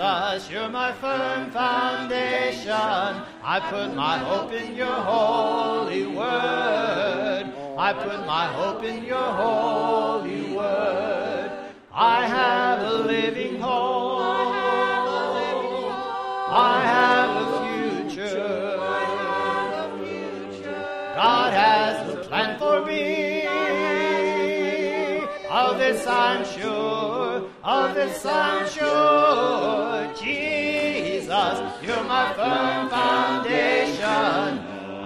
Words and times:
Jesus, 0.00 0.50
you're 0.50 0.68
my 0.70 0.92
firm 0.94 1.50
foundation. 1.50 2.72
I 2.72 3.60
put 3.68 3.94
my 3.94 4.16
hope 4.16 4.50
in 4.50 4.74
your 4.74 4.86
holy 4.86 6.06
word. 6.06 7.52
I 7.76 7.92
put 7.92 8.26
my 8.26 8.46
hope 8.46 8.82
in 8.82 9.04
your 9.04 9.18
holy 9.18 10.54
word. 10.56 11.50
I 11.92 12.26
have 12.26 12.80
a 12.80 12.94
living 12.94 13.60
hope. 13.60 14.22
I 16.48 16.82
have 16.94 17.30
a 17.42 18.08
future. 18.08 18.76
God 21.14 21.52
has 21.52 22.14
a 22.14 22.16
plan 22.24 22.58
for 22.58 22.86
me. 22.86 23.46
Of 25.50 25.78
this 25.78 26.06
I'm 26.06 26.44
sure. 26.46 26.79
Of 27.62 27.94
the 27.94 28.30
I'm 28.30 28.66
sure. 28.70 30.14
Jesus, 30.18 31.60
you're 31.82 32.04
my 32.04 32.32
firm 32.32 32.88
foundation. 32.88 34.00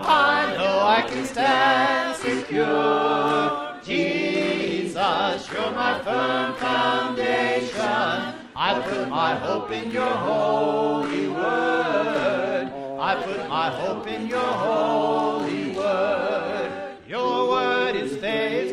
I 0.06 0.55
know 0.56 0.87
I 0.87 1.02
can 1.09 1.25
stand 1.25 2.16
secure. 2.16 3.75
Jesus, 3.83 5.51
you're 5.52 5.70
my 5.73 5.98
firm 6.05 6.55
foundation. 6.55 8.34
I 8.55 8.80
put 8.84 9.09
my 9.09 9.34
hope 9.34 9.73
in 9.73 9.91
your 9.91 10.06
holy 10.06 11.27
word. 11.27 12.70
I 13.00 13.20
put 13.25 13.48
my 13.48 13.70
hope 13.70 14.06
in 14.06 14.28
your 14.28 14.39
holy 14.39 15.70
word. 15.73 16.70
Your 17.09 17.48
word 17.48 17.97
is 17.97 18.16
faithful, 18.16 18.63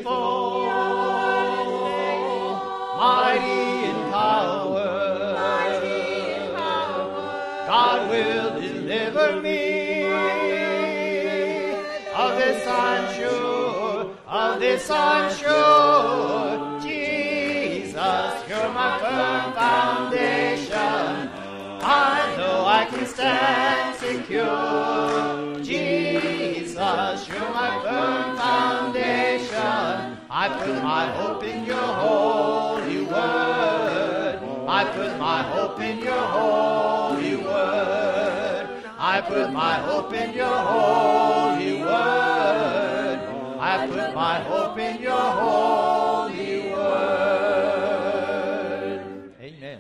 this 14.62 14.91
I'm 14.91 15.34
sure. 15.34 16.79
Jesus, 16.81 18.34
you're 18.48 18.70
my 18.70 18.91
firm 19.01 19.54
foundation. 19.54 21.29
I 21.84 22.35
know 22.37 22.65
I 22.67 22.85
can 22.85 23.05
stand 23.07 23.95
secure. 23.95 25.63
Jesus, 25.63 27.27
you're 27.27 27.54
my 27.62 27.71
firm 27.84 28.37
foundation. 28.37 30.17
I 30.29 30.48
put 30.59 30.84
my 30.84 31.07
hope 31.07 31.43
in 31.43 31.65
your 31.65 31.89
holy 32.04 33.01
word. 33.01 34.39
I 34.67 34.85
put 34.93 35.17
my 35.17 35.41
hope 35.41 35.82
in 35.82 35.98
your 35.99 36.26
holy 36.37 37.35
word. 37.35 38.67
I 38.99 39.21
put 39.21 39.51
my 39.51 39.73
hope 39.73 40.13
in 40.13 40.34
your 40.34 40.45
holy 40.45 41.80
word. 41.80 41.80
I 43.72 43.88
put 43.88 44.14
my 44.14 44.36
hope 44.41 44.77
in 44.80 45.02
your 45.02 45.18
holy 45.18 46.72
word. 46.72 46.91
Amen. 49.41 49.80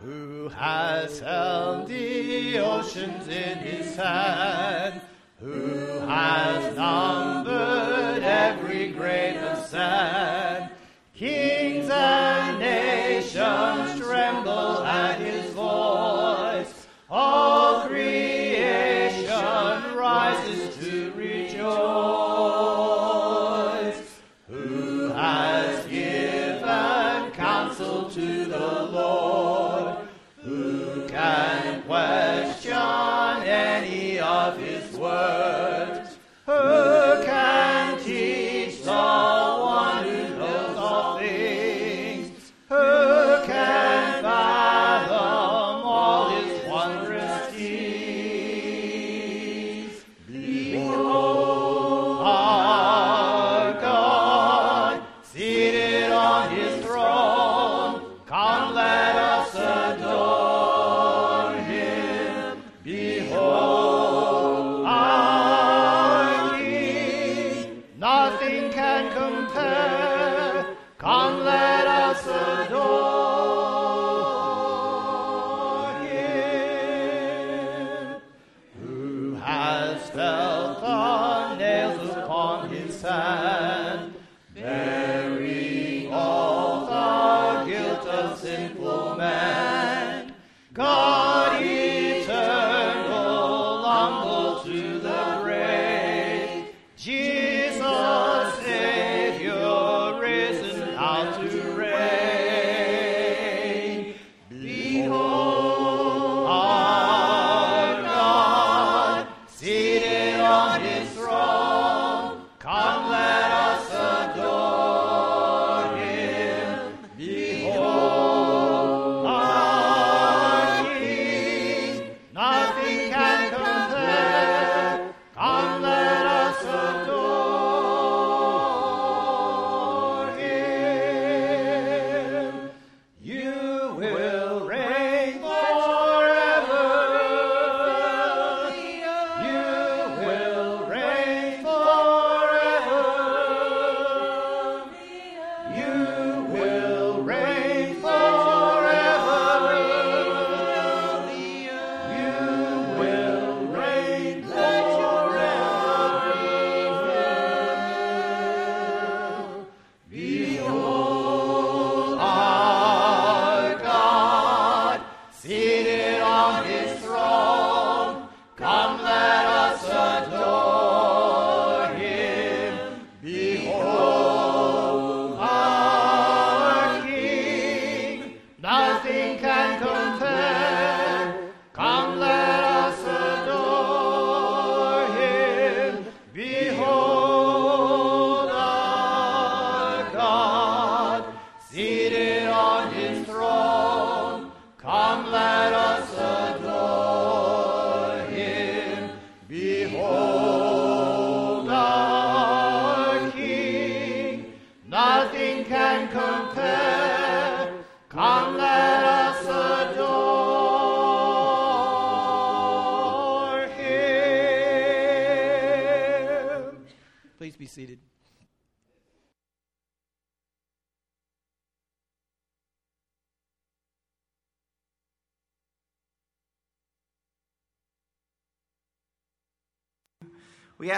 Who 0.00 0.48
has 0.48 1.20
held 1.20 1.88
the 1.88 2.60
oceans 2.60 3.28
in 3.28 3.58
his 3.58 3.94
hand? 3.94 5.02
Who 5.40 5.98
has 6.08 6.74
numbered 6.74 8.22
every 8.22 8.92
grain 8.92 9.36
of 9.36 9.58
sand? 9.66 10.71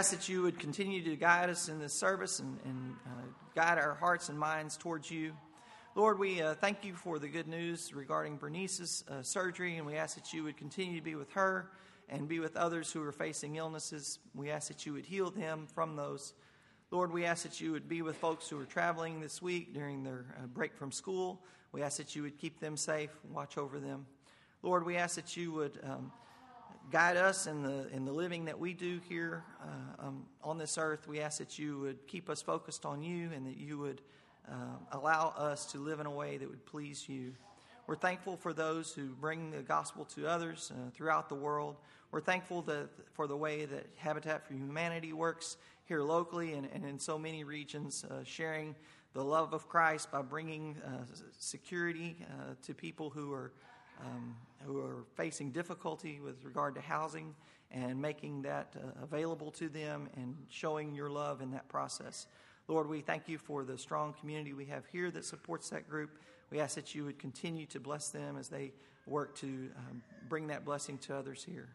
Ask 0.05 0.12
that 0.12 0.29
you 0.29 0.43
would 0.43 0.59
continue 0.59 1.03
to 1.03 1.17
guide 1.17 1.49
us 1.49 1.71
in 1.71 1.79
this 1.79 1.95
service 1.95 2.39
and, 2.39 2.59
and 2.67 2.95
uh, 3.06 3.23
guide 3.55 3.79
our 3.79 3.95
hearts 3.95 4.29
and 4.29 4.39
minds 4.39 4.77
towards 4.77 5.11
you. 5.11 5.33
Lord, 5.95 6.19
we 6.19 6.43
uh, 6.43 6.53
thank 6.53 6.85
you 6.85 6.93
for 6.93 7.19
the 7.19 7.27
good 7.27 7.49
news 7.49 7.95
regarding 7.95 8.37
Bernice's 8.37 9.03
uh, 9.09 9.23
surgery, 9.23 9.79
and 9.79 9.87
we 9.87 9.97
ask 9.97 10.15
that 10.17 10.35
you 10.35 10.45
would 10.45 10.59
continue 10.59 10.99
to 10.99 11.03
be 11.03 11.15
with 11.15 11.33
her 11.33 11.71
and 12.11 12.29
be 12.29 12.39
with 12.39 12.55
others 12.55 12.93
who 12.93 13.03
are 13.03 13.12
facing 13.12 13.56
illnesses. 13.56 14.19
We 14.35 14.51
ask 14.51 14.69
that 14.69 14.85
you 14.85 14.93
would 14.93 15.06
heal 15.06 15.31
them 15.31 15.67
from 15.75 15.97
those. 15.97 16.35
Lord, 16.91 17.11
we 17.11 17.25
ask 17.25 17.45
that 17.45 17.59
you 17.62 17.73
would 17.73 17.89
be 17.89 18.03
with 18.03 18.19
folks 18.19 18.47
who 18.47 18.61
are 18.61 18.67
traveling 18.67 19.23
this 19.23 19.41
week 19.41 19.73
during 19.73 20.05
their 20.05 20.27
uh, 20.37 20.47
break 20.49 20.77
from 20.77 20.93
school. 20.93 21.43
We 21.73 21.81
ask 21.81 21.97
that 21.97 22.15
you 22.15 22.21
would 22.25 22.37
keep 22.37 22.61
them 22.61 22.77
safe, 22.77 23.09
watch 23.33 23.56
over 23.56 23.81
them. 23.81 24.05
Lord, 24.62 24.85
we 24.85 24.99
ask 24.99 25.17
that 25.17 25.35
you 25.35 25.51
would 25.53 25.81
um, 25.83 26.12
guide 26.91 27.17
us 27.17 27.47
in 27.47 27.62
the, 27.62 27.89
in 27.89 28.05
the 28.05 28.12
living 28.12 28.45
that 28.45 28.59
we 28.59 28.75
do 28.75 29.01
here 29.09 29.45
on 30.55 30.59
this 30.59 30.79
earth. 30.79 31.09
We 31.09 31.19
ask 31.19 31.39
that 31.39 31.59
you 31.59 31.81
would 31.81 32.06
keep 32.06 32.31
us 32.31 32.41
focused 32.41 32.87
on 32.87 33.03
you 33.03 33.33
and 33.35 33.45
that 33.45 33.56
you 33.56 33.77
would 33.77 34.01
uh, 34.49 34.77
allow 34.93 35.35
us 35.37 35.67
to 35.73 35.79
live 35.79 35.99
in 35.99 36.06
a 36.06 36.11
way 36.12 36.37
that 36.37 36.49
would 36.49 36.65
please 36.65 37.09
you. 37.09 37.33
We're 37.89 37.97
thankful 37.97 38.37
for 38.37 38.53
those 38.53 38.93
who 38.93 39.06
bring 39.09 39.51
the 39.51 39.62
gospel 39.62 40.05
to 40.15 40.29
others 40.29 40.71
uh, 40.73 40.91
throughout 40.93 41.29
the 41.29 41.35
world. 41.35 41.75
We're 42.12 42.21
thankful 42.21 42.62
that, 42.62 42.89
for 43.15 43.27
the 43.27 43.37
way 43.37 43.65
that 43.65 43.87
Habitat 43.97 44.47
for 44.47 44.55
Humanity 44.55 45.12
works 45.12 45.56
here 45.87 46.03
locally 46.03 46.53
and, 46.53 46.69
and 46.73 46.85
in 46.85 47.01
so 47.01 47.19
many 47.19 47.43
regions, 47.43 48.05
uh, 48.05 48.23
sharing 48.23 48.77
the 49.12 49.25
love 49.25 49.55
of 49.55 49.69
Christ 49.69 50.12
by 50.12 50.23
bringing 50.23 50.77
uh, 50.87 51.03
security 51.37 52.15
uh, 52.31 52.55
to 52.62 52.75
people 52.75 53.11
who 53.11 53.33
are 53.33 53.51
um, 54.01 54.37
who 54.65 54.81
are 54.81 55.05
facing 55.15 55.51
difficulty 55.51 56.21
with 56.21 56.45
regard 56.45 56.75
to 56.75 56.81
housing 56.81 57.35
and 57.75 58.00
making 58.00 58.43
that 58.43 58.75
uh, 58.76 59.03
available 59.03 59.50
to 59.50 59.69
them 59.69 60.09
and 60.17 60.37
showing 60.49 60.94
your 60.94 61.11
love 61.11 61.43
in 61.43 61.50
that 61.50 61.69
process. 61.69 62.29
Lord, 62.69 62.88
we 62.88 63.00
thank 63.00 63.29
you 63.29 63.37
for 63.37 63.65
the 63.65 63.76
strong 63.76 64.15
community 64.15 64.53
we 64.53 64.65
have 64.67 64.87
here 64.87 65.11
that 65.11 65.25
supports 65.25 65.69
that 65.71 65.88
group. 65.91 66.19
We 66.50 66.61
ask 66.61 66.76
that 66.76 66.94
you 66.94 67.05
would 67.05 67.19
continue 67.19 67.67
to 67.67 67.81
bless 67.81 68.09
them 68.09 68.37
as 68.38 68.49
they 68.49 68.73
work 69.06 69.35
to 69.38 69.47
um, 69.76 70.03
bring 70.29 70.47
that 70.47 70.65
blessing 70.65 70.99
to 70.99 71.17
others 71.17 71.44
here. 71.44 71.69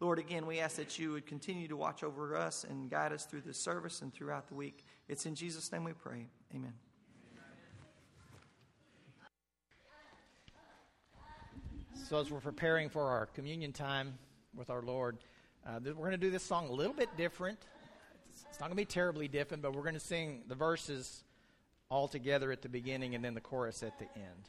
Lord, 0.00 0.18
again, 0.18 0.46
we 0.46 0.60
ask 0.60 0.76
that 0.76 0.98
you 0.98 1.12
would 1.12 1.26
continue 1.26 1.66
to 1.66 1.76
watch 1.76 2.04
over 2.04 2.36
us 2.36 2.64
and 2.68 2.90
guide 2.90 3.12
us 3.12 3.24
through 3.24 3.40
this 3.40 3.58
service 3.58 4.02
and 4.02 4.12
throughout 4.12 4.48
the 4.48 4.54
week. 4.54 4.84
It's 5.08 5.26
in 5.26 5.34
Jesus' 5.34 5.72
name 5.72 5.84
we 5.84 5.92
pray. 5.92 6.26
Amen. 6.54 6.74
So, 12.08 12.20
as 12.20 12.30
we're 12.30 12.40
preparing 12.40 12.90
for 12.90 13.08
our 13.08 13.26
communion 13.26 13.72
time 13.72 14.18
with 14.56 14.70
our 14.70 14.82
Lord, 14.82 15.18
uh, 15.66 15.78
we're 15.84 15.92
going 15.94 16.12
to 16.12 16.16
do 16.16 16.30
this 16.30 16.42
song 16.42 16.68
a 16.68 16.72
little 16.72 16.92
bit 16.92 17.08
different. 17.16 17.58
It's 18.50 18.60
not 18.60 18.66
going 18.66 18.72
to 18.72 18.76
be 18.76 18.84
terribly 18.84 19.28
different, 19.28 19.62
but 19.62 19.74
we're 19.74 19.82
going 19.82 19.94
to 19.94 20.00
sing 20.00 20.42
the 20.48 20.54
verses 20.54 21.24
all 21.90 22.08
together 22.08 22.52
at 22.52 22.62
the 22.62 22.68
beginning 22.68 23.14
and 23.14 23.24
then 23.24 23.34
the 23.34 23.40
chorus 23.40 23.82
at 23.82 23.98
the 23.98 24.06
end. 24.14 24.48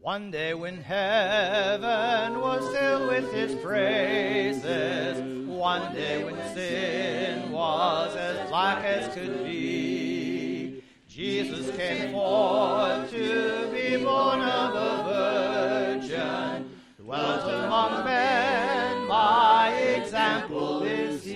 One 0.00 0.30
day 0.30 0.52
when 0.52 0.82
heaven 0.82 2.38
was 2.40 2.76
filled 2.76 3.08
with 3.08 3.32
his 3.32 3.54
praises, 3.62 5.46
one 5.48 5.94
day 5.94 6.22
when 6.22 6.36
sin 6.54 7.50
was 7.50 8.14
as 8.14 8.48
black 8.50 8.84
as 8.84 9.14
could 9.14 9.44
be, 9.44 9.83
Jesus 11.14 11.70
came 11.76 12.10
forth 12.10 13.08
to 13.12 13.70
be 13.72 14.02
born 14.02 14.40
of 14.40 14.74
a 14.74 15.04
virgin, 16.00 16.68
dwelt 16.98 17.44
among 17.44 18.04
men, 18.04 19.06
my 19.06 19.72
example 19.96 20.82
is 20.82 21.22
he. 21.22 21.34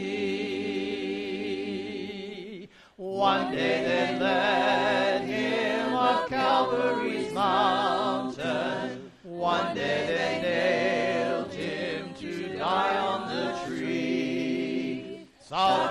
One 2.97 3.53
day 3.53 3.85
they 3.85 4.19
led 4.19 5.23
him 5.23 5.95
up 5.95 6.29
Calvary's 6.29 7.33
mountain, 7.33 9.13
one 9.23 9.77
day 9.77 10.07
they 10.09 10.41
nailed 10.43 11.53
him 11.53 12.15
to 12.15 12.59
die 12.59 12.99
on 12.99 13.29
the 13.29 13.57
tree, 13.65 15.29
suffering 15.41 15.88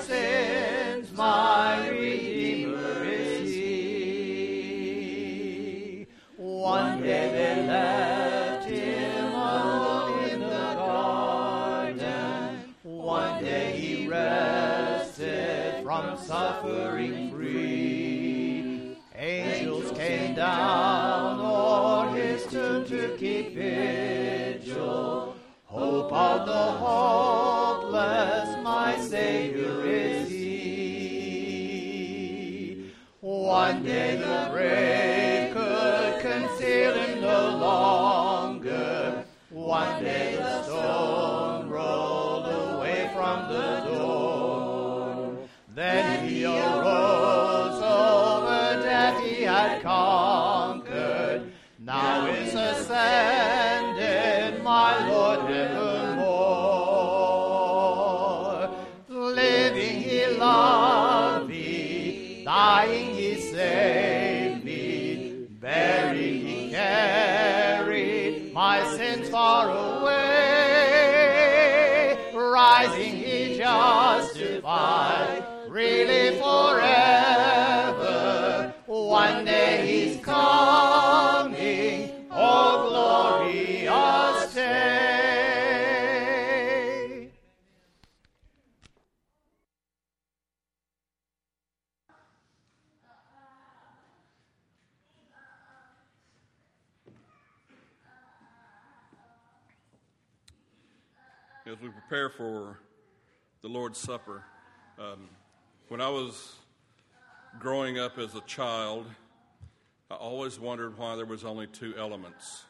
sins, 0.00 1.12
my 1.12 1.88
Redeemer 1.88 3.04
is 3.04 3.50
He. 3.50 4.56
One 6.36 7.02
day 7.02 7.30
they 7.32 7.66
left 7.66 8.68
Him 8.68 9.32
alone 9.32 10.28
in 10.28 10.40
the 10.40 10.74
garden. 10.74 12.58
One 12.82 13.42
day 13.44 13.72
He 13.72 14.08
rested 14.08 15.82
from 15.82 16.16
suffering 16.18 17.30
free. 17.30 18.96
Angels 19.14 19.92
came 19.92 20.34
down 20.34 21.40
o'er 21.40 22.10
His 22.16 22.44
tomb 22.46 22.84
to 22.86 23.16
keep 23.18 23.54
vigil. 23.54 25.36
Hope 25.64 26.12
of 26.12 26.46
the 26.46 26.52
hopeless, 26.52 27.61
One 33.52 33.84
day 33.84 34.16
the 34.16 34.48
grave 34.50 34.91
Lord's 103.72 103.98
Supper. 103.98 104.44
Um, 104.98 105.30
when 105.88 106.02
I 106.02 106.10
was 106.10 106.56
growing 107.58 107.98
up 107.98 108.18
as 108.18 108.34
a 108.34 108.42
child, 108.42 109.06
I 110.10 110.14
always 110.14 110.60
wondered 110.60 110.98
why 110.98 111.16
there 111.16 111.24
was 111.24 111.42
only 111.42 111.66
two 111.68 111.94
elements. 111.96 112.64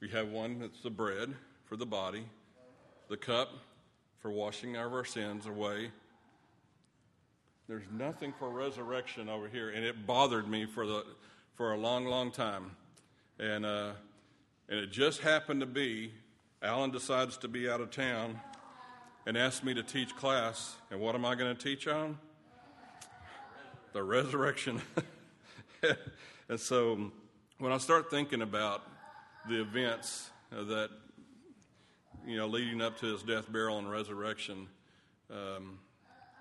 We 0.00 0.10
have 0.10 0.28
one 0.28 0.60
that's 0.60 0.80
the 0.80 0.90
bread 0.90 1.34
for 1.64 1.74
the 1.74 1.86
body, 1.86 2.24
the 3.08 3.16
cup 3.16 3.48
for 4.20 4.30
washing 4.30 4.76
of 4.76 4.92
our 4.92 5.04
sins 5.04 5.46
away. 5.46 5.90
There's 7.68 7.90
nothing 7.92 8.32
for 8.38 8.50
resurrection 8.50 9.28
over 9.28 9.48
here, 9.48 9.70
and 9.70 9.84
it 9.84 10.06
bothered 10.06 10.48
me 10.48 10.66
for 10.66 10.86
the 10.86 11.04
for 11.56 11.72
a 11.72 11.76
long, 11.76 12.04
long 12.04 12.30
time. 12.30 12.70
And 13.40 13.66
uh, 13.66 13.90
and 14.68 14.78
it 14.78 14.92
just 14.92 15.20
happened 15.20 15.62
to 15.62 15.66
be 15.66 16.12
Alan 16.62 16.92
decides 16.92 17.36
to 17.38 17.48
be 17.48 17.68
out 17.68 17.80
of 17.80 17.90
town 17.90 18.40
and 19.28 19.36
asked 19.36 19.62
me 19.62 19.74
to 19.74 19.82
teach 19.82 20.16
class. 20.16 20.76
And 20.90 21.00
what 21.00 21.14
am 21.14 21.26
I 21.26 21.34
going 21.34 21.54
to 21.54 21.62
teach 21.62 21.86
on? 21.86 22.16
The 23.92 24.02
resurrection. 24.02 24.80
and 26.48 26.58
so 26.58 27.12
when 27.58 27.70
I 27.70 27.76
start 27.76 28.10
thinking 28.10 28.40
about 28.40 28.84
the 29.46 29.60
events 29.60 30.30
uh, 30.50 30.64
that, 30.64 30.88
you 32.26 32.38
know, 32.38 32.46
leading 32.46 32.80
up 32.80 32.98
to 33.00 33.12
his 33.12 33.22
death, 33.22 33.52
burial, 33.52 33.76
and 33.76 33.90
resurrection, 33.90 34.66
um, 35.30 35.78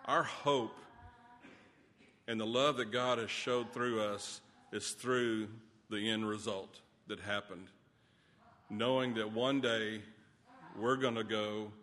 our 0.05 0.23
hope 0.23 0.77
And 2.25 2.39
the 2.39 2.45
love 2.45 2.77
that 2.77 2.93
God 2.93 3.17
has 3.17 3.29
showed 3.29 3.73
through 3.73 3.99
us 3.99 4.39
is 4.71 4.91
through 4.91 5.49
the 5.89 6.09
end 6.09 6.25
result 6.25 6.79
that 7.07 7.19
happened. 7.19 7.67
Knowing 8.69 9.13
that 9.15 9.33
one 9.33 9.59
day 9.59 10.01
we're 10.79 10.95
going 10.95 11.15
to 11.15 11.25
go 11.25 11.73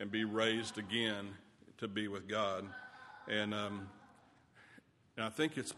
and 0.00 0.10
be 0.10 0.24
raised 0.24 0.78
again 0.78 1.28
to 1.78 1.88
be 1.88 2.08
with 2.08 2.28
God. 2.28 2.64
And, 3.28 3.54
um, 3.54 3.88
and 5.16 5.24
I 5.24 5.30
think 5.30 5.56
it's, 5.56 5.72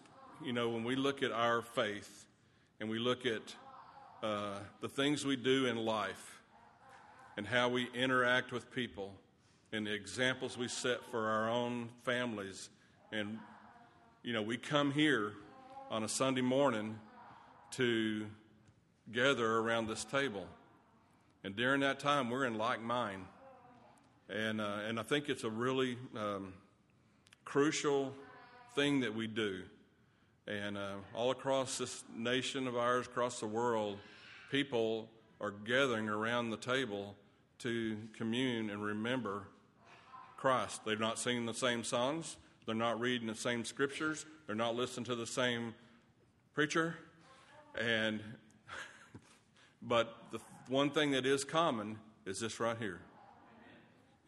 you 0.45 0.53
know, 0.53 0.69
when 0.71 0.85
we 0.85 0.97
look 0.97 1.23
at 1.23 1.33
our 1.33 1.63
faith 1.63 2.27
and 2.81 2.89
we 2.89 2.99
look 2.99 3.27
at 3.27 3.55
uh, 4.23 4.59
the 4.81 4.89
things 4.89 5.25
we 5.25 5.37
do 5.37 5.67
in 5.67 5.77
life 5.77 6.41
and 7.37 7.47
how 7.47 7.69
we 7.69 7.89
interact 7.95 8.53
with 8.53 8.71
people 8.73 9.13
and 9.73 9.87
the 9.87 9.93
examples 9.93 10.57
we 10.57 10.69
set 10.69 10.99
for 11.11 11.29
our 11.29 11.51
own 11.51 11.89
families. 12.05 12.71
And, 13.13 13.39
you 14.23 14.33
know, 14.33 14.43
we 14.43 14.57
come 14.57 14.91
here 14.91 15.33
on 15.91 16.03
a 16.03 16.09
Sunday 16.09 16.41
morning 16.41 16.99
to 17.73 18.27
gather 19.13 19.59
around 19.59 19.87
this 19.87 20.05
table. 20.05 20.47
And 21.45 21.55
during 21.55 21.81
that 21.81 22.01
time, 22.01 22.31
we're 22.31 22.45
in 22.45 22.59
like 22.59 22.83
mind. 22.83 23.27
And, 24.29 24.61
uh, 24.61 24.79
and 24.89 24.99
I 24.99 25.03
think 25.03 25.29
it's 25.29 25.45
a 25.45 25.51
really 25.51 25.97
um, 26.17 26.53
crucial 27.45 28.13
thing 28.75 29.01
that 29.01 29.15
we 29.15 29.27
do. 29.27 29.63
And 30.49 30.77
uh, 30.77 30.95
all 31.15 31.31
across 31.31 31.79
this 31.79 32.05
nation 32.15 32.67
of 32.67 32.77
ours, 32.77 33.07
across 33.07 33.41
the 33.41 33.47
world, 33.47 33.99
people 34.51 35.09
are 35.41 35.51
gathering 35.51 36.09
around 36.09 36.51
the 36.51 36.57
table 36.57 37.15
to 37.59 37.97
commune 38.17 38.71
and 38.71 38.83
remember 38.83 39.49
Christ. 40.37 40.85
They're 40.85 40.97
not 40.97 41.19
singing 41.19 41.47
the 41.47 41.55
same 41.55 41.83
songs, 41.83 42.37
they're 42.67 42.75
not 42.75 43.01
reading 43.01 43.27
the 43.27 43.35
same 43.35 43.65
scriptures, 43.65 44.27
they're 44.47 44.57
not 44.57 44.77
listening 44.77 45.05
to 45.07 45.15
the 45.15 45.27
same 45.27 45.75
preacher. 46.55 46.97
And 47.79 48.21
but 49.83 50.17
the 50.33 50.39
one 50.69 50.91
thing 50.91 51.13
that 51.13 51.27
is 51.27 51.45
common 51.45 51.99
is 52.25 52.41
this 52.41 52.61
right 52.61 52.77
here. 52.79 53.01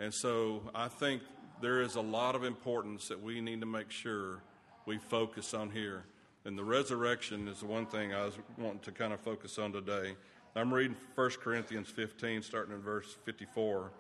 And 0.01 0.15
so 0.15 0.63
I 0.75 0.89
think 0.89 1.23
there 1.61 1.81
is 1.81 1.97
a 1.97 2.01
lot 2.01 2.35
of 2.35 2.45
importance 2.45 3.09
that 3.09 3.21
we 3.21 3.41
need 3.41 3.61
to 3.61 3.67
make 3.67 3.91
sure 3.91 4.43
we 4.87 4.99
focus 4.99 5.55
on 5.55 5.71
here. 5.71 6.05
And 6.45 6.57
the 6.57 6.65
resurrection 6.65 7.49
is 7.49 7.61
the 7.61 7.67
one 7.67 7.87
thing 7.87 8.15
I 8.15 8.25
was 8.25 8.35
wanting 8.57 8.81
to 8.81 8.93
kind 8.93 9.13
of 9.13 9.21
focus 9.21 9.59
on 9.59 9.73
today. 9.73 10.15
I'm 10.55 10.73
reading 10.73 10.97
1 11.15 11.31
Corinthians 11.43 11.89
15, 11.89 12.43
starting 12.43 12.75
in 12.75 12.81
verse 12.81 13.17
54. 13.25 13.91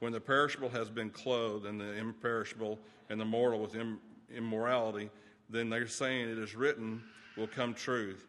When 0.00 0.12
the 0.12 0.20
perishable 0.20 0.68
has 0.70 0.90
been 0.90 1.10
clothed, 1.10 1.64
and 1.64 1.80
the 1.80 1.92
imperishable 1.94 2.78
and 3.08 3.20
the 3.20 3.24
mortal 3.24 3.60
with 3.60 3.74
Im- 3.74 4.00
immorality, 4.34 5.10
then 5.48 5.70
they're 5.70 5.86
saying 5.86 6.28
it 6.28 6.38
is 6.38 6.54
written 6.54 7.02
will 7.36 7.46
come 7.46 7.72
truth. 7.72 8.26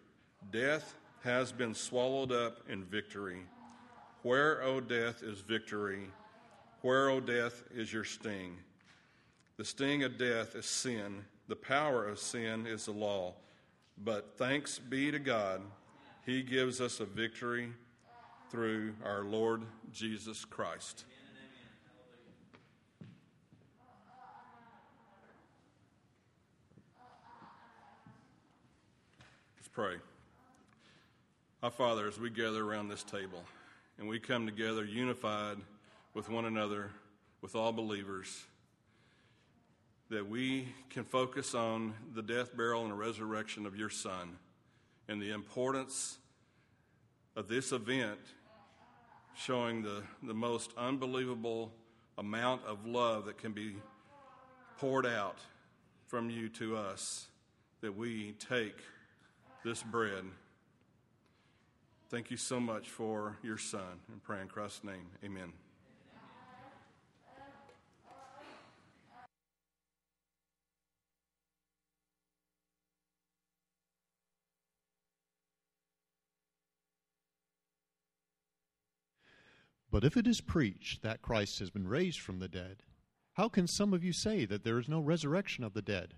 Death 0.51 0.95
has 1.23 1.51
been 1.51 1.73
swallowed 1.73 2.31
up 2.31 2.59
in 2.69 2.83
victory. 2.83 3.41
Where, 4.21 4.63
O 4.63 4.79
death, 4.79 5.23
is 5.23 5.41
victory? 5.41 6.07
Where, 6.81 7.09
O 7.09 7.19
death, 7.19 7.63
is 7.73 7.91
your 7.91 8.03
sting? 8.03 8.57
The 9.57 9.65
sting 9.65 10.03
of 10.03 10.17
death 10.17 10.55
is 10.55 10.65
sin. 10.65 11.25
The 11.47 11.55
power 11.55 12.07
of 12.07 12.19
sin 12.19 12.67
is 12.67 12.85
the 12.85 12.91
law. 12.91 13.33
But 13.97 14.37
thanks 14.37 14.77
be 14.77 15.09
to 15.09 15.17
God, 15.17 15.61
He 16.25 16.43
gives 16.43 16.79
us 16.79 16.99
a 16.99 17.05
victory 17.05 17.71
through 18.51 18.93
our 19.03 19.23
Lord 19.23 19.63
Jesus 19.91 20.45
Christ. 20.45 21.05
Let's 29.57 29.67
pray. 29.73 29.95
Our 31.63 31.71
Father, 31.71 32.07
as 32.07 32.19
we 32.19 32.29
gather 32.29 32.63
around 32.63 32.89
this 32.89 33.03
table 33.03 33.43
and 33.97 34.07
we 34.07 34.19
come 34.19 34.45
together 34.45 34.85
unified 34.85 35.57
with 36.17 36.29
one 36.29 36.45
another, 36.45 36.89
with 37.43 37.53
all 37.53 37.71
believers, 37.71 38.43
that 40.09 40.27
we 40.27 40.67
can 40.89 41.03
focus 41.03 41.53
on 41.53 41.93
the 42.15 42.23
death, 42.23 42.57
burial, 42.57 42.83
and 42.83 42.97
resurrection 42.97 43.67
of 43.67 43.75
your 43.75 43.91
Son 43.91 44.35
and 45.07 45.21
the 45.21 45.29
importance 45.29 46.17
of 47.35 47.47
this 47.47 47.71
event 47.71 48.17
showing 49.35 49.83
the, 49.83 50.01
the 50.23 50.33
most 50.33 50.71
unbelievable 50.75 51.71
amount 52.17 52.65
of 52.65 52.83
love 52.87 53.27
that 53.27 53.37
can 53.37 53.51
be 53.51 53.75
poured 54.79 55.05
out 55.05 55.37
from 56.07 56.31
you 56.31 56.49
to 56.49 56.75
us, 56.75 57.27
that 57.81 57.95
we 57.95 58.31
take 58.39 58.75
this 59.63 59.83
bread 59.83 60.25
Thank 62.09 62.31
you 62.31 62.37
so 62.37 62.57
much 62.57 62.87
for 62.87 63.35
your 63.43 63.57
son. 63.57 63.99
And 64.09 64.23
pray 64.23 64.39
in 64.39 64.47
Christ's 64.47 64.85
name. 64.85 65.07
Amen. 65.25 65.51
But 79.97 80.05
if 80.05 80.15
it 80.15 80.27
is 80.27 80.41
preached 80.41 81.01
that 81.01 81.23
Christ 81.23 81.57
has 81.57 81.71
been 81.71 81.87
raised 81.87 82.19
from 82.19 82.37
the 82.37 82.47
dead, 82.47 82.83
how 83.33 83.49
can 83.49 83.65
some 83.65 83.95
of 83.95 84.03
you 84.03 84.13
say 84.13 84.45
that 84.45 84.63
there 84.63 84.77
is 84.77 84.87
no 84.87 84.99
resurrection 84.99 85.63
of 85.63 85.73
the 85.73 85.81
dead? 85.81 86.13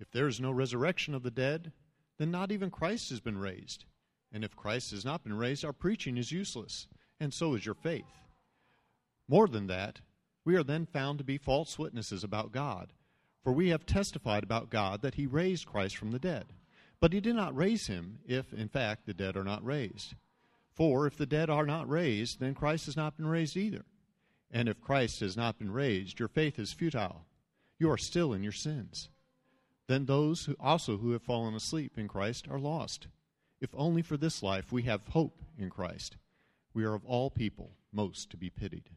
If 0.00 0.10
there 0.10 0.26
is 0.26 0.40
no 0.40 0.50
resurrection 0.50 1.14
of 1.14 1.22
the 1.22 1.30
dead, 1.30 1.70
then 2.18 2.32
not 2.32 2.50
even 2.50 2.72
Christ 2.72 3.10
has 3.10 3.20
been 3.20 3.38
raised. 3.38 3.84
And 4.32 4.42
if 4.42 4.56
Christ 4.56 4.90
has 4.90 5.04
not 5.04 5.22
been 5.22 5.38
raised, 5.38 5.64
our 5.64 5.72
preaching 5.72 6.16
is 6.16 6.32
useless, 6.32 6.88
and 7.20 7.32
so 7.32 7.54
is 7.54 7.64
your 7.64 7.76
faith. 7.76 8.18
More 9.28 9.46
than 9.46 9.68
that, 9.68 10.00
we 10.44 10.56
are 10.56 10.64
then 10.64 10.84
found 10.84 11.18
to 11.18 11.24
be 11.24 11.38
false 11.38 11.78
witnesses 11.78 12.24
about 12.24 12.50
God, 12.50 12.92
for 13.44 13.52
we 13.52 13.68
have 13.68 13.86
testified 13.86 14.42
about 14.42 14.70
God 14.70 15.02
that 15.02 15.14
he 15.14 15.24
raised 15.28 15.66
Christ 15.66 15.96
from 15.96 16.10
the 16.10 16.18
dead. 16.18 16.46
But 16.98 17.12
he 17.12 17.20
did 17.20 17.36
not 17.36 17.54
raise 17.54 17.86
him 17.86 18.18
if, 18.26 18.52
in 18.52 18.68
fact, 18.68 19.06
the 19.06 19.14
dead 19.14 19.36
are 19.36 19.44
not 19.44 19.64
raised. 19.64 20.16
For 20.78 21.08
if 21.08 21.16
the 21.16 21.26
dead 21.26 21.50
are 21.50 21.66
not 21.66 21.88
raised, 21.88 22.38
then 22.38 22.54
Christ 22.54 22.86
has 22.86 22.96
not 22.96 23.16
been 23.16 23.26
raised 23.26 23.56
either. 23.56 23.84
And 24.48 24.68
if 24.68 24.80
Christ 24.80 25.18
has 25.20 25.36
not 25.36 25.58
been 25.58 25.72
raised, 25.72 26.20
your 26.20 26.28
faith 26.28 26.56
is 26.56 26.72
futile. 26.72 27.26
You 27.80 27.90
are 27.90 27.98
still 27.98 28.32
in 28.32 28.44
your 28.44 28.52
sins. 28.52 29.08
Then 29.88 30.06
those 30.06 30.44
who 30.44 30.54
also 30.60 30.98
who 30.98 31.10
have 31.10 31.22
fallen 31.22 31.56
asleep 31.56 31.98
in 31.98 32.06
Christ 32.06 32.46
are 32.48 32.60
lost. 32.60 33.08
If 33.60 33.70
only 33.74 34.02
for 34.02 34.16
this 34.16 34.40
life 34.40 34.70
we 34.70 34.84
have 34.84 35.00
hope 35.08 35.42
in 35.58 35.68
Christ, 35.68 36.16
we 36.72 36.84
are 36.84 36.94
of 36.94 37.04
all 37.04 37.28
people 37.28 37.72
most 37.92 38.30
to 38.30 38.36
be 38.36 38.48
pitied. 38.48 38.88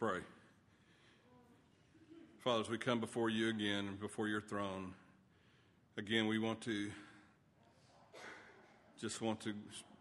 Pray. 0.00 0.20
Father, 2.38 2.62
as 2.62 2.70
we 2.70 2.78
come 2.78 3.00
before 3.00 3.28
you 3.28 3.50
again, 3.50 3.98
before 4.00 4.28
your 4.28 4.40
throne, 4.40 4.94
again, 5.98 6.26
we 6.26 6.38
want 6.38 6.62
to 6.62 6.90
just 8.98 9.20
want 9.20 9.42
to 9.42 9.52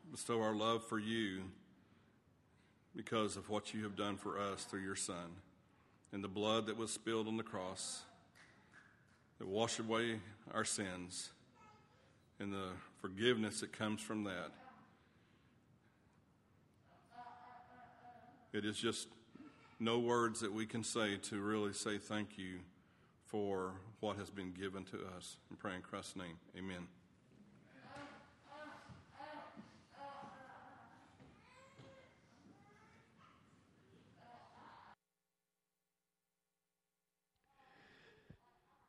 bestow 0.10 0.42
our 0.42 0.56
love 0.56 0.86
for 0.86 1.00
you 1.00 1.42
because 2.96 3.36
of 3.36 3.50
what 3.50 3.74
you 3.74 3.84
have 3.84 3.98
done 3.98 4.16
for 4.16 4.40
us 4.40 4.64
through 4.64 4.80
your 4.80 4.96
Son 4.96 5.36
and 6.14 6.24
the 6.24 6.30
blood 6.30 6.68
that 6.68 6.78
was 6.78 6.92
spilled 6.92 7.28
on 7.28 7.36
the 7.36 7.44
cross 7.44 8.04
that 9.38 9.50
washed 9.50 9.80
away 9.80 10.22
our 10.54 10.64
sins 10.64 11.32
and 12.40 12.54
the 12.54 12.70
forgiveness 13.02 13.60
that 13.60 13.74
comes 13.74 14.00
from 14.00 14.24
that. 14.24 14.52
It 18.54 18.64
is 18.64 18.78
just 18.78 19.10
no 19.80 20.00
words 20.00 20.42
that 20.42 20.54
we 20.54 20.66
can 20.66 20.84
say 20.84 21.18
to 21.18 21.40
really 21.40 21.74
say 21.74 21.98
thank 21.98 22.38
you 22.38 22.60
for 23.26 23.74
what 24.02 24.18
has 24.18 24.30
been 24.30 24.52
given 24.52 24.84
to 24.86 24.98
us. 25.16 25.38
And 25.50 25.58
praying 25.58 25.78
in 25.78 25.82
Christ's 25.84 26.16
name, 26.16 26.38
amen. 26.58 26.88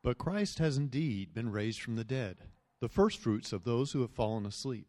But 0.03 0.17
Christ 0.17 0.57
has 0.57 0.77
indeed 0.77 1.31
been 1.31 1.51
raised 1.51 1.79
from 1.79 1.95
the 1.95 2.03
dead, 2.03 2.37
the 2.79 2.89
firstfruits 2.89 3.53
of 3.53 3.63
those 3.63 3.91
who 3.91 4.01
have 4.01 4.09
fallen 4.09 4.47
asleep. 4.47 4.87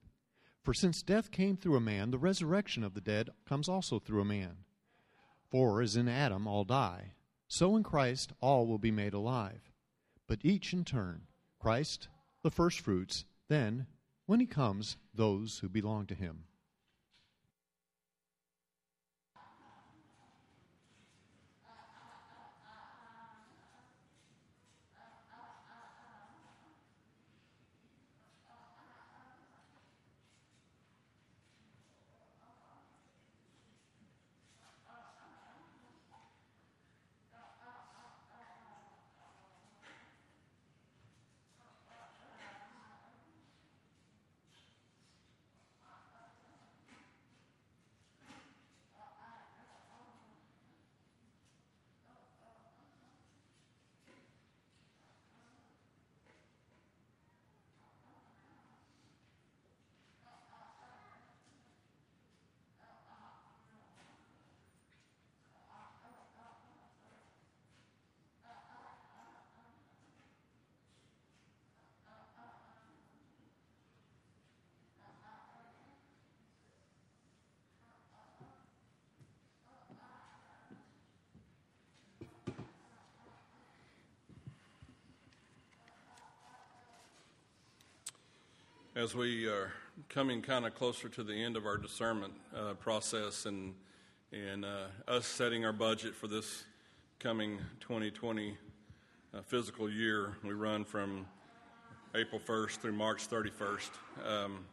For 0.62 0.73
since 0.73 1.02
death 1.02 1.30
came 1.30 1.56
through 1.56 1.76
a 1.76 1.80
man, 1.80 2.11
the 2.11 2.18
resurrection 2.18 2.82
of 2.82 2.94
the 2.94 3.00
dead 3.02 3.28
comes 3.47 3.68
also 3.68 3.99
through 3.99 4.23
a 4.23 4.25
man. 4.25 4.64
For 5.52 5.82
as 5.82 5.97
in 5.97 6.09
Adam 6.09 6.47
all 6.47 6.64
die, 6.64 7.12
so 7.47 7.76
in 7.76 7.82
Christ 7.82 8.32
all 8.40 8.66
will 8.66 8.78
be 8.78 8.90
made 8.90 9.12
alive, 9.12 9.71
but 10.26 10.38
each 10.42 10.73
in 10.73 10.82
turn 10.82 11.26
Christ, 11.61 12.09
the 12.42 12.50
firstfruits, 12.50 13.26
then, 13.50 13.87
when 14.25 14.40
he 14.40 14.47
comes, 14.47 14.97
those 15.12 15.59
who 15.59 15.68
belong 15.68 16.06
to 16.06 16.14
him. 16.14 16.44
As 89.02 89.16
we 89.16 89.48
are 89.48 89.72
coming 90.08 90.42
kind 90.42 90.64
of 90.64 90.76
closer 90.76 91.08
to 91.08 91.24
the 91.24 91.34
end 91.34 91.56
of 91.56 91.66
our 91.66 91.76
discernment 91.76 92.34
uh, 92.54 92.74
process 92.74 93.46
and 93.46 93.74
and 94.30 94.64
uh, 94.64 94.84
us 95.08 95.26
setting 95.26 95.64
our 95.64 95.72
budget 95.72 96.14
for 96.14 96.28
this 96.28 96.62
coming 97.18 97.58
2020 97.80 98.56
uh, 99.34 99.40
physical 99.42 99.90
year, 99.90 100.36
we 100.44 100.52
run 100.52 100.84
from 100.84 101.26
April 102.14 102.40
1st 102.40 102.76
through 102.76 102.92
March 102.92 103.28
31st. 103.28 103.90
Um, 104.24 104.64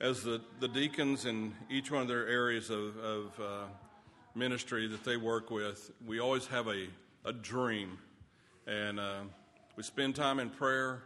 as 0.00 0.22
the, 0.22 0.40
the 0.60 0.68
deacons 0.68 1.24
in 1.24 1.52
each 1.68 1.90
one 1.90 2.02
of 2.02 2.06
their 2.06 2.28
areas 2.28 2.70
of, 2.70 2.96
of 2.98 3.40
uh, 3.40 3.64
ministry 4.36 4.86
that 4.86 5.02
they 5.02 5.16
work 5.16 5.50
with, 5.50 5.90
we 6.06 6.20
always 6.20 6.46
have 6.46 6.68
a, 6.68 6.86
a 7.24 7.32
dream. 7.32 7.98
And 8.68 9.00
uh, 9.00 9.22
we 9.74 9.82
spend 9.82 10.14
time 10.14 10.38
in 10.38 10.50
prayer 10.50 11.02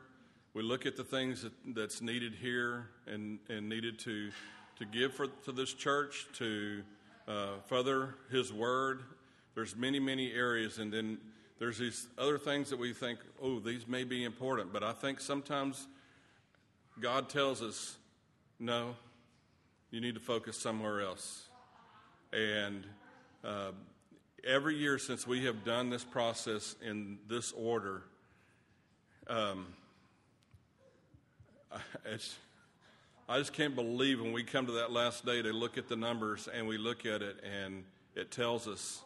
we 0.55 0.63
look 0.63 0.85
at 0.85 0.97
the 0.97 1.05
things 1.05 1.43
that, 1.43 1.53
that's 1.75 2.03
needed 2.03 2.35
here 2.35 2.89
and, 3.07 3.39
and 3.49 3.69
needed 3.69 3.99
to, 4.01 4.31
to 4.79 4.85
give 4.85 5.15
for, 5.15 5.27
to 5.27 5.53
this 5.53 5.73
church, 5.73 6.27
to 6.35 6.83
uh, 7.27 7.59
further 7.67 8.17
His 8.31 8.53
Word. 8.53 9.03
There's 9.55 9.75
many, 9.77 9.99
many 9.99 10.33
areas, 10.33 10.79
and 10.79 10.93
then 10.93 11.19
there's 11.59 11.79
these 11.79 12.07
other 12.19 12.39
things 12.39 12.69
that 12.71 12.79
we 12.79 12.93
think, 12.93 13.19
oh, 13.41 13.61
these 13.61 13.89
may 13.89 14.05
be 14.05 14.25
important, 14.25 14.73
but 14.73 14.83
I 14.83 14.93
think 14.93 15.21
sometimes 15.21 15.87
God 17.01 17.31
tells 17.31 17.63
us, 17.63 17.97
no, 18.59 18.95
you 19.91 20.01
need 20.01 20.15
to 20.15 20.21
focus 20.21 20.59
somewhere 20.59 21.01
else. 21.01 21.49
And 22.33 22.87
uh, 23.43 23.73
every 24.47 24.77
year 24.77 24.99
since 24.99 25.27
we 25.27 25.45
have 25.47 25.65
done 25.65 25.89
this 25.89 26.05
process 26.05 26.77
in 26.85 27.19
this 27.29 27.53
order, 27.53 28.03
um, 29.29 29.67
it's, 32.07 32.37
I 33.29 33.39
just 33.39 33.53
can't 33.53 33.75
believe 33.75 34.21
when 34.21 34.33
we 34.33 34.43
come 34.43 34.67
to 34.67 34.73
that 34.73 34.93
last 34.93 35.25
day 35.25 35.43
to 35.43 35.53
look 35.53 35.79
at 35.79 35.89
the 35.89 35.97
numbers 35.97 36.49
and 36.53 36.67
we 36.67 36.79
look 36.79 37.07
at 37.07 37.23
it 37.23 37.43
and 37.45 37.85
it 38.15 38.31
tells 38.31 38.69
us 38.69 39.03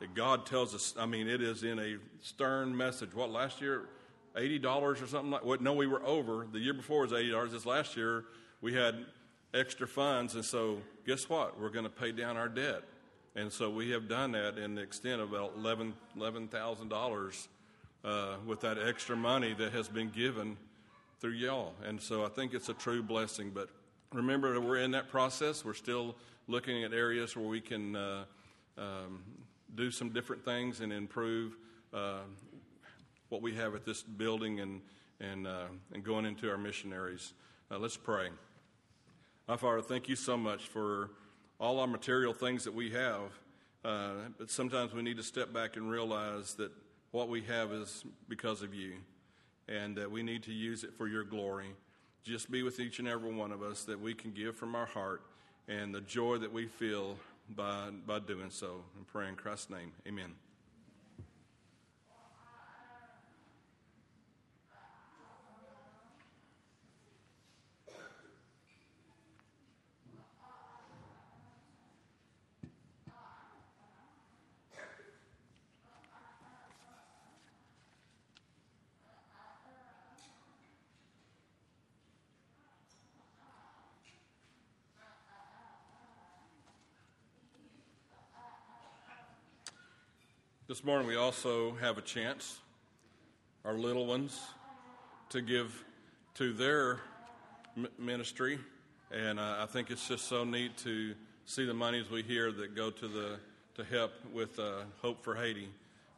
that 0.00 0.14
God 0.14 0.46
tells 0.46 0.74
us. 0.74 0.94
I 0.98 1.06
mean, 1.06 1.28
it 1.28 1.40
is 1.40 1.62
in 1.62 1.78
a 1.78 1.96
stern 2.20 2.76
message. 2.76 3.14
What 3.14 3.30
last 3.30 3.60
year, 3.60 3.88
eighty 4.36 4.58
dollars 4.58 5.00
or 5.00 5.06
something 5.06 5.30
like? 5.30 5.44
What? 5.44 5.62
No, 5.62 5.72
we 5.72 5.86
were 5.86 6.04
over. 6.04 6.46
The 6.50 6.58
year 6.58 6.74
before 6.74 7.02
was 7.02 7.12
eighty 7.12 7.30
dollars. 7.30 7.52
This 7.52 7.64
last 7.64 7.96
year 7.96 8.24
we 8.60 8.74
had 8.74 9.06
extra 9.54 9.86
funds, 9.86 10.34
and 10.34 10.44
so 10.44 10.78
guess 11.06 11.28
what? 11.28 11.58
We're 11.58 11.70
going 11.70 11.84
to 11.84 11.90
pay 11.90 12.10
down 12.10 12.36
our 12.36 12.48
debt, 12.48 12.82
and 13.36 13.52
so 13.52 13.70
we 13.70 13.90
have 13.90 14.08
done 14.08 14.32
that 14.32 14.58
in 14.58 14.74
the 14.74 14.82
extent 14.82 15.20
of 15.20 15.32
about 15.32 15.52
eleven 15.56 15.94
eleven 16.16 16.48
thousand 16.48 16.88
dollars 16.88 17.48
uh, 18.04 18.34
with 18.44 18.60
that 18.62 18.78
extra 18.78 19.16
money 19.16 19.54
that 19.54 19.72
has 19.72 19.88
been 19.88 20.10
given 20.10 20.56
through 21.22 21.34
y'all. 21.34 21.72
And 21.86 22.02
so 22.02 22.24
I 22.24 22.28
think 22.28 22.52
it's 22.52 22.68
a 22.68 22.74
true 22.74 23.00
blessing. 23.00 23.52
But 23.54 23.68
remember, 24.12 24.52
that 24.54 24.60
we're 24.60 24.78
in 24.78 24.90
that 24.90 25.08
process. 25.08 25.64
We're 25.64 25.72
still 25.72 26.16
looking 26.48 26.82
at 26.82 26.92
areas 26.92 27.36
where 27.36 27.46
we 27.46 27.60
can 27.60 27.94
uh, 27.94 28.24
um, 28.76 29.22
do 29.76 29.92
some 29.92 30.10
different 30.10 30.44
things 30.44 30.80
and 30.80 30.92
improve 30.92 31.56
uh, 31.94 32.22
what 33.28 33.40
we 33.40 33.54
have 33.54 33.76
at 33.76 33.84
this 33.84 34.02
building 34.02 34.58
and, 34.58 34.80
and, 35.20 35.46
uh, 35.46 35.66
and 35.94 36.02
going 36.02 36.26
into 36.26 36.50
our 36.50 36.58
missionaries. 36.58 37.34
Uh, 37.70 37.78
let's 37.78 37.96
pray. 37.96 38.28
My 39.46 39.56
Father, 39.56 39.80
thank 39.80 40.08
you 40.08 40.16
so 40.16 40.36
much 40.36 40.66
for 40.66 41.10
all 41.60 41.78
our 41.78 41.86
material 41.86 42.34
things 42.34 42.64
that 42.64 42.74
we 42.74 42.90
have. 42.90 43.30
Uh, 43.84 44.10
but 44.38 44.50
sometimes 44.50 44.92
we 44.92 45.02
need 45.02 45.18
to 45.18 45.22
step 45.22 45.52
back 45.52 45.76
and 45.76 45.88
realize 45.88 46.54
that 46.54 46.72
what 47.12 47.28
we 47.28 47.42
have 47.42 47.70
is 47.70 48.04
because 48.28 48.62
of 48.62 48.74
you 48.74 48.94
and 49.72 49.96
that 49.96 50.10
we 50.10 50.22
need 50.22 50.42
to 50.44 50.52
use 50.52 50.84
it 50.84 50.92
for 50.94 51.08
your 51.08 51.24
glory. 51.24 51.68
Just 52.22 52.50
be 52.50 52.62
with 52.62 52.78
each 52.78 52.98
and 52.98 53.08
every 53.08 53.32
one 53.32 53.52
of 53.52 53.62
us 53.62 53.84
that 53.84 54.00
we 54.00 54.14
can 54.14 54.32
give 54.32 54.56
from 54.56 54.74
our 54.74 54.86
heart 54.86 55.22
and 55.68 55.94
the 55.94 56.00
joy 56.02 56.38
that 56.38 56.52
we 56.52 56.66
feel 56.66 57.16
by, 57.56 57.90
by 58.06 58.18
doing 58.18 58.50
so. 58.50 58.82
And 58.96 59.06
pray 59.06 59.28
in 59.28 59.34
Christ's 59.34 59.70
name. 59.70 59.92
Amen. 60.06 60.32
This 90.72 90.84
morning, 90.84 91.06
we 91.06 91.16
also 91.16 91.74
have 91.82 91.98
a 91.98 92.00
chance, 92.00 92.58
our 93.62 93.74
little 93.74 94.06
ones, 94.06 94.40
to 95.28 95.42
give 95.42 95.84
to 96.36 96.54
their 96.54 96.98
ministry. 97.98 98.58
And 99.10 99.38
uh, 99.38 99.56
I 99.58 99.66
think 99.66 99.90
it's 99.90 100.08
just 100.08 100.28
so 100.28 100.44
neat 100.44 100.78
to 100.78 101.14
see 101.44 101.66
the 101.66 101.74
monies 101.74 102.08
we 102.08 102.22
hear 102.22 102.50
that 102.52 102.74
go 102.74 102.88
to, 102.88 103.06
the, 103.06 103.38
to 103.74 103.84
help 103.84 104.12
with 104.32 104.58
uh, 104.58 104.84
Hope 105.02 105.22
for 105.22 105.34
Haiti. 105.34 105.68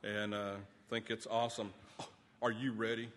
And 0.05 0.33
uh, 0.33 0.53
I 0.53 0.88
think 0.88 1.11
it's 1.11 1.27
awesome. 1.29 1.73
Oh, 1.99 2.07
are 2.40 2.53
you 2.53 2.71
ready? 2.75 3.09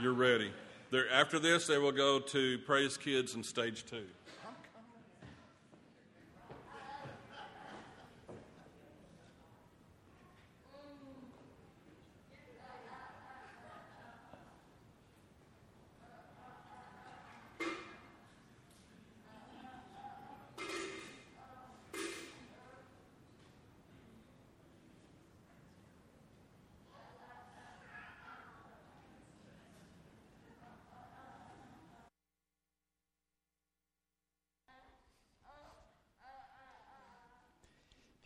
You're 0.00 0.14
ready. 0.14 0.50
They're, 0.90 1.12
after 1.12 1.38
this, 1.38 1.66
they 1.66 1.76
will 1.76 1.92
go 1.92 2.18
to 2.18 2.58
Praise 2.60 2.96
Kids 2.96 3.34
and 3.34 3.44
Stage 3.44 3.84
2. 3.90 3.98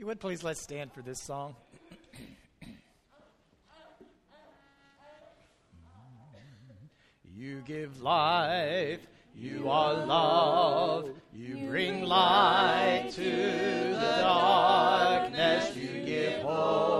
Would 0.08 0.20
please 0.20 0.42
let's 0.42 0.58
stand 0.58 0.90
for 0.90 1.02
this 1.02 1.20
song. 1.20 1.54
you 7.36 7.62
give 7.66 8.00
life, 8.00 9.00
you 9.36 9.68
are 9.68 9.92
love, 10.06 11.10
you 11.34 11.58
bring 11.68 12.04
light 12.04 13.10
to 13.12 13.20
the 13.20 14.16
darkness, 14.22 15.76
you 15.76 16.02
give 16.06 16.40
hope, 16.40 16.97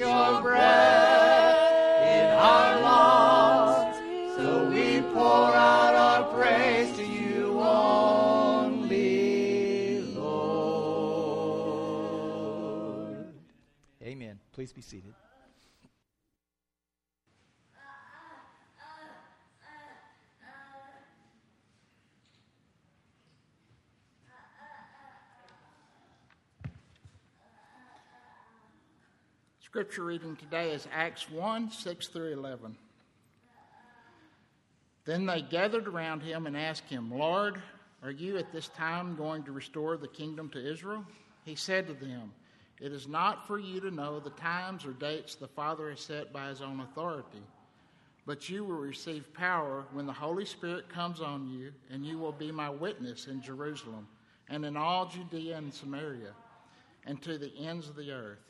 your 0.00 0.40
breath 0.40 0.69
Scripture 29.70 30.02
reading 30.02 30.34
today 30.34 30.72
is 30.72 30.88
Acts 30.92 31.30
1 31.30 31.70
6 31.70 32.08
through 32.08 32.32
11. 32.32 32.76
Then 35.04 35.26
they 35.26 35.42
gathered 35.42 35.86
around 35.86 36.24
him 36.24 36.48
and 36.48 36.56
asked 36.56 36.88
him, 36.88 37.16
Lord, 37.16 37.62
are 38.02 38.10
you 38.10 38.36
at 38.36 38.50
this 38.50 38.66
time 38.66 39.14
going 39.14 39.44
to 39.44 39.52
restore 39.52 39.96
the 39.96 40.08
kingdom 40.08 40.48
to 40.48 40.72
Israel? 40.72 41.04
He 41.44 41.54
said 41.54 41.86
to 41.86 41.92
them, 41.92 42.32
It 42.80 42.90
is 42.90 43.06
not 43.06 43.46
for 43.46 43.60
you 43.60 43.78
to 43.78 43.92
know 43.92 44.18
the 44.18 44.30
times 44.30 44.84
or 44.84 44.90
dates 44.90 45.36
the 45.36 45.46
Father 45.46 45.90
has 45.90 46.00
set 46.00 46.32
by 46.32 46.48
his 46.48 46.62
own 46.62 46.80
authority, 46.80 47.44
but 48.26 48.48
you 48.48 48.64
will 48.64 48.74
receive 48.74 49.32
power 49.34 49.84
when 49.92 50.04
the 50.04 50.12
Holy 50.12 50.46
Spirit 50.46 50.88
comes 50.88 51.20
on 51.20 51.48
you, 51.48 51.70
and 51.92 52.04
you 52.04 52.18
will 52.18 52.32
be 52.32 52.50
my 52.50 52.70
witness 52.70 53.28
in 53.28 53.40
Jerusalem 53.40 54.08
and 54.48 54.64
in 54.64 54.76
all 54.76 55.06
Judea 55.06 55.58
and 55.58 55.72
Samaria 55.72 56.32
and 57.06 57.22
to 57.22 57.38
the 57.38 57.52
ends 57.56 57.88
of 57.88 57.94
the 57.94 58.10
earth. 58.10 58.49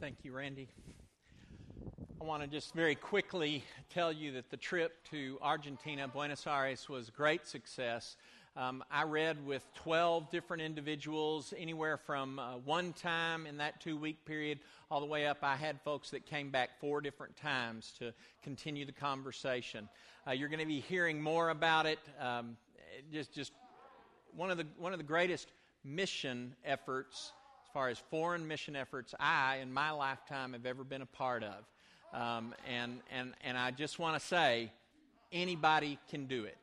Thank 0.00 0.18
you, 0.22 0.30
Randy. 0.30 0.68
I 2.20 2.24
want 2.24 2.42
to 2.42 2.48
just 2.48 2.72
very 2.72 2.94
quickly 2.94 3.64
tell 3.90 4.12
you 4.12 4.30
that 4.32 4.48
the 4.48 4.56
trip 4.56 4.92
to 5.10 5.38
Argentina, 5.42 6.06
Buenos 6.06 6.46
Aires, 6.46 6.88
was 6.88 7.08
a 7.08 7.10
great 7.10 7.48
success. 7.48 8.16
Um, 8.56 8.84
I 8.92 9.02
read 9.02 9.44
with 9.44 9.66
12 9.74 10.30
different 10.30 10.62
individuals, 10.62 11.52
anywhere 11.58 11.96
from 11.96 12.38
uh, 12.38 12.58
one 12.58 12.92
time 12.92 13.44
in 13.44 13.56
that 13.56 13.80
two 13.80 13.96
week 13.96 14.24
period 14.24 14.60
all 14.88 15.00
the 15.00 15.06
way 15.06 15.26
up. 15.26 15.38
I 15.42 15.56
had 15.56 15.80
folks 15.80 16.10
that 16.10 16.26
came 16.26 16.50
back 16.50 16.78
four 16.80 17.00
different 17.00 17.36
times 17.36 17.92
to 17.98 18.14
continue 18.44 18.86
the 18.86 18.92
conversation. 18.92 19.88
Uh, 20.28 20.30
you're 20.30 20.48
going 20.48 20.60
to 20.60 20.66
be 20.66 20.80
hearing 20.80 21.20
more 21.20 21.50
about 21.50 21.86
it. 21.86 21.98
Um, 22.20 22.56
just, 23.12 23.34
just 23.34 23.50
one 24.36 24.52
of 24.52 24.58
the 24.58 24.66
one 24.76 24.92
of 24.92 24.98
the 24.98 25.04
greatest 25.04 25.48
mission 25.84 26.54
efforts, 26.64 27.32
far 27.78 27.88
as 27.90 27.98
foreign 28.10 28.48
mission 28.48 28.74
efforts, 28.74 29.14
I 29.20 29.58
in 29.58 29.72
my 29.72 29.92
lifetime 29.92 30.52
have 30.52 30.66
ever 30.66 30.82
been 30.82 31.02
a 31.02 31.06
part 31.06 31.44
of. 31.44 31.64
Um, 32.12 32.52
and 32.68 32.98
and 33.08 33.34
and 33.44 33.56
I 33.56 33.70
just 33.70 34.00
want 34.00 34.20
to 34.20 34.26
say, 34.26 34.72
anybody 35.30 35.96
can 36.10 36.26
do 36.26 36.42
it. 36.42 36.58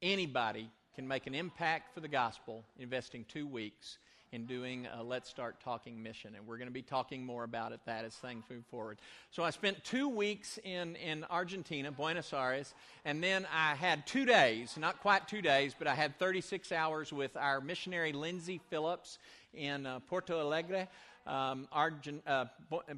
Anybody 0.00 0.70
can 0.94 1.08
make 1.08 1.26
an 1.26 1.34
impact 1.34 1.92
for 1.92 1.98
the 1.98 2.06
gospel 2.06 2.62
investing 2.78 3.24
two 3.28 3.44
weeks 3.44 3.98
in 4.32 4.46
doing 4.46 4.86
a 4.98 5.02
Let's 5.02 5.28
Start 5.28 5.60
Talking 5.60 6.02
mission. 6.02 6.34
And 6.36 6.46
we're 6.46 6.56
going 6.56 6.68
to 6.68 6.72
be 6.72 6.82
talking 6.82 7.24
more 7.24 7.42
about 7.44 7.72
it, 7.72 7.80
that 7.86 8.04
as 8.04 8.14
things 8.14 8.44
move 8.48 8.64
forward. 8.70 8.98
So 9.30 9.42
I 9.42 9.50
spent 9.50 9.82
two 9.82 10.08
weeks 10.08 10.58
in, 10.62 10.96
in 10.96 11.24
Argentina, 11.30 11.90
Buenos 11.90 12.32
Aires, 12.32 12.74
and 13.04 13.22
then 13.22 13.46
I 13.52 13.74
had 13.74 14.06
two 14.06 14.24
days, 14.24 14.76
not 14.78 15.00
quite 15.00 15.26
two 15.26 15.42
days, 15.42 15.74
but 15.76 15.88
I 15.88 15.94
had 15.94 16.18
36 16.18 16.70
hours 16.70 17.12
with 17.12 17.36
our 17.36 17.60
missionary 17.60 18.12
Lindsay 18.12 18.60
Phillips 18.70 19.18
in 19.52 19.84
uh, 19.84 19.98
Porto 20.00 20.40
Alegre, 20.40 20.86
um, 21.26 21.66
Argent, 21.72 22.22
uh, 22.26 22.46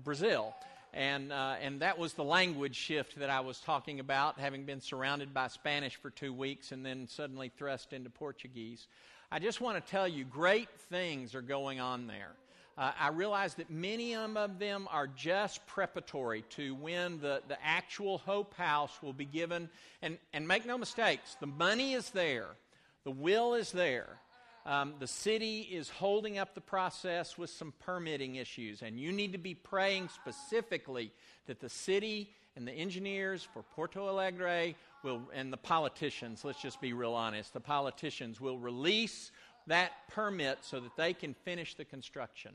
Brazil. 0.05 0.55
And, 0.95 1.33
uh, 1.33 1.55
and 1.63 1.81
that 1.81 1.99
was 1.99 2.13
the 2.13 2.25
language 2.25 2.77
shift 2.77 3.19
that 3.19 3.31
I 3.31 3.41
was 3.41 3.59
talking 3.61 3.99
about, 3.99 4.39
having 4.39 4.65
been 4.65 4.83
surrounded 4.83 5.33
by 5.33 5.49
Spanish 5.49 5.97
for 5.97 6.11
two 6.11 6.35
weeks 6.35 6.71
and 6.71 6.85
then 6.85 7.09
suddenly 7.09 7.51
thrust 7.57 7.95
into 7.95 8.11
Portuguese. 8.11 8.87
I 9.35 9.39
just 9.39 9.63
want 9.63 9.83
to 9.83 9.91
tell 9.91 10.07
you, 10.07 10.25
great 10.25 10.69
things 10.91 11.35
are 11.35 11.41
going 11.41 11.81
on 11.81 12.07
there. 12.07 12.33
Uh, 12.77 12.93
I 13.01 13.09
realize 13.09 13.55
that 13.55 13.71
many 13.71 14.15
of 14.15 14.59
them 14.59 14.87
are 14.91 15.07
just 15.07 15.67
preparatory 15.67 16.43
to 16.51 16.75
when 16.75 17.19
the, 17.19 17.41
the 17.49 17.57
actual 17.65 18.19
Hope 18.19 18.53
House 18.53 18.93
will 19.03 19.15
be 19.15 19.25
given. 19.25 19.71
And, 20.03 20.19
and 20.35 20.47
make 20.47 20.67
no 20.67 20.77
mistakes, 20.77 21.35
the 21.41 21.47
money 21.47 21.95
is 21.95 22.11
there, 22.11 22.49
the 23.05 23.11
will 23.11 23.55
is 23.55 23.73
there. 23.73 24.19
Um, 24.67 24.97
the 24.99 25.07
city 25.07 25.63
is 25.63 25.89
holding 25.89 26.37
up 26.37 26.55
the 26.55 26.61
process 26.61 27.39
with 27.39 27.49
some 27.49 27.73
permitting 27.87 28.35
issues, 28.35 28.83
and 28.83 29.01
you 29.01 29.13
need 29.13 29.33
to 29.33 29.39
be 29.39 29.55
praying 29.55 30.11
specifically 30.11 31.11
that 31.47 31.59
the 31.59 31.71
city 31.71 32.29
and 32.55 32.69
the 32.69 32.73
engineers 32.73 33.49
for 33.55 33.63
Porto 33.63 34.09
Alegre 34.09 34.75
will, 35.03 35.23
and 35.35 35.53
the 35.53 35.57
politicians, 35.57 36.45
let's 36.45 36.61
just 36.61 36.81
be 36.81 36.93
real 36.93 37.15
honest, 37.15 37.53
the 37.53 37.61
politicians 37.61 38.41
will 38.41 38.59
release 38.59 39.31
that 39.67 39.93
permit 40.09 40.59
so 40.63 40.81
that 40.81 40.97
they 40.97 41.15
can 41.15 41.35
finish 41.45 41.75
the 41.75 41.85
construction. 41.85 42.53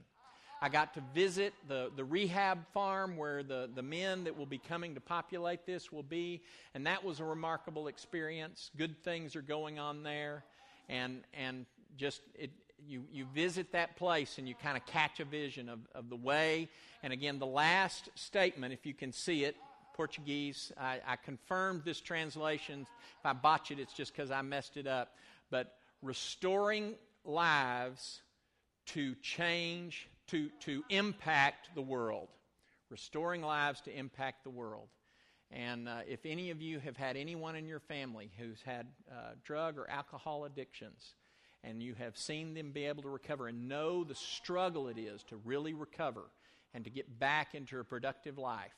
I 0.61 0.69
got 0.69 0.95
to 0.95 1.03
visit 1.13 1.53
the, 1.67 1.91
the 1.95 2.03
rehab 2.03 2.65
farm 2.73 3.15
where 3.15 3.43
the, 3.43 3.69
the 3.73 3.83
men 3.83 4.23
that 4.23 4.35
will 4.35 4.47
be 4.47 4.57
coming 4.57 4.95
to 4.95 5.01
populate 5.01 5.65
this 5.65 5.91
will 5.91 6.03
be, 6.03 6.41
and 6.73 6.87
that 6.87 7.03
was 7.03 7.19
a 7.19 7.23
remarkable 7.23 7.87
experience. 7.87 8.71
Good 8.75 9.03
things 9.03 9.35
are 9.35 9.43
going 9.43 9.77
on 9.77 10.01
there, 10.01 10.43
and, 10.89 11.21
and 11.33 11.67
just 11.95 12.21
it, 12.33 12.49
you, 12.87 13.03
you 13.11 13.25
visit 13.33 13.71
that 13.73 13.97
place 13.97 14.37
and 14.37 14.47
you 14.47 14.55
kind 14.55 14.77
of 14.77 14.85
catch 14.85 15.19
a 15.19 15.25
vision 15.25 15.69
of, 15.69 15.79
of 15.93 16.09
the 16.09 16.15
way. 16.15 16.69
And 17.03 17.13
again, 17.13 17.39
the 17.39 17.45
last 17.45 18.09
statement, 18.15 18.73
if 18.73 18.85
you 18.85 18.93
can 18.93 19.11
see 19.11 19.43
it, 19.43 19.55
Portuguese. 19.97 20.71
I, 20.79 20.99
I 21.05 21.15
confirmed 21.15 21.81
this 21.83 21.99
translation. 21.99 22.85
If 23.19 23.25
I 23.25 23.33
botch 23.33 23.71
it, 23.71 23.79
it's 23.79 23.93
just 23.93 24.15
because 24.15 24.31
I 24.31 24.43
messed 24.43 24.77
it 24.77 24.87
up. 24.87 25.15
But 25.49 25.73
restoring 26.01 26.93
lives 27.25 28.21
to 28.87 29.15
change, 29.15 30.07
to, 30.27 30.49
to 30.61 30.83
impact 30.89 31.69
the 31.75 31.81
world. 31.81 32.29
Restoring 32.89 33.41
lives 33.41 33.81
to 33.81 33.97
impact 33.97 34.43
the 34.43 34.49
world. 34.49 34.87
And 35.51 35.89
uh, 35.89 35.99
if 36.07 36.25
any 36.25 36.51
of 36.51 36.61
you 36.61 36.79
have 36.79 36.95
had 36.95 37.17
anyone 37.17 37.55
in 37.55 37.67
your 37.67 37.79
family 37.79 38.29
who's 38.37 38.61
had 38.63 38.87
uh, 39.11 39.31
drug 39.43 39.77
or 39.77 39.89
alcohol 39.89 40.45
addictions, 40.45 41.15
and 41.63 41.81
you 41.81 41.95
have 41.95 42.17
seen 42.17 42.53
them 42.53 42.71
be 42.71 42.85
able 42.85 43.03
to 43.03 43.09
recover 43.09 43.47
and 43.47 43.67
know 43.67 44.03
the 44.03 44.15
struggle 44.15 44.87
it 44.87 44.97
is 44.97 45.23
to 45.23 45.37
really 45.43 45.73
recover 45.73 46.23
and 46.73 46.83
to 46.83 46.89
get 46.89 47.19
back 47.19 47.55
into 47.55 47.79
a 47.79 47.83
productive 47.83 48.37
life, 48.37 48.75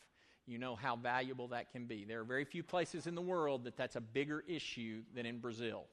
you 0.49 0.57
know 0.57 0.75
how 0.75 0.95
valuable 0.95 1.49
that 1.49 1.71
can 1.71 1.85
be. 1.85 2.05
There 2.05 2.19
are 2.19 2.25
very 2.25 2.43
few 2.43 2.63
places 2.63 3.05
in 3.05 3.13
the 3.13 3.21
world 3.21 3.65
that 3.65 3.77
that's 3.77 3.95
a 3.95 4.01
bigger 4.01 4.43
issue 4.47 5.03
than 5.13 5.27
in 5.27 5.37
Brazil. 5.37 5.85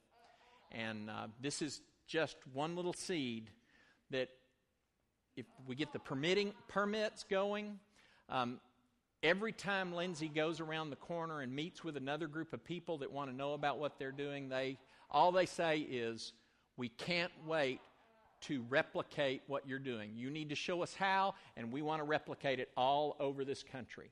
And 0.71 1.09
uh, 1.09 1.27
this 1.39 1.61
is 1.61 1.81
just 2.07 2.37
one 2.53 2.75
little 2.75 2.93
seed 2.93 3.51
that 4.09 4.29
if 5.35 5.45
we 5.67 5.75
get 5.75 5.93
the 5.93 5.99
permitting 5.99 6.53
permits 6.67 7.23
going, 7.23 7.79
um, 8.29 8.59
every 9.21 9.51
time 9.51 9.93
Lindsay 9.93 10.27
goes 10.27 10.59
around 10.59 10.89
the 10.89 10.95
corner 10.95 11.41
and 11.41 11.55
meets 11.55 11.83
with 11.83 11.95
another 11.95 12.27
group 12.27 12.51
of 12.51 12.63
people 12.63 12.97
that 12.97 13.11
want 13.11 13.29
to 13.29 13.35
know 13.35 13.53
about 13.53 13.77
what 13.77 13.99
they're 13.99 14.11
doing, 14.11 14.49
they 14.49 14.77
all 15.11 15.31
they 15.31 15.45
say 15.45 15.79
is, 15.79 16.33
"We 16.77 16.89
can't 16.89 17.31
wait 17.45 17.79
to 18.41 18.63
replicate 18.63 19.43
what 19.47 19.67
you're 19.67 19.79
doing. 19.79 20.15
You 20.15 20.29
need 20.29 20.49
to 20.49 20.55
show 20.55 20.81
us 20.81 20.93
how, 20.95 21.35
and 21.55 21.71
we 21.71 21.81
want 21.81 21.99
to 21.99 22.03
replicate 22.03 22.59
it 22.59 22.71
all 22.75 23.15
over 23.19 23.45
this 23.45 23.61
country." 23.63 24.11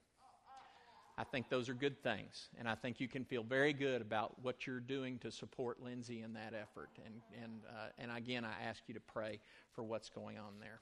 I 1.17 1.23
think 1.23 1.49
those 1.49 1.69
are 1.69 1.73
good 1.73 2.04
things. 2.04 2.49
And 2.60 2.67
I 2.67 2.75
think 2.75 2.99
you 2.99 3.08
can 3.08 3.23
feel 3.23 3.43
very 3.43 3.71
good 3.71 4.01
about 4.01 4.36
what 4.41 4.67
you're 4.67 4.82
doing 4.82 5.17
to 5.19 5.32
support 5.32 5.82
Lindsay 5.82 6.21
in 6.21 6.34
that 6.34 6.54
effort. 6.54 6.89
And, 7.06 7.21
and, 7.41 7.62
uh, 7.69 7.88
and 7.97 8.12
again, 8.12 8.43
I 8.43 8.67
ask 8.67 8.82
you 8.88 8.95
to 8.95 8.99
pray 8.99 9.39
for 9.73 9.84
what's 9.84 10.10
going 10.10 10.38
on 10.38 10.60
there. 10.60 10.80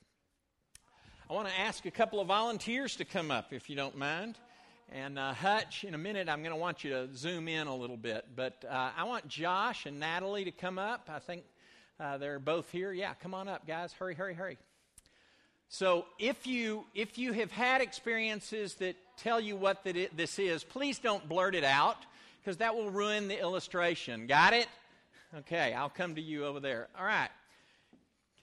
I 1.29 1.33
want 1.33 1.47
to 1.47 1.59
ask 1.59 1.85
a 1.85 1.91
couple 1.91 2.19
of 2.19 2.27
volunteers 2.27 2.95
to 2.97 3.05
come 3.05 3.31
up, 3.31 3.53
if 3.53 3.69
you 3.69 3.75
don't 3.75 3.97
mind. 3.97 4.37
And 4.91 5.17
uh, 5.17 5.33
Hutch, 5.33 5.83
in 5.83 5.93
a 5.93 5.97
minute, 5.97 6.27
I'm 6.27 6.39
going 6.39 6.53
to 6.53 6.59
want 6.59 6.83
you 6.83 6.91
to 6.91 7.15
zoom 7.15 7.47
in 7.47 7.67
a 7.67 7.75
little 7.75 7.97
bit. 7.97 8.25
But 8.35 8.65
uh, 8.69 8.91
I 8.97 9.03
want 9.05 9.27
Josh 9.27 9.85
and 9.85 9.99
Natalie 9.99 10.45
to 10.45 10.51
come 10.51 10.77
up. 10.77 11.09
I 11.13 11.19
think 11.19 11.43
uh, 11.99 12.17
they're 12.17 12.39
both 12.39 12.71
here. 12.71 12.91
Yeah, 12.91 13.13
come 13.13 13.33
on 13.33 13.47
up, 13.47 13.67
guys. 13.67 13.93
Hurry, 13.93 14.15
hurry, 14.15 14.33
hurry. 14.33 14.57
So 15.73 16.05
if 16.19 16.45
you 16.45 16.85
if 16.93 17.17
you 17.17 17.33
have 17.33 17.49
had 17.49 17.81
experiences 17.81 18.75
that 18.75 18.95
tell 19.17 19.39
you 19.39 19.55
what 19.55 19.83
that 19.85 19.97
it, 19.97 20.15
this 20.15 20.37
is, 20.37 20.63
please 20.63 20.99
don't 20.99 21.27
blurt 21.27 21.55
it 21.55 21.63
out 21.63 21.97
because 22.39 22.57
that 22.57 22.75
will 22.75 22.91
ruin 22.91 23.27
the 23.27 23.39
illustration. 23.39 24.27
Got 24.27 24.53
it? 24.53 24.67
Okay, 25.35 25.73
I'll 25.73 25.89
come 25.89 26.13
to 26.13 26.21
you 26.21 26.45
over 26.45 26.59
there. 26.59 26.89
All 26.95 27.03
right. 27.03 27.31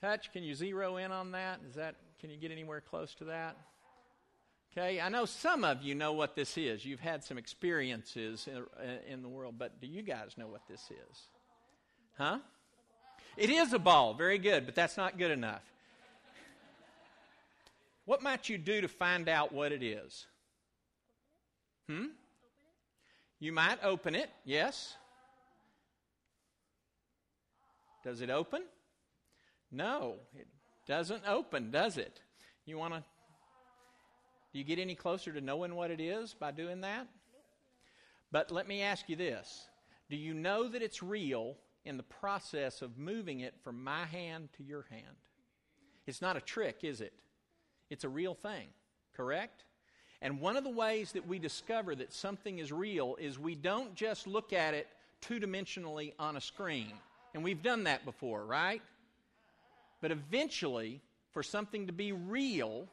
Hutch, 0.02 0.32
can 0.32 0.42
you 0.42 0.56
zero 0.56 0.96
in 0.96 1.12
on 1.12 1.30
that? 1.30 1.60
Is 1.68 1.76
that 1.76 1.94
can 2.20 2.30
you 2.30 2.36
get 2.36 2.50
anywhere 2.50 2.80
close 2.80 3.14
to 3.14 3.24
that? 3.26 3.56
Okay, 4.72 5.00
I 5.00 5.08
know 5.08 5.24
some 5.24 5.62
of 5.62 5.84
you 5.84 5.94
know 5.94 6.14
what 6.14 6.34
this 6.34 6.58
is. 6.58 6.84
You've 6.84 6.98
had 6.98 7.22
some 7.22 7.38
experiences 7.38 8.48
in, 8.48 8.56
uh, 8.56 8.96
in 9.08 9.22
the 9.22 9.28
world, 9.28 9.54
but 9.56 9.80
do 9.80 9.86
you 9.86 10.02
guys 10.02 10.32
know 10.36 10.48
what 10.48 10.62
this 10.68 10.82
is? 10.90 11.20
Huh? 12.18 12.38
It 13.36 13.50
is 13.50 13.72
a 13.72 13.78
ball. 13.78 14.14
Very 14.14 14.38
good, 14.38 14.66
but 14.66 14.74
that's 14.74 14.96
not 14.96 15.16
good 15.16 15.30
enough. 15.30 15.62
What 18.04 18.22
might 18.22 18.48
you 18.48 18.58
do 18.58 18.80
to 18.80 18.88
find 18.88 19.28
out 19.28 19.52
what 19.52 19.72
it 19.72 19.82
is? 19.82 20.26
Hmm? 21.88 22.06
You 23.38 23.52
might 23.52 23.78
open 23.82 24.14
it, 24.14 24.30
yes. 24.44 24.96
Does 28.04 28.20
it 28.20 28.30
open? 28.30 28.62
No, 29.70 30.16
it 30.34 30.46
doesn't 30.86 31.22
open, 31.26 31.70
does 31.70 31.96
it? 31.96 32.20
You 32.66 32.78
want 32.78 32.94
to. 32.94 33.04
Do 34.52 34.58
you 34.58 34.64
get 34.64 34.78
any 34.78 34.94
closer 34.94 35.32
to 35.32 35.40
knowing 35.40 35.74
what 35.74 35.90
it 35.90 36.00
is 36.00 36.34
by 36.34 36.50
doing 36.50 36.80
that? 36.80 37.06
But 38.32 38.50
let 38.50 38.66
me 38.66 38.82
ask 38.82 39.08
you 39.08 39.16
this 39.16 39.68
Do 40.08 40.16
you 40.16 40.34
know 40.34 40.68
that 40.68 40.82
it's 40.82 41.02
real 41.02 41.56
in 41.84 41.96
the 41.96 42.02
process 42.02 42.82
of 42.82 42.98
moving 42.98 43.40
it 43.40 43.54
from 43.62 43.82
my 43.82 44.04
hand 44.06 44.48
to 44.56 44.62
your 44.62 44.86
hand? 44.90 45.16
It's 46.06 46.22
not 46.22 46.36
a 46.36 46.40
trick, 46.40 46.80
is 46.82 47.00
it? 47.00 47.12
It's 47.90 48.04
a 48.04 48.08
real 48.08 48.34
thing, 48.34 48.68
correct? 49.16 49.64
And 50.22 50.40
one 50.40 50.56
of 50.56 50.64
the 50.64 50.70
ways 50.70 51.12
that 51.12 51.26
we 51.26 51.38
discover 51.38 51.94
that 51.96 52.12
something 52.12 52.58
is 52.58 52.72
real 52.72 53.16
is 53.20 53.38
we 53.38 53.54
don't 53.54 53.94
just 53.94 54.26
look 54.26 54.52
at 54.52 54.74
it 54.74 54.86
two 55.20 55.40
dimensionally 55.40 56.12
on 56.18 56.36
a 56.36 56.40
screen. 56.40 56.92
And 57.34 57.44
we've 57.44 57.62
done 57.62 57.84
that 57.84 58.04
before, 58.04 58.44
right? 58.44 58.82
But 60.00 60.10
eventually, 60.10 61.00
for 61.32 61.42
something 61.42 61.86
to 61.86 61.92
be 61.92 62.12
real, 62.12 62.86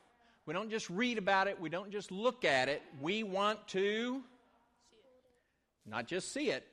we 0.45 0.53
don't 0.53 0.69
just 0.69 0.89
read 0.89 1.17
about 1.17 1.47
it, 1.47 1.59
we 1.59 1.69
don't 1.69 1.91
just 1.91 2.11
look 2.11 2.45
at 2.45 2.69
it, 2.69 2.81
we 3.01 3.23
want 3.23 3.65
to 3.69 4.21
not 5.85 6.07
just 6.07 6.33
see 6.33 6.49
it. 6.49 6.65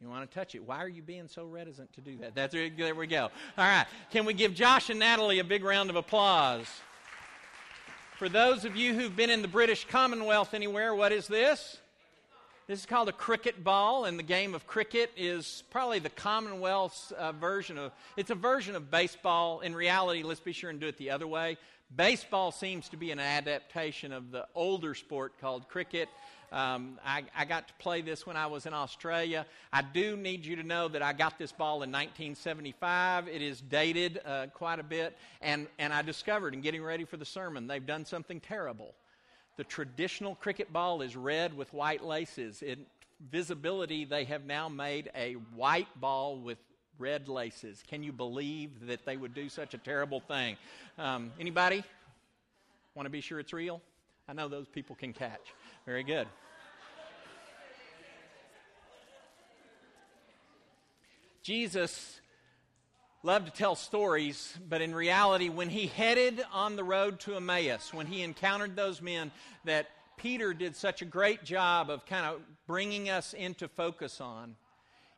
You 0.00 0.08
want 0.08 0.30
to 0.30 0.34
touch 0.34 0.54
it. 0.54 0.66
Why 0.66 0.78
are 0.78 0.88
you 0.88 1.02
being 1.02 1.28
so 1.28 1.44
reticent 1.44 1.92
to 1.94 2.00
do 2.00 2.16
that? 2.18 2.34
That's 2.34 2.54
there 2.54 2.94
we 2.94 3.06
go. 3.06 3.24
All 3.58 3.64
right. 3.64 3.86
Can 4.10 4.24
we 4.24 4.32
give 4.32 4.54
Josh 4.54 4.88
and 4.88 4.98
Natalie 4.98 5.40
a 5.40 5.44
big 5.44 5.62
round 5.62 5.90
of 5.90 5.96
applause? 5.96 6.66
For 8.20 8.28
those 8.28 8.66
of 8.66 8.76
you 8.76 8.92
who've 8.92 9.16
been 9.16 9.30
in 9.30 9.40
the 9.40 9.48
British 9.48 9.86
Commonwealth 9.86 10.52
anywhere, 10.52 10.94
what 10.94 11.10
is 11.10 11.26
this? 11.26 11.78
This 12.66 12.80
is 12.80 12.84
called 12.84 13.08
a 13.08 13.12
cricket 13.12 13.64
ball, 13.64 14.04
and 14.04 14.18
the 14.18 14.22
game 14.22 14.54
of 14.54 14.66
cricket 14.66 15.10
is 15.16 15.62
probably 15.70 16.00
the 16.00 16.10
Commonwealth's 16.10 17.12
uh, 17.12 17.32
version 17.32 17.78
of. 17.78 17.92
It's 18.18 18.28
a 18.28 18.34
version 18.34 18.76
of 18.76 18.90
baseball. 18.90 19.60
In 19.60 19.74
reality, 19.74 20.22
let's 20.22 20.38
be 20.38 20.52
sure 20.52 20.68
and 20.68 20.78
do 20.78 20.86
it 20.86 20.98
the 20.98 21.08
other 21.08 21.26
way. 21.26 21.56
Baseball 21.96 22.52
seems 22.52 22.90
to 22.90 22.98
be 22.98 23.10
an 23.10 23.20
adaptation 23.20 24.12
of 24.12 24.30
the 24.30 24.46
older 24.54 24.94
sport 24.94 25.40
called 25.40 25.66
cricket. 25.70 26.10
Um, 26.52 26.98
I, 27.04 27.22
I, 27.36 27.44
got 27.44 27.68
to 27.68 27.74
play 27.74 28.00
this 28.00 28.26
when 28.26 28.36
I 28.36 28.48
was 28.48 28.66
in 28.66 28.74
Australia. 28.74 29.46
I 29.72 29.82
do 29.82 30.16
need 30.16 30.44
you 30.44 30.56
to 30.56 30.64
know 30.64 30.88
that 30.88 31.00
I 31.00 31.12
got 31.12 31.38
this 31.38 31.52
ball 31.52 31.84
in 31.84 31.92
1975. 31.92 33.28
It 33.28 33.40
is 33.40 33.60
dated 33.60 34.20
uh, 34.26 34.46
quite 34.52 34.80
a 34.80 34.82
bit, 34.82 35.16
and, 35.40 35.68
and 35.78 35.92
I 35.92 36.02
discovered 36.02 36.52
in 36.52 36.60
getting 36.60 36.82
ready 36.82 37.04
for 37.04 37.16
the 37.16 37.24
sermon 37.24 37.68
they've 37.68 37.86
done 37.86 38.04
something 38.04 38.40
terrible. 38.40 38.94
The 39.58 39.64
traditional 39.64 40.34
cricket 40.34 40.72
ball 40.72 41.02
is 41.02 41.14
red 41.14 41.56
with 41.56 41.72
white 41.72 42.04
laces. 42.04 42.62
In 42.62 42.84
visibility, 43.30 44.04
they 44.04 44.24
have 44.24 44.44
now 44.44 44.68
made 44.68 45.08
a 45.14 45.34
white 45.54 45.88
ball 46.00 46.36
with 46.36 46.58
red 46.98 47.28
laces. 47.28 47.82
Can 47.88 48.02
you 48.02 48.12
believe 48.12 48.86
that 48.86 49.04
they 49.04 49.16
would 49.16 49.34
do 49.34 49.48
such 49.48 49.74
a 49.74 49.78
terrible 49.78 50.18
thing? 50.18 50.56
Um, 50.98 51.30
anybody 51.38 51.84
want 52.96 53.06
to 53.06 53.10
be 53.10 53.20
sure 53.20 53.38
it's 53.38 53.52
real? 53.52 53.80
I 54.28 54.32
know 54.32 54.48
those 54.48 54.68
people 54.68 54.96
can 54.96 55.12
catch. 55.12 55.52
Very 55.86 56.02
good. 56.02 56.28
Jesus 61.42 62.20
loved 63.22 63.46
to 63.46 63.52
tell 63.52 63.74
stories, 63.74 64.56
but 64.68 64.82
in 64.82 64.94
reality, 64.94 65.48
when 65.48 65.68
he 65.68 65.86
headed 65.86 66.42
on 66.52 66.76
the 66.76 66.84
road 66.84 67.18
to 67.20 67.34
Emmaus, 67.34 67.92
when 67.92 68.06
he 68.06 68.22
encountered 68.22 68.76
those 68.76 69.00
men 69.00 69.32
that 69.64 69.88
Peter 70.16 70.52
did 70.52 70.76
such 70.76 71.02
a 71.02 71.06
great 71.06 71.44
job 71.44 71.90
of 71.90 72.04
kind 72.04 72.26
of 72.26 72.40
bringing 72.66 73.08
us 73.08 73.32
into 73.32 73.66
focus 73.66 74.20
on, 74.20 74.56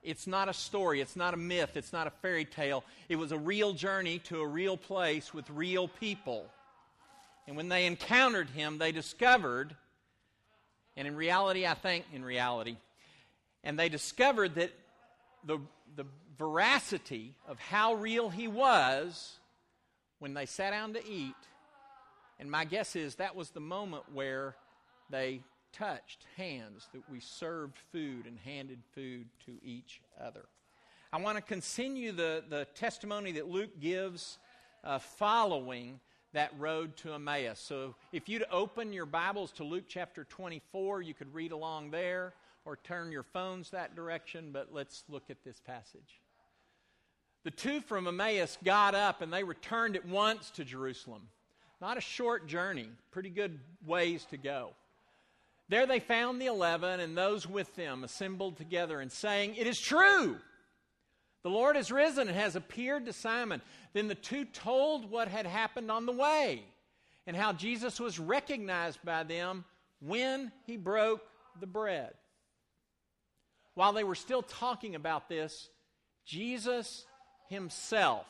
it's 0.03 0.27
not 0.27 0.49
a 0.49 0.53
story, 0.53 1.01
it's 1.01 1.17
not 1.17 1.35
a 1.35 1.37
myth, 1.37 1.77
it's 1.77 1.93
not 1.93 2.07
a 2.07 2.11
fairy 2.11 2.45
tale. 2.45 2.85
It 3.09 3.17
was 3.17 3.33
a 3.33 3.39
real 3.39 3.73
journey 3.73 4.21
to 4.21 4.41
a 4.41 4.47
real 4.47 4.77
place 4.77 5.35
with 5.35 5.49
real 5.51 5.87
people. 5.87 6.47
And 7.47 7.57
when 7.57 7.69
they 7.69 7.87
encountered 7.87 8.51
him, 8.51 8.79
they 8.79 8.93
discovered, 8.93 9.77
and 10.97 11.09
in 11.09 11.17
reality, 11.17 11.67
I 11.67 11.75
think, 11.75 12.05
in 12.13 12.25
reality, 12.25 12.77
and 13.65 13.79
they 13.79 13.89
discovered 13.89 14.57
that 14.57 14.73
the, 15.45 15.59
the 15.97 16.05
veracity 16.39 17.35
of 17.47 17.59
how 17.59 17.95
real 17.95 18.29
he 18.31 18.49
was 18.49 19.39
when 20.19 20.35
they 20.35 20.47
sat 20.47 20.71
down 20.71 20.95
to 20.95 21.07
eat. 21.07 21.35
And 22.39 22.51
my 22.51 22.65
guess 22.65 22.97
is 22.97 23.17
that 23.17 23.37
was 23.37 23.51
the 23.51 23.61
moment 23.61 24.05
where 24.13 24.57
they 25.11 25.41
touched 25.73 26.27
hands, 26.37 26.89
that 26.93 27.03
we 27.11 27.21
served 27.21 27.77
food 27.93 28.27
and 28.27 28.39
handed 28.45 28.79
food 28.95 29.27
to 29.47 29.53
each 29.65 30.01
other. 30.21 30.45
I 31.13 31.19
want 31.19 31.37
to 31.37 31.43
continue 31.43 32.13
the, 32.13 32.43
the 32.49 32.67
testimony 32.75 33.33
that 33.33 33.49
Luke 33.49 33.81
gives 33.81 34.39
uh, 34.85 34.99
following 34.99 36.01
that 36.33 36.53
road 36.59 36.97
to 36.99 37.13
Emmaus. 37.13 37.61
So 37.61 37.95
if 38.13 38.29
you'd 38.29 38.45
open 38.51 38.93
your 38.93 39.07
Bibles 39.07 39.53
to 39.53 39.65
Luke 39.65 39.85
chapter 39.89 40.25
24, 40.25 41.03
you 41.03 41.15
could 41.15 41.33
read 41.35 41.53
along 41.53 41.91
there 41.91 42.33
or 42.65 42.77
turn 42.77 43.13
your 43.13 43.23
phones 43.23 43.71
that 43.71 43.95
direction, 43.95 44.51
but 44.53 44.69
let's 44.73 45.05
look 45.09 45.25
at 45.31 45.45
this 45.45 45.61
passage. 45.61 46.21
The 47.45 47.51
two 47.51 47.81
from 47.81 48.07
Emmaus 48.07 48.57
got 48.65 48.95
up 48.95 49.21
and 49.21 49.33
they 49.33 49.45
returned 49.45 49.97
at 49.97 50.07
once 50.07 50.51
to 50.51 50.65
Jerusalem. 50.65 51.23
Not 51.81 51.99
a 51.99 52.03
short 52.03 52.47
journey, 52.47 52.89
pretty 53.11 53.31
good 53.31 53.59
ways 53.85 54.25
to 54.31 54.37
go. 54.37 54.71
There 55.69 55.87
they 55.87 56.01
found 56.01 56.41
the 56.41 56.47
eleven 56.47 57.01
and 57.01 57.17
those 57.17 57.49
with 57.49 57.75
them 57.77 58.05
assembled 58.05 58.57
together 58.57 59.01
and 59.01 59.11
saying, 59.11 59.57
It 59.57 59.67
is 59.67 59.81
true. 59.81 60.37
The 61.43 61.51
Lord 61.51 61.77
has 61.77 61.91
risen 61.91 62.29
and 62.29 62.37
has 62.37 62.55
appeared 62.55 63.07
to 63.07 63.13
Simon. 63.13 63.61
Then 63.93 64.09
the 64.09 64.15
two 64.15 64.45
told 64.45 65.11
what 65.11 65.29
had 65.29 65.47
happened 65.47 65.91
on 65.91 66.07
the 66.07 66.13
way 66.13 66.63
and 67.27 67.37
how 67.37 67.53
Jesus 67.53 67.99
was 67.99 68.19
recognized 68.19 68.99
by 69.05 69.25
them 69.25 69.65
when 70.01 70.53
he 70.67 70.77
broke 70.77 71.23
the 71.61 71.67
bread. 71.67 72.13
While 73.75 73.93
they 73.93 74.05
were 74.05 74.15
still 74.15 74.43
talking 74.43 74.95
about 74.95 75.29
this, 75.29 75.69
Jesus 76.25 77.05
himself 77.49 78.27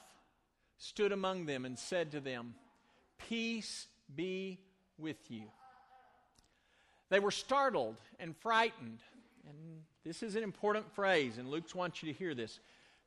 stood 0.78 1.12
among 1.12 1.46
them 1.46 1.64
and 1.64 1.78
said 1.78 2.12
to 2.12 2.20
them, 2.20 2.54
Peace 3.28 3.86
be 4.14 4.58
with 4.98 5.30
you. 5.30 5.44
They 7.08 7.20
were 7.20 7.30
startled 7.30 7.96
and 8.18 8.36
frightened. 8.36 9.00
And 9.48 9.82
this 10.04 10.22
is 10.22 10.34
an 10.34 10.42
important 10.42 10.92
phrase, 10.94 11.38
and 11.38 11.48
Luke 11.48 11.64
wants 11.74 12.02
you 12.02 12.12
to 12.12 12.18
hear 12.18 12.34
this. 12.34 12.58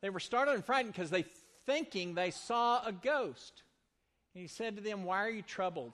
They 0.06 0.12
were 0.12 0.20
startled 0.20 0.54
and 0.54 0.64
frightened 0.64 0.94
because 0.94 1.10
they 1.10 1.26
thinking 1.66 2.14
they 2.14 2.30
saw 2.30 2.86
a 2.86 2.92
ghost. 2.92 3.64
And 4.36 4.42
he 4.44 4.48
said 4.48 4.76
to 4.76 4.84
them, 4.84 5.04
Why 5.04 5.26
are 5.26 5.32
you 5.32 5.42
troubled? 5.42 5.94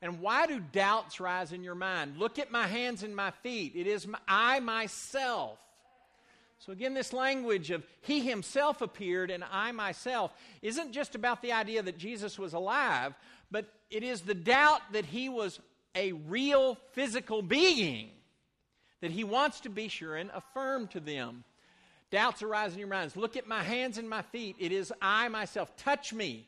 And 0.00 0.20
why 0.20 0.46
do 0.46 0.60
doubts 0.60 1.18
rise 1.18 1.52
in 1.52 1.64
your 1.64 1.74
mind? 1.74 2.18
Look 2.18 2.38
at 2.38 2.52
my 2.52 2.68
hands 2.68 3.02
and 3.02 3.16
my 3.16 3.32
feet. 3.42 3.72
It 3.74 3.88
is 3.88 4.06
my, 4.06 4.20
I 4.28 4.60
myself. 4.60 5.58
So, 6.60 6.70
again, 6.70 6.94
this 6.94 7.12
language 7.12 7.72
of 7.72 7.84
He 8.02 8.20
Himself 8.20 8.80
appeared 8.80 9.32
and 9.32 9.42
I 9.50 9.72
myself 9.72 10.32
isn't 10.62 10.92
just 10.92 11.16
about 11.16 11.42
the 11.42 11.50
idea 11.50 11.82
that 11.82 11.98
Jesus 11.98 12.38
was 12.38 12.52
alive, 12.52 13.12
but 13.50 13.66
it 13.90 14.04
is 14.04 14.20
the 14.20 14.34
doubt 14.34 14.82
that 14.92 15.06
He 15.06 15.28
was 15.28 15.58
a 15.96 16.12
real 16.12 16.76
physical 16.92 17.42
being 17.42 18.10
that 19.02 19.10
he 19.10 19.24
wants 19.24 19.60
to 19.60 19.68
be 19.68 19.88
sure 19.88 20.16
and 20.16 20.30
affirm 20.32 20.86
to 20.86 21.00
them. 21.00 21.44
Doubts 22.12 22.42
arise 22.42 22.74
in 22.74 22.78
your 22.78 22.88
minds. 22.88 23.16
Look 23.16 23.38
at 23.38 23.48
my 23.48 23.62
hands 23.62 23.96
and 23.96 24.08
my 24.08 24.20
feet. 24.20 24.54
It 24.58 24.70
is 24.70 24.92
I 25.00 25.28
myself. 25.28 25.74
Touch 25.78 26.12
me 26.12 26.46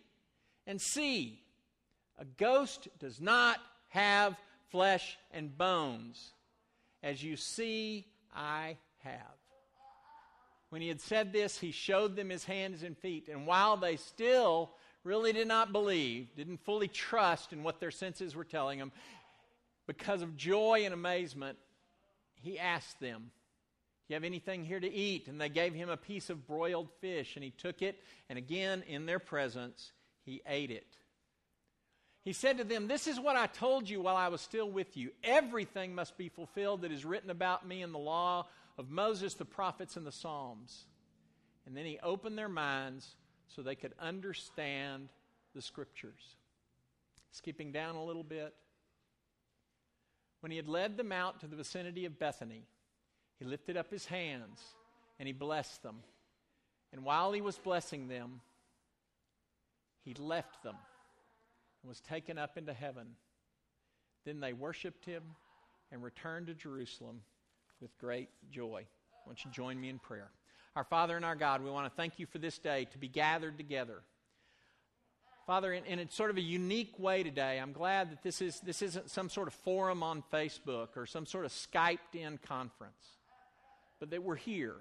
and 0.66 0.79
see. 0.79 1.40
A 2.18 2.24
ghost 2.27 2.87
does 3.00 3.18
not 3.18 3.59
have 3.88 4.37
flesh 4.70 5.16
and 5.33 5.57
bones, 5.57 6.33
as 7.03 7.24
you 7.24 7.37
see 7.37 8.07
I 8.37 8.77
have. 8.98 9.16
When 10.68 10.83
he 10.83 10.88
had 10.88 11.00
said 11.00 11.33
this, 11.33 11.59
he 11.59 11.70
showed 11.70 12.14
them 12.14 12.29
his 12.29 12.44
hands 12.44 12.83
and 12.83 12.98
feet. 12.98 13.29
And 13.29 13.46
while 13.46 13.79
they 13.79 13.96
still 13.96 14.72
really 15.03 15.33
did 15.33 15.48
not 15.48 15.72
believe, 15.72 16.35
didn't 16.37 16.64
fully 16.64 16.88
trust 16.88 17.55
in 17.55 17.62
what 17.62 17.81
their 17.81 17.90
senses 17.90 18.37
were 18.37 18.44
telling 18.44 18.79
them, 18.79 18.92
because 19.87 20.20
of 20.20 20.37
joy 20.37 20.83
and 20.85 20.92
amazement, 20.92 21.57
he 22.35 22.59
asked 22.59 23.00
them, 23.00 23.31
you 24.08 24.14
have 24.14 24.24
anything 24.24 24.64
here 24.64 24.80
to 24.80 24.92
eat? 24.92 25.28
And 25.28 25.40
they 25.40 25.48
gave 25.48 25.74
him 25.74 25.88
a 25.88 25.96
piece 25.96 26.30
of 26.30 26.46
broiled 26.46 26.90
fish, 27.00 27.36
and 27.36 27.44
he 27.44 27.50
took 27.50 27.82
it, 27.82 27.98
and 28.28 28.38
again, 28.38 28.84
in 28.86 29.06
their 29.06 29.18
presence, 29.18 29.92
he 30.24 30.42
ate 30.46 30.70
it. 30.70 30.96
He 32.24 32.32
said 32.32 32.58
to 32.58 32.64
them, 32.64 32.88
This 32.88 33.06
is 33.06 33.20
what 33.20 33.36
I 33.36 33.46
told 33.46 33.88
you 33.88 34.00
while 34.00 34.16
I 34.16 34.28
was 34.28 34.40
still 34.40 34.70
with 34.70 34.96
you. 34.96 35.10
Everything 35.22 35.94
must 35.94 36.16
be 36.16 36.30
fulfilled 36.30 36.82
that 36.82 36.92
is 36.92 37.05
written 37.05 37.30
about 37.30 37.66
me 37.68 37.82
in 37.82 37.92
the 37.92 37.98
law 37.98 38.46
of 38.78 38.90
Moses, 38.90 39.34
the 39.34 39.44
prophets, 39.44 39.96
and 39.96 40.07
the 40.07 40.12
Psalms. 40.12 40.86
And 41.66 41.76
then 41.76 41.84
he 41.84 41.98
opened 42.02 42.38
their 42.38 42.48
minds 42.48 43.14
so 43.48 43.62
they 43.62 43.74
could 43.74 43.92
understand 44.00 45.11
the 45.55 45.62
scriptures. 45.62 46.36
Skipping 47.30 47.72
down 47.72 47.94
a 47.94 48.05
little 48.05 48.24
bit. 48.24 48.55
When 50.40 50.50
he 50.50 50.57
had 50.57 50.68
led 50.68 50.96
them 50.96 51.12
out 51.12 51.40
to 51.40 51.46
the 51.46 51.57
vicinity 51.57 52.05
of 52.05 52.18
Bethany, 52.18 52.64
he 53.39 53.45
lifted 53.45 53.76
up 53.76 53.91
his 53.91 54.07
hands 54.07 54.61
and 55.18 55.26
he 55.26 55.32
blessed 55.32 55.82
them. 55.82 55.97
And 56.93 57.05
while 57.05 57.32
he 57.32 57.41
was 57.41 57.59
blessing 57.59 58.09
them, 58.09 58.41
he 60.05 60.14
left 60.14 60.62
them 60.62 60.76
and 61.82 61.89
was 61.89 62.01
taken 62.01 62.39
up 62.39 62.57
into 62.57 62.72
heaven. 62.72 63.16
Then 64.24 64.41
they 64.41 64.53
worshiped 64.53 65.05
him 65.05 65.22
and 65.91 66.03
returned 66.03 66.47
to 66.47 66.55
Jerusalem 66.55 67.20
with 67.80 67.97
great 67.99 68.28
joy. 68.51 68.85
Won't 69.26 69.45
you 69.45 69.51
join 69.51 69.80
me 69.80 69.89
in 69.89 69.99
prayer? 69.99 70.30
Our 70.76 70.85
Father 70.85 71.16
and 71.16 71.24
our 71.24 71.37
God, 71.37 71.62
we 71.62 71.70
want 71.70 71.87
to 71.87 71.97
thank 71.97 72.18
you 72.18 72.26
for 72.26 72.39
this 72.39 72.59
day 72.59 72.87
to 72.93 72.99
be 72.99 73.09
gathered 73.09 73.59
together 73.59 74.03
Father, 75.47 75.74
in, 75.74 75.85
in 75.85 76.09
sort 76.09 76.30
of 76.30 76.39
a 76.39 76.43
unique 76.43 76.99
way 76.99 77.22
today, 77.22 77.59
I'm 77.59 77.72
glad 77.72 78.11
that 78.11 78.22
this, 78.22 78.41
is, 78.41 78.61
this 78.61 78.80
isn't 78.80 79.11
some 79.11 79.28
sort 79.28 79.47
of 79.47 79.53
forum 79.53 80.03
on 80.03 80.22
Facebook 80.32 80.97
or 80.97 81.05
some 81.05 81.26
sort 81.26 81.45
of 81.45 81.53
Skyped 81.53 82.14
in 82.14 82.39
conference, 82.39 83.18
but 84.01 84.11
that 84.11 84.22
we're 84.22 84.36
here. 84.36 84.76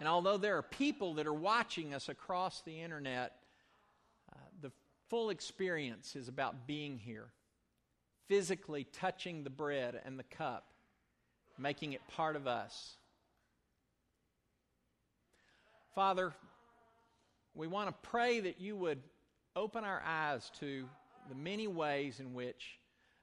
And 0.00 0.08
although 0.08 0.36
there 0.36 0.56
are 0.56 0.62
people 0.62 1.14
that 1.14 1.26
are 1.26 1.34
watching 1.34 1.92
us 1.92 2.08
across 2.08 2.60
the 2.62 2.80
internet, 2.80 3.32
uh, 4.32 4.38
the 4.60 4.70
full 5.08 5.30
experience 5.30 6.14
is 6.14 6.28
about 6.28 6.66
being 6.66 6.98
here, 6.98 7.28
physically 8.28 8.84
touching 8.92 9.42
the 9.42 9.50
bread 9.50 10.00
and 10.04 10.18
the 10.18 10.24
cup, 10.24 10.66
making 11.58 11.94
it 11.94 12.00
part 12.08 12.36
of 12.36 12.46
us. 12.46 12.94
Father, 15.94 16.32
we 17.54 17.66
want 17.66 17.88
to 17.88 18.08
pray 18.08 18.38
that 18.38 18.60
you 18.60 18.76
would 18.76 19.02
open 19.56 19.82
our 19.82 20.00
eyes 20.06 20.48
to 20.60 20.88
the 21.28 21.34
many 21.34 21.66
ways 21.66 22.20
in 22.20 22.32
which 22.32 22.78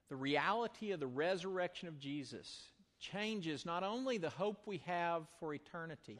the 0.10 0.16
reality 0.16 0.92
of 0.92 1.00
the 1.00 1.08
resurrection 1.08 1.88
of 1.88 1.98
Jesus 1.98 2.68
changes 3.00 3.66
not 3.66 3.84
only 3.84 4.18
the 4.18 4.30
hope 4.30 4.62
we 4.66 4.82
have 4.86 5.24
for 5.40 5.54
eternity, 5.54 6.20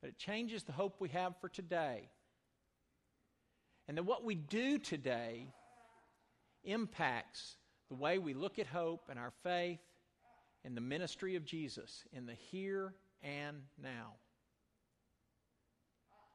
but 0.00 0.10
it 0.10 0.18
changes 0.18 0.62
the 0.62 0.72
hope 0.72 0.96
we 0.98 1.08
have 1.10 1.34
for 1.40 1.48
today. 1.48 2.08
And 3.88 3.96
that 3.96 4.04
what 4.04 4.24
we 4.24 4.34
do 4.34 4.78
today 4.78 5.46
impacts 6.64 7.56
the 7.88 7.94
way 7.94 8.18
we 8.18 8.34
look 8.34 8.58
at 8.58 8.66
hope 8.66 9.08
and 9.10 9.18
our 9.18 9.32
faith 9.42 9.80
and 10.64 10.76
the 10.76 10.80
ministry 10.80 11.36
of 11.36 11.44
Jesus 11.44 12.04
in 12.12 12.26
the 12.26 12.34
here 12.34 12.94
and 13.22 13.62
now. 13.82 14.12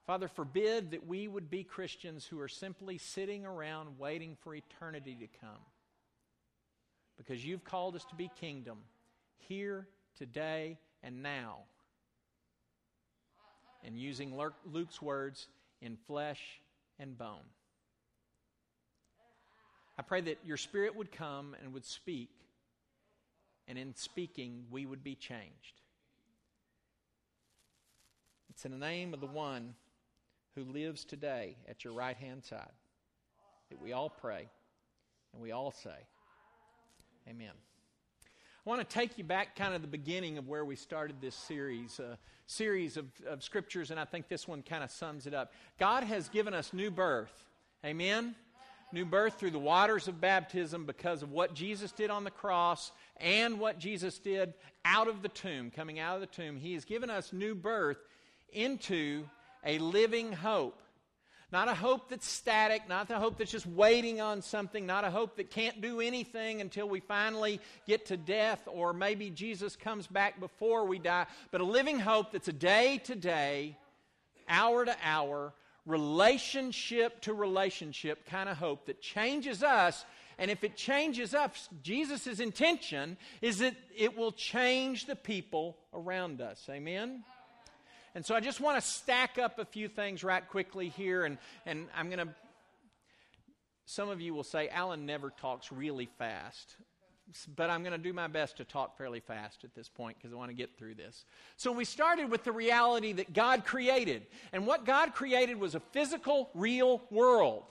Father, 0.06 0.28
forbid 0.28 0.92
that 0.92 1.08
we 1.08 1.28
would 1.28 1.50
be 1.50 1.64
Christians 1.64 2.26
who 2.26 2.40
are 2.40 2.48
simply 2.48 2.98
sitting 2.98 3.46
around 3.46 3.98
waiting 3.98 4.38
for 4.44 4.54
eternity 4.54 5.18
to 5.20 5.28
come. 5.40 5.64
Because 7.18 7.44
you've 7.44 7.64
called 7.64 7.96
us 7.96 8.06
to 8.06 8.16
be 8.16 8.30
kingdom 8.40 8.80
here, 9.38 9.88
today, 10.18 10.78
and 11.04 11.22
now. 11.22 11.60
And 13.84 14.00
using 14.00 14.40
Luke's 14.66 15.02
words, 15.02 15.48
in 15.82 15.98
flesh 16.08 16.42
and 17.00 17.18
bone. 17.18 17.46
I 19.98 20.02
pray 20.02 20.22
that 20.22 20.40
your 20.44 20.58
Spirit 20.58 20.96
would 20.96 21.12
come 21.12 21.56
and 21.62 21.74
would 21.74 21.86
speak, 21.86 22.30
and 23.68 23.78
in 23.78 23.96
speaking, 23.96 24.66
we 24.72 24.86
would 24.86 25.04
be 25.04 25.16
changed. 25.16 25.82
It's 28.50 28.66
in 28.66 28.72
the 28.72 28.78
name 28.78 29.14
of 29.14 29.22
the 29.22 29.28
one 29.28 29.76
who 30.56 30.64
lives 30.64 31.04
today 31.04 31.58
at 31.68 31.84
your 31.84 31.94
right 31.94 32.16
hand 32.16 32.44
side 32.44 32.72
that 33.70 33.82
we 33.82 33.94
all 33.94 34.10
pray 34.10 34.48
and 35.34 35.42
we 35.42 35.52
all 35.52 35.72
say, 35.72 36.08
Amen. 37.28 37.52
I 38.66 38.70
want 38.72 38.82
to 38.82 38.96
take 38.96 39.20
you 39.20 39.24
back 39.24 39.56
kind 39.56 39.76
of 39.76 39.84
the 39.84 39.88
beginning 39.88 40.40
of 40.40 40.48
where 40.48 40.66
we 40.66 40.76
started 40.76 41.18
this 41.22 41.36
series, 41.36 42.00
a 42.00 42.18
series 42.48 42.98
of, 42.98 43.06
of 43.28 43.44
scriptures, 43.44 43.92
and 43.92 44.00
I 44.00 44.06
think 44.06 44.28
this 44.28 44.48
one 44.48 44.64
kind 44.64 44.84
of 44.84 44.90
sums 44.90 45.28
it 45.28 45.36
up. 45.36 45.54
God 45.78 46.04
has 46.04 46.30
given 46.30 46.56
us 46.56 46.74
new 46.74 46.90
birth. 46.90 47.46
Amen? 47.86 48.34
New 48.92 49.06
birth 49.06 49.36
through 49.36 49.52
the 49.52 49.60
waters 49.60 50.08
of 50.08 50.20
baptism 50.20 50.88
because 50.88 51.22
of 51.22 51.32
what 51.32 51.54
Jesus 51.54 51.92
did 51.92 52.10
on 52.10 52.24
the 52.24 52.32
cross 52.32 52.92
and 53.18 53.60
what 53.60 53.78
Jesus 53.78 54.18
did 54.18 54.56
out 54.84 55.08
of 55.08 55.22
the 55.22 55.30
tomb, 55.30 55.70
coming 55.70 56.00
out 56.00 56.16
of 56.16 56.22
the 56.22 56.26
tomb. 56.26 56.58
He 56.58 56.74
has 56.74 56.86
given 56.86 57.12
us 57.12 57.32
new 57.32 57.54
birth 57.54 58.00
into 58.52 59.30
a 59.64 59.78
living 59.78 60.32
hope. 60.32 60.82
Not 61.56 61.70
a 61.70 61.74
hope 61.74 62.10
that's 62.10 62.28
static, 62.28 62.90
not 62.90 63.10
a 63.10 63.18
hope 63.18 63.38
that's 63.38 63.50
just 63.50 63.66
waiting 63.66 64.20
on 64.20 64.42
something, 64.42 64.86
not 64.86 65.06
a 65.06 65.10
hope 65.10 65.38
that 65.38 65.50
can't 65.50 65.80
do 65.80 66.02
anything 66.02 66.60
until 66.60 66.90
we 66.90 67.00
finally 67.00 67.62
get 67.88 68.08
to 68.08 68.18
death 68.18 68.60
or 68.68 68.92
maybe 68.92 69.30
Jesus 69.30 69.78
comes 69.78 70.06
back 70.06 70.38
before 70.42 70.84
we 70.84 71.00
die, 71.00 71.28
but 71.52 71.62
a 71.62 71.64
living 71.64 71.98
hope 71.98 72.34
that's 72.34 72.50
a 72.50 72.52
day 72.52 73.00
to 73.06 73.16
day, 73.16 73.78
hour 74.50 74.84
to 74.84 74.98
hour, 75.02 75.54
relationship 75.86 77.22
to 77.22 77.34
relationship 77.34 78.26
kind 78.26 78.50
of 78.50 78.58
hope 78.58 78.88
that 78.88 79.02
changes 79.02 79.64
us. 79.64 80.04
And 80.38 80.52
if 80.52 80.62
it 80.66 80.76
changes 80.76 81.34
us, 81.34 81.70
Jesus' 81.82 82.42
intention 82.42 83.16
is 83.42 83.60
that 83.60 83.76
it 83.96 84.18
will 84.18 84.34
change 84.34 85.06
the 85.06 85.16
people 85.16 85.78
around 85.94 86.42
us. 86.42 86.68
Amen? 86.70 87.24
And 88.16 88.26
so 88.26 88.34
I 88.34 88.40
just 88.40 88.62
want 88.62 88.82
to 88.82 88.88
stack 88.88 89.38
up 89.38 89.60
a 89.60 89.66
few 89.66 89.90
things 89.90 90.24
right 90.24 90.48
quickly 90.48 90.88
here, 90.88 91.26
and, 91.26 91.38
and 91.66 91.88
I'm 91.96 92.10
going 92.10 92.26
to. 92.26 92.34
Some 93.86 94.10
of 94.10 94.20
you 94.20 94.34
will 94.34 94.44
say, 94.44 94.70
Alan 94.70 95.06
never 95.06 95.30
talks 95.30 95.72
really 95.72 96.10
fast. 96.18 96.78
But 97.56 97.70
I'm 97.70 97.82
going 97.82 97.92
to 97.92 97.98
do 97.98 98.14
my 98.14 98.28
best 98.28 98.58
to 98.58 98.64
talk 98.64 98.98
fairly 98.98 99.20
fast 99.20 99.64
at 99.64 99.74
this 99.74 99.90
point 99.90 100.18
because 100.18 100.32
I 100.32 100.36
want 100.38 100.52
to 100.52 100.56
get 100.56 100.78
through 100.78 100.94
this. 100.94 101.26
So, 101.58 101.72
we 101.72 101.84
started 101.84 102.30
with 102.32 102.44
the 102.44 102.52
reality 102.52 103.14
that 103.14 103.34
God 103.34 103.66
created. 103.66 104.28
And 104.54 104.66
what 104.66 104.86
God 104.86 105.14
created 105.14 105.60
was 105.60 105.76
a 105.76 105.80
physical, 105.80 106.50
real 106.54 107.02
world. 107.12 107.64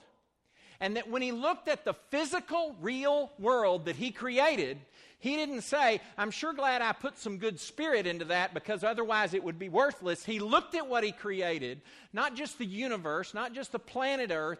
And 0.79 0.97
that 0.97 1.09
when 1.09 1.21
He 1.21 1.31
looked 1.31 1.69
at 1.69 1.85
the 1.85 1.95
physical, 2.11 2.75
real 2.81 3.31
world 3.39 3.85
that 3.85 3.95
He 3.95 4.11
created, 4.11 4.77
he 5.19 5.35
didn't 5.35 5.61
say, 5.61 6.01
I'm 6.17 6.31
sure 6.31 6.53
glad 6.53 6.81
I 6.81 6.91
put 6.91 7.17
some 7.17 7.37
good 7.37 7.59
spirit 7.59 8.05
into 8.05 8.25
that 8.25 8.53
because 8.53 8.83
otherwise 8.83 9.33
it 9.33 9.43
would 9.43 9.57
be 9.57 9.69
worthless. 9.69 10.25
He 10.25 10.39
looked 10.39 10.75
at 10.75 10.87
what 10.87 11.03
He 11.03 11.11
created, 11.11 11.81
not 12.13 12.35
just 12.35 12.57
the 12.57 12.65
universe, 12.65 13.33
not 13.33 13.53
just 13.53 13.71
the 13.71 13.79
planet 13.79 14.31
Earth, 14.31 14.59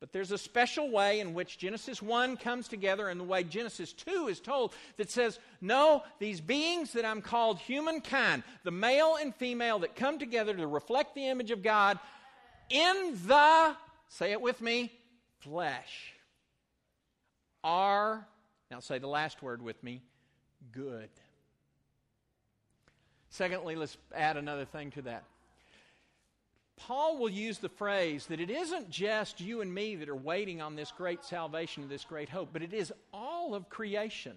but 0.00 0.12
there's 0.12 0.32
a 0.32 0.38
special 0.38 0.90
way 0.90 1.20
in 1.20 1.34
which 1.34 1.58
Genesis 1.58 2.00
1 2.00 2.38
comes 2.38 2.68
together 2.68 3.08
and 3.08 3.20
the 3.20 3.24
way 3.24 3.44
Genesis 3.44 3.92
2 3.92 4.28
is 4.28 4.40
told 4.40 4.72
that 4.96 5.10
says, 5.10 5.38
No, 5.60 6.02
these 6.18 6.40
beings 6.40 6.94
that 6.94 7.04
I'm 7.04 7.20
called 7.20 7.58
humankind, 7.58 8.42
the 8.64 8.70
male 8.70 9.18
and 9.20 9.34
female 9.34 9.80
that 9.80 9.96
come 9.96 10.18
together 10.18 10.54
to 10.54 10.66
reflect 10.66 11.14
the 11.14 11.28
image 11.28 11.50
of 11.50 11.62
God 11.62 11.98
in 12.70 13.18
the, 13.26 13.76
say 14.08 14.32
it 14.32 14.40
with 14.40 14.62
me, 14.62 14.90
flesh, 15.40 16.14
are 17.62 18.26
now 18.70 18.80
say 18.80 18.98
the 18.98 19.08
last 19.08 19.42
word 19.42 19.62
with 19.62 19.82
me 19.82 20.00
good. 20.72 21.08
Secondly, 23.30 23.76
let's 23.76 23.96
add 24.14 24.36
another 24.36 24.64
thing 24.64 24.90
to 24.92 25.02
that. 25.02 25.24
Paul 26.76 27.18
will 27.18 27.30
use 27.30 27.58
the 27.58 27.68
phrase 27.68 28.26
that 28.26 28.40
it 28.40 28.50
isn't 28.50 28.90
just 28.90 29.40
you 29.40 29.60
and 29.60 29.72
me 29.72 29.96
that 29.96 30.08
are 30.08 30.16
waiting 30.16 30.60
on 30.60 30.76
this 30.76 30.90
great 30.90 31.24
salvation, 31.24 31.88
this 31.88 32.04
great 32.04 32.28
hope, 32.28 32.50
but 32.52 32.62
it 32.62 32.72
is 32.72 32.92
all 33.12 33.54
of 33.54 33.68
creation. 33.68 34.36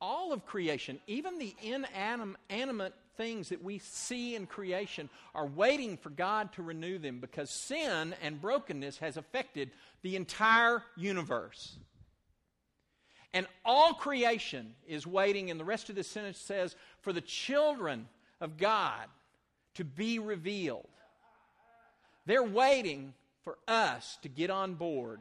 All 0.00 0.32
of 0.32 0.46
creation, 0.46 0.98
even 1.06 1.38
the 1.38 1.54
inanimate 1.62 2.94
things 3.16 3.50
that 3.50 3.62
we 3.62 3.78
see 3.78 4.34
in 4.34 4.46
creation, 4.46 5.08
are 5.34 5.46
waiting 5.46 5.96
for 5.96 6.10
God 6.10 6.52
to 6.54 6.62
renew 6.62 6.98
them 6.98 7.18
because 7.20 7.50
sin 7.50 8.14
and 8.22 8.40
brokenness 8.40 8.98
has 8.98 9.16
affected 9.16 9.70
the 10.02 10.16
entire 10.16 10.82
universe. 10.96 11.76
And 13.34 13.46
all 13.64 13.94
creation 13.94 14.74
is 14.86 15.06
waiting, 15.06 15.50
and 15.50 15.58
the 15.58 15.64
rest 15.64 15.88
of 15.88 15.96
the 15.96 16.04
sentence 16.04 16.38
says, 16.38 16.76
for 17.00 17.12
the 17.12 17.20
children 17.20 18.08
of 18.40 18.58
God 18.58 19.06
to 19.74 19.84
be 19.84 20.18
revealed. 20.18 20.86
They're 22.26 22.42
waiting 22.42 23.14
for 23.42 23.56
us 23.66 24.18
to 24.22 24.28
get 24.28 24.50
on 24.50 24.74
board 24.74 25.20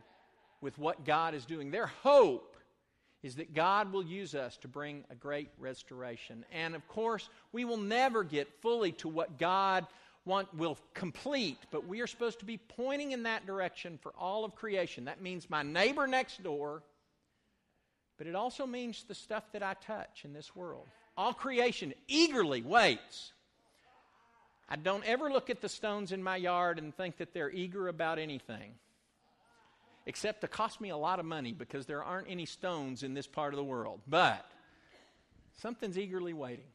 with 0.60 0.78
what 0.78 1.06
God 1.06 1.34
is 1.34 1.46
doing. 1.46 1.72
Their 1.72 1.88
hope 1.88 2.58
is 3.24 3.36
that 3.36 3.54
God 3.54 3.94
will 3.94 4.04
use 4.04 4.36
us 4.36 4.58
to 4.58 4.68
bring 4.68 5.04
a 5.10 5.16
great 5.16 5.50
restoration. 5.58 6.44
And 6.52 6.76
of 6.76 6.88
course, 6.88 7.30
we 7.52 7.66
will 7.66 7.78
never 7.78 8.24
get 8.24 8.62
fully 8.62 8.92
to 8.94 9.08
what 9.08 9.38
God 9.40 9.86
want, 10.26 10.54
will 10.56 10.78
complete, 10.94 11.58
but 11.72 11.88
we 11.88 12.02
are 12.02 12.08
supposed 12.08 12.40
to 12.40 12.46
be 12.46 12.58
pointing 12.58 13.12
in 13.12 13.24
that 13.24 13.46
direction 13.46 13.98
for 14.02 14.14
all 14.20 14.44
of 14.44 14.56
creation. 14.56 15.06
That 15.06 15.22
means 15.22 15.50
my 15.50 15.64
neighbor 15.64 16.08
next 16.08 16.44
door 16.44 16.84
but 18.22 18.28
it 18.28 18.36
also 18.36 18.68
means 18.68 19.04
the 19.08 19.16
stuff 19.16 19.52
that 19.52 19.64
I 19.64 19.74
touch 19.74 20.26
in 20.26 20.32
this 20.32 20.56
world. 20.56 20.86
All 21.18 21.34
creation 21.34 21.92
eagerly 22.08 22.62
waits. 22.62 23.34
I 24.70 24.76
don't 24.76 25.04
ever 25.06 25.32
look 25.32 25.50
at 25.50 25.60
the 25.60 25.68
stones 25.68 26.12
in 26.12 26.22
my 26.22 26.36
yard 26.36 26.78
and 26.78 26.96
think 26.96 27.18
that 27.18 27.34
they're 27.34 27.50
eager 27.50 27.88
about 27.88 28.20
anything, 28.20 28.74
except 30.06 30.42
to 30.42 30.48
cost 30.48 30.80
me 30.80 30.90
a 30.90 30.98
lot 30.98 31.20
of 31.20 31.26
money 31.26 31.52
because 31.52 31.88
there 31.88 32.04
aren't 32.04 32.30
any 32.30 32.46
stones 32.46 33.02
in 33.02 33.16
this 33.16 33.26
part 33.26 33.56
of 33.56 33.58
the 33.58 33.64
world. 33.64 34.02
But 34.08 34.46
something's 35.60 35.98
eagerly 35.98 36.34
waiting. 36.34 36.70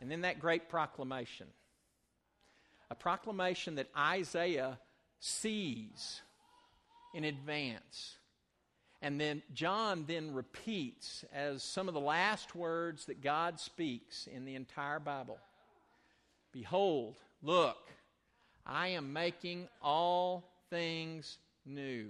And 0.00 0.08
then 0.08 0.20
that 0.20 0.38
great 0.38 0.68
proclamation 0.68 1.48
a 2.92 2.94
proclamation 2.94 3.74
that 3.74 3.88
Isaiah 3.98 4.78
sees 5.18 6.22
in 7.12 7.24
advance 7.24 8.18
and 9.04 9.20
then 9.20 9.42
John 9.52 10.06
then 10.08 10.32
repeats 10.32 11.26
as 11.30 11.62
some 11.62 11.88
of 11.88 11.94
the 11.94 12.00
last 12.00 12.54
words 12.54 13.04
that 13.04 13.22
God 13.22 13.60
speaks 13.60 14.26
in 14.26 14.46
the 14.46 14.54
entire 14.54 14.98
Bible 14.98 15.38
Behold, 16.52 17.16
look, 17.42 17.76
I 18.64 18.88
am 18.88 19.12
making 19.12 19.68
all 19.82 20.48
things 20.70 21.36
new. 21.66 22.06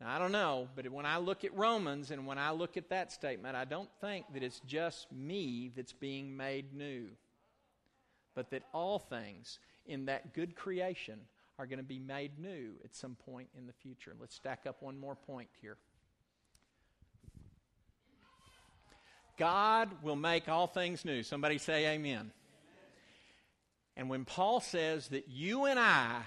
Now, 0.00 0.16
I 0.16 0.18
don't 0.18 0.32
know, 0.32 0.68
but 0.74 0.90
when 0.90 1.06
I 1.06 1.18
look 1.18 1.44
at 1.44 1.56
Romans 1.56 2.10
and 2.10 2.26
when 2.26 2.38
I 2.38 2.50
look 2.50 2.76
at 2.76 2.88
that 2.88 3.12
statement, 3.12 3.54
I 3.54 3.66
don't 3.66 3.90
think 4.00 4.24
that 4.32 4.42
it's 4.42 4.60
just 4.66 5.12
me 5.12 5.70
that's 5.76 5.92
being 5.92 6.36
made 6.36 6.74
new, 6.74 7.06
but 8.34 8.50
that 8.50 8.62
all 8.72 8.98
things 8.98 9.60
in 9.86 10.06
that 10.06 10.34
good 10.34 10.56
creation 10.56 11.20
are 11.58 11.66
going 11.66 11.78
to 11.78 11.84
be 11.84 11.98
made 11.98 12.38
new 12.38 12.72
at 12.84 12.94
some 12.94 13.16
point 13.26 13.48
in 13.56 13.66
the 13.66 13.72
future. 13.72 14.14
Let's 14.20 14.34
stack 14.34 14.64
up 14.66 14.80
one 14.80 14.98
more 14.98 15.16
point 15.16 15.48
here. 15.60 15.76
God 19.36 19.88
will 20.02 20.16
make 20.16 20.48
all 20.48 20.66
things 20.66 21.04
new. 21.04 21.22
Somebody 21.22 21.58
say 21.58 21.94
amen. 21.94 22.32
And 23.96 24.08
when 24.08 24.24
Paul 24.24 24.60
says 24.60 25.08
that 25.08 25.28
you 25.28 25.64
and 25.64 25.78
I, 25.78 26.22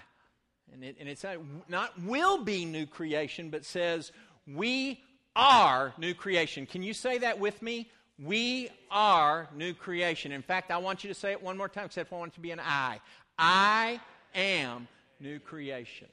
and, 0.73 0.83
it, 0.83 0.97
and 0.99 1.07
it's 1.07 1.25
not 1.69 2.01
will 2.01 2.43
be 2.43 2.65
new 2.65 2.85
creation, 2.85 3.49
but 3.49 3.65
says 3.65 4.11
we 4.45 5.01
are 5.35 5.93
new 5.97 6.13
creation. 6.13 6.65
Can 6.65 6.83
you 6.83 6.93
say 6.93 7.17
that 7.19 7.39
with 7.39 7.61
me? 7.61 7.89
We 8.19 8.69
are 8.89 9.49
new 9.55 9.73
creation. 9.73 10.31
In 10.31 10.41
fact, 10.41 10.69
I 10.69 10.77
want 10.77 11.03
you 11.03 11.07
to 11.07 11.13
say 11.13 11.31
it 11.31 11.41
one 11.41 11.57
more 11.57 11.69
time, 11.69 11.85
except 11.85 12.11
I 12.11 12.17
want 12.17 12.33
it 12.33 12.35
to 12.35 12.41
be 12.41 12.51
an 12.51 12.59
I. 12.59 12.99
I 13.37 13.99
am 14.35 14.87
new 15.21 15.39
creation. 15.39 16.07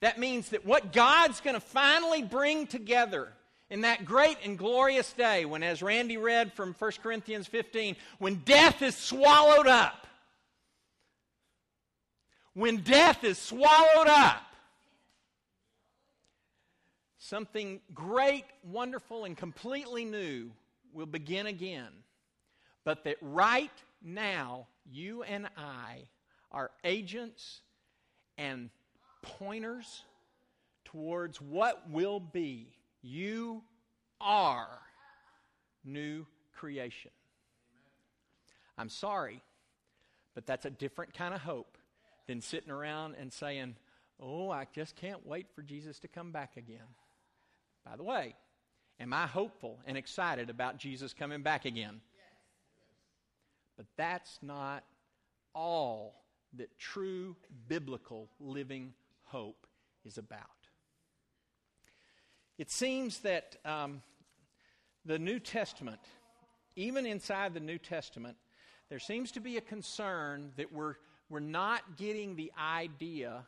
That 0.00 0.18
means 0.18 0.50
that 0.50 0.66
what 0.66 0.92
God's 0.92 1.40
going 1.40 1.54
to 1.54 1.60
finally 1.60 2.22
bring 2.22 2.66
together 2.66 3.32
in 3.70 3.82
that 3.82 4.04
great 4.04 4.36
and 4.44 4.58
glorious 4.58 5.12
day, 5.14 5.44
when, 5.44 5.62
as 5.62 5.82
Randy 5.82 6.18
read 6.18 6.52
from 6.52 6.74
1 6.78 6.90
Corinthians 7.02 7.46
15, 7.46 7.96
when 8.18 8.34
death 8.44 8.82
is 8.82 8.94
swallowed 8.94 9.66
up, 9.66 10.06
when 12.52 12.78
death 12.78 13.24
is 13.24 13.38
swallowed 13.38 14.08
up, 14.08 14.42
something 17.18 17.80
great, 17.94 18.44
wonderful, 18.62 19.24
and 19.24 19.36
completely 19.36 20.04
new 20.04 20.50
will 20.92 21.06
begin 21.06 21.46
again. 21.46 21.88
But 22.84 23.04
that 23.04 23.16
right 23.22 23.70
now, 24.02 24.66
you 24.84 25.22
and 25.22 25.48
I 25.56 26.08
are 26.52 26.70
agents 26.84 27.62
and 28.38 28.70
pointers 29.22 30.04
towards 30.84 31.40
what 31.40 31.90
will 31.90 32.20
be. 32.20 32.68
You 33.02 33.62
are 34.20 34.78
new 35.84 36.26
creation. 36.54 37.10
I'm 38.78 38.88
sorry, 38.88 39.42
but 40.34 40.46
that's 40.46 40.64
a 40.64 40.70
different 40.70 41.14
kind 41.14 41.34
of 41.34 41.40
hope 41.40 41.78
than 42.26 42.40
sitting 42.40 42.70
around 42.70 43.16
and 43.18 43.32
saying, 43.32 43.76
Oh, 44.20 44.50
I 44.50 44.66
just 44.72 44.94
can't 44.94 45.26
wait 45.26 45.46
for 45.54 45.62
Jesus 45.62 45.98
to 46.00 46.08
come 46.08 46.30
back 46.30 46.56
again. 46.56 46.86
By 47.84 47.96
the 47.96 48.04
way, 48.04 48.36
am 49.00 49.12
I 49.12 49.26
hopeful 49.26 49.80
and 49.84 49.96
excited 49.96 50.48
about 50.48 50.78
Jesus 50.78 51.12
coming 51.12 51.42
back 51.42 51.64
again? 51.64 52.00
But 53.76 53.86
that's 53.96 54.38
not 54.42 54.84
all 55.54 56.21
that 56.54 56.78
true 56.78 57.36
biblical 57.68 58.28
living 58.40 58.92
hope 59.24 59.66
is 60.04 60.18
about. 60.18 60.46
It 62.58 62.70
seems 62.70 63.20
that 63.20 63.56
um, 63.64 64.02
the 65.04 65.18
New 65.18 65.38
Testament, 65.38 66.00
even 66.76 67.06
inside 67.06 67.54
the 67.54 67.60
New 67.60 67.78
Testament, 67.78 68.36
there 68.88 68.98
seems 68.98 69.32
to 69.32 69.40
be 69.40 69.56
a 69.56 69.60
concern 69.62 70.52
that 70.56 70.72
we're, 70.72 70.96
we're 71.28 71.40
not 71.40 71.96
getting 71.96 72.36
the 72.36 72.52
idea 72.60 73.44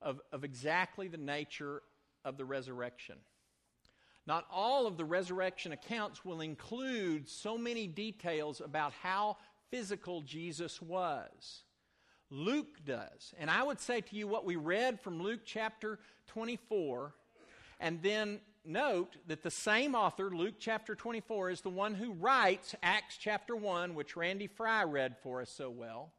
of, 0.00 0.20
of 0.32 0.42
exactly 0.42 1.08
the 1.08 1.18
nature 1.18 1.82
of 2.24 2.38
the 2.38 2.44
resurrection. 2.44 3.16
Not 4.26 4.46
all 4.50 4.86
of 4.86 4.96
the 4.96 5.04
resurrection 5.04 5.72
accounts 5.72 6.24
will 6.24 6.40
include 6.40 7.28
so 7.28 7.56
many 7.56 7.86
details 7.86 8.60
about 8.60 8.92
how 8.92 9.36
physical 9.70 10.22
Jesus 10.22 10.82
was. 10.82 11.62
Luke 12.30 12.84
does. 12.84 13.34
And 13.38 13.50
I 13.50 13.62
would 13.62 13.80
say 13.80 14.00
to 14.00 14.16
you 14.16 14.26
what 14.26 14.44
we 14.44 14.56
read 14.56 15.00
from 15.00 15.22
Luke 15.22 15.40
chapter 15.44 15.98
24, 16.28 17.14
and 17.80 18.02
then 18.02 18.40
note 18.64 19.16
that 19.28 19.42
the 19.42 19.50
same 19.50 19.94
author, 19.94 20.30
Luke 20.30 20.54
chapter 20.58 20.94
24, 20.94 21.50
is 21.50 21.60
the 21.60 21.70
one 21.70 21.94
who 21.94 22.12
writes 22.12 22.74
Acts 22.82 23.16
chapter 23.18 23.54
1, 23.54 23.94
which 23.94 24.16
Randy 24.16 24.46
Fry 24.46 24.82
read 24.84 25.16
for 25.22 25.40
us 25.40 25.50
so 25.50 25.70
well, 25.70 26.12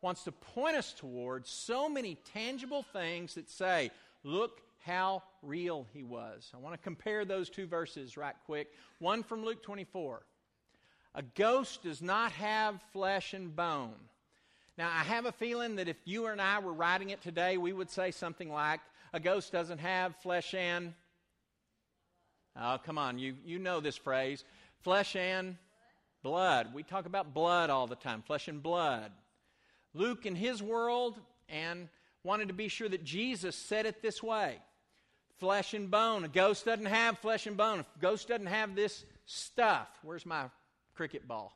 wants 0.00 0.24
to 0.24 0.32
point 0.32 0.76
us 0.76 0.92
towards 0.92 1.50
so 1.50 1.88
many 1.88 2.16
tangible 2.32 2.84
things 2.92 3.34
that 3.34 3.50
say, 3.50 3.90
look 4.24 4.60
how 4.80 5.22
real 5.42 5.86
he 5.92 6.02
was. 6.02 6.50
I 6.54 6.58
want 6.58 6.74
to 6.74 6.78
compare 6.78 7.24
those 7.24 7.48
two 7.48 7.66
verses 7.66 8.16
right 8.16 8.34
quick. 8.46 8.72
One 8.98 9.22
from 9.22 9.44
Luke 9.44 9.62
24. 9.62 10.22
A 11.14 11.22
ghost 11.22 11.82
does 11.82 12.00
not 12.00 12.32
have 12.32 12.80
flesh 12.92 13.34
and 13.34 13.54
bone. 13.54 13.94
Now, 14.78 14.88
I 14.88 15.04
have 15.04 15.26
a 15.26 15.32
feeling 15.32 15.76
that 15.76 15.88
if 15.88 15.96
you 16.04 16.26
and 16.26 16.40
I 16.40 16.58
were 16.58 16.72
writing 16.72 17.10
it 17.10 17.22
today, 17.22 17.58
we 17.58 17.72
would 17.72 17.90
say 17.90 18.10
something 18.10 18.50
like, 18.50 18.80
A 19.12 19.20
ghost 19.20 19.52
doesn't 19.52 19.78
have 19.78 20.16
flesh 20.16 20.54
and. 20.54 20.94
Oh, 22.58 22.78
come 22.84 22.98
on, 22.98 23.18
you, 23.18 23.34
you 23.44 23.58
know 23.58 23.80
this 23.80 23.96
phrase 23.96 24.44
flesh 24.82 25.14
and 25.14 25.56
blood. 26.22 26.74
We 26.74 26.82
talk 26.82 27.06
about 27.06 27.34
blood 27.34 27.70
all 27.70 27.86
the 27.86 27.96
time, 27.96 28.22
flesh 28.22 28.48
and 28.48 28.62
blood. 28.62 29.12
Luke, 29.94 30.26
in 30.26 30.34
his 30.34 30.62
world, 30.62 31.20
and 31.48 31.88
wanted 32.24 32.48
to 32.48 32.54
be 32.54 32.68
sure 32.68 32.88
that 32.88 33.04
Jesus 33.04 33.54
said 33.54 33.86
it 33.86 34.02
this 34.02 34.22
way 34.22 34.58
flesh 35.38 35.74
and 35.74 35.90
bone. 35.90 36.24
A 36.24 36.28
ghost 36.28 36.64
doesn't 36.64 36.86
have 36.86 37.18
flesh 37.18 37.46
and 37.46 37.56
bone. 37.56 37.80
A 37.80 37.86
ghost 38.00 38.28
doesn't 38.28 38.46
have 38.46 38.76
this 38.76 39.04
stuff. 39.26 39.88
Where's 40.02 40.24
my 40.24 40.44
cricket 40.94 41.26
ball? 41.26 41.52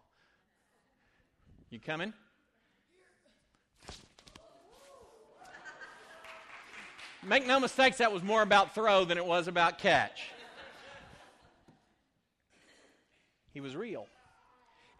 You 1.70 1.78
coming? 1.78 2.12
Make 7.24 7.46
no 7.46 7.58
mistakes, 7.58 7.98
that 7.98 8.12
was 8.12 8.22
more 8.22 8.42
about 8.42 8.74
throw 8.74 9.04
than 9.04 9.18
it 9.18 9.26
was 9.26 9.48
about 9.48 9.78
catch. 9.78 10.30
He 13.52 13.60
was 13.60 13.74
real. 13.74 14.06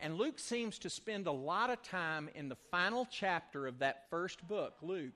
And 0.01 0.17
Luke 0.17 0.39
seems 0.39 0.79
to 0.81 0.91
spend 0.91 1.27
a 1.27 1.33
lot 1.33 1.71
of 1.71 1.83
time 1.83 2.29
in 2.35 2.49
the 2.49 2.57
final 2.71 3.07
chapter 3.11 3.67
of 3.67 3.79
that 3.79 4.09
first 4.11 4.47
book, 4.47 4.75
Luke, 4.83 5.15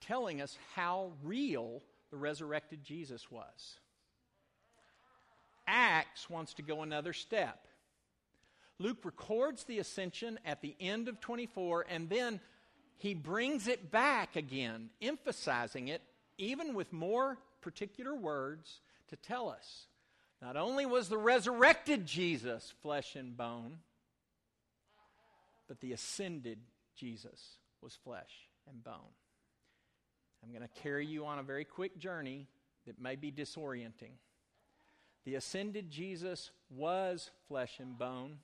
telling 0.00 0.40
us 0.40 0.58
how 0.74 1.12
real 1.22 1.82
the 2.10 2.16
resurrected 2.16 2.84
Jesus 2.84 3.30
was. 3.30 3.78
Acts 5.66 6.28
wants 6.28 6.54
to 6.54 6.62
go 6.62 6.82
another 6.82 7.12
step. 7.12 7.66
Luke 8.78 9.04
records 9.04 9.64
the 9.64 9.78
ascension 9.78 10.38
at 10.44 10.60
the 10.60 10.76
end 10.80 11.08
of 11.08 11.20
24, 11.20 11.86
and 11.88 12.08
then 12.08 12.40
he 12.96 13.14
brings 13.14 13.68
it 13.68 13.90
back 13.90 14.36
again, 14.36 14.90
emphasizing 15.02 15.88
it 15.88 16.02
even 16.38 16.74
with 16.74 16.92
more 16.92 17.38
particular 17.60 18.14
words 18.14 18.80
to 19.08 19.16
tell 19.16 19.48
us 19.48 19.86
not 20.42 20.56
only 20.56 20.84
was 20.84 21.08
the 21.08 21.18
resurrected 21.18 22.06
Jesus 22.06 22.72
flesh 22.82 23.16
and 23.16 23.36
bone, 23.36 23.78
but 25.68 25.80
the 25.80 25.92
ascended 25.92 26.58
Jesus 26.96 27.56
was 27.80 27.94
flesh 27.94 28.48
and 28.68 28.82
bone. 28.84 29.14
I'm 30.42 30.50
going 30.50 30.62
to 30.62 30.82
carry 30.82 31.06
you 31.06 31.24
on 31.24 31.38
a 31.38 31.42
very 31.42 31.64
quick 31.64 31.98
journey 31.98 32.46
that 32.86 33.00
may 33.00 33.16
be 33.16 33.32
disorienting. 33.32 34.12
The 35.24 35.36
ascended 35.36 35.90
Jesus 35.90 36.50
was 36.68 37.30
flesh 37.48 37.78
and 37.78 37.96
bone. 37.98 38.38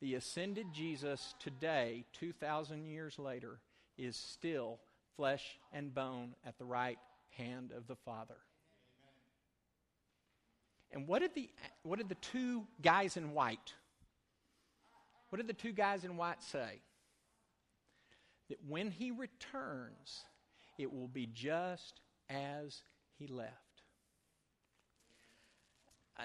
The 0.00 0.14
ascended 0.14 0.72
Jesus 0.72 1.34
today, 1.40 2.04
2,000 2.12 2.86
years 2.86 3.18
later, 3.18 3.58
is 3.96 4.16
still 4.16 4.78
flesh 5.16 5.58
and 5.72 5.92
bone 5.92 6.34
at 6.46 6.56
the 6.58 6.64
right 6.64 6.98
hand 7.30 7.72
of 7.76 7.86
the 7.88 7.96
Father. 7.96 8.36
And 10.92 11.06
what 11.06 11.20
did 11.20 11.34
the, 11.34 11.50
what 11.82 11.98
did 11.98 12.08
the 12.08 12.14
two 12.16 12.64
guys 12.80 13.16
in 13.16 13.32
white? 13.32 13.74
What 15.30 15.38
did 15.38 15.48
the 15.48 15.52
two 15.52 15.72
guys 15.72 16.04
in 16.04 16.16
white 16.16 16.42
say? 16.42 16.80
That 18.48 18.58
when 18.66 18.90
he 18.90 19.10
returns, 19.10 20.24
it 20.78 20.92
will 20.92 21.08
be 21.08 21.26
just 21.26 22.00
as 22.30 22.82
he 23.18 23.26
left. 23.26 23.67
Uh, 26.18 26.24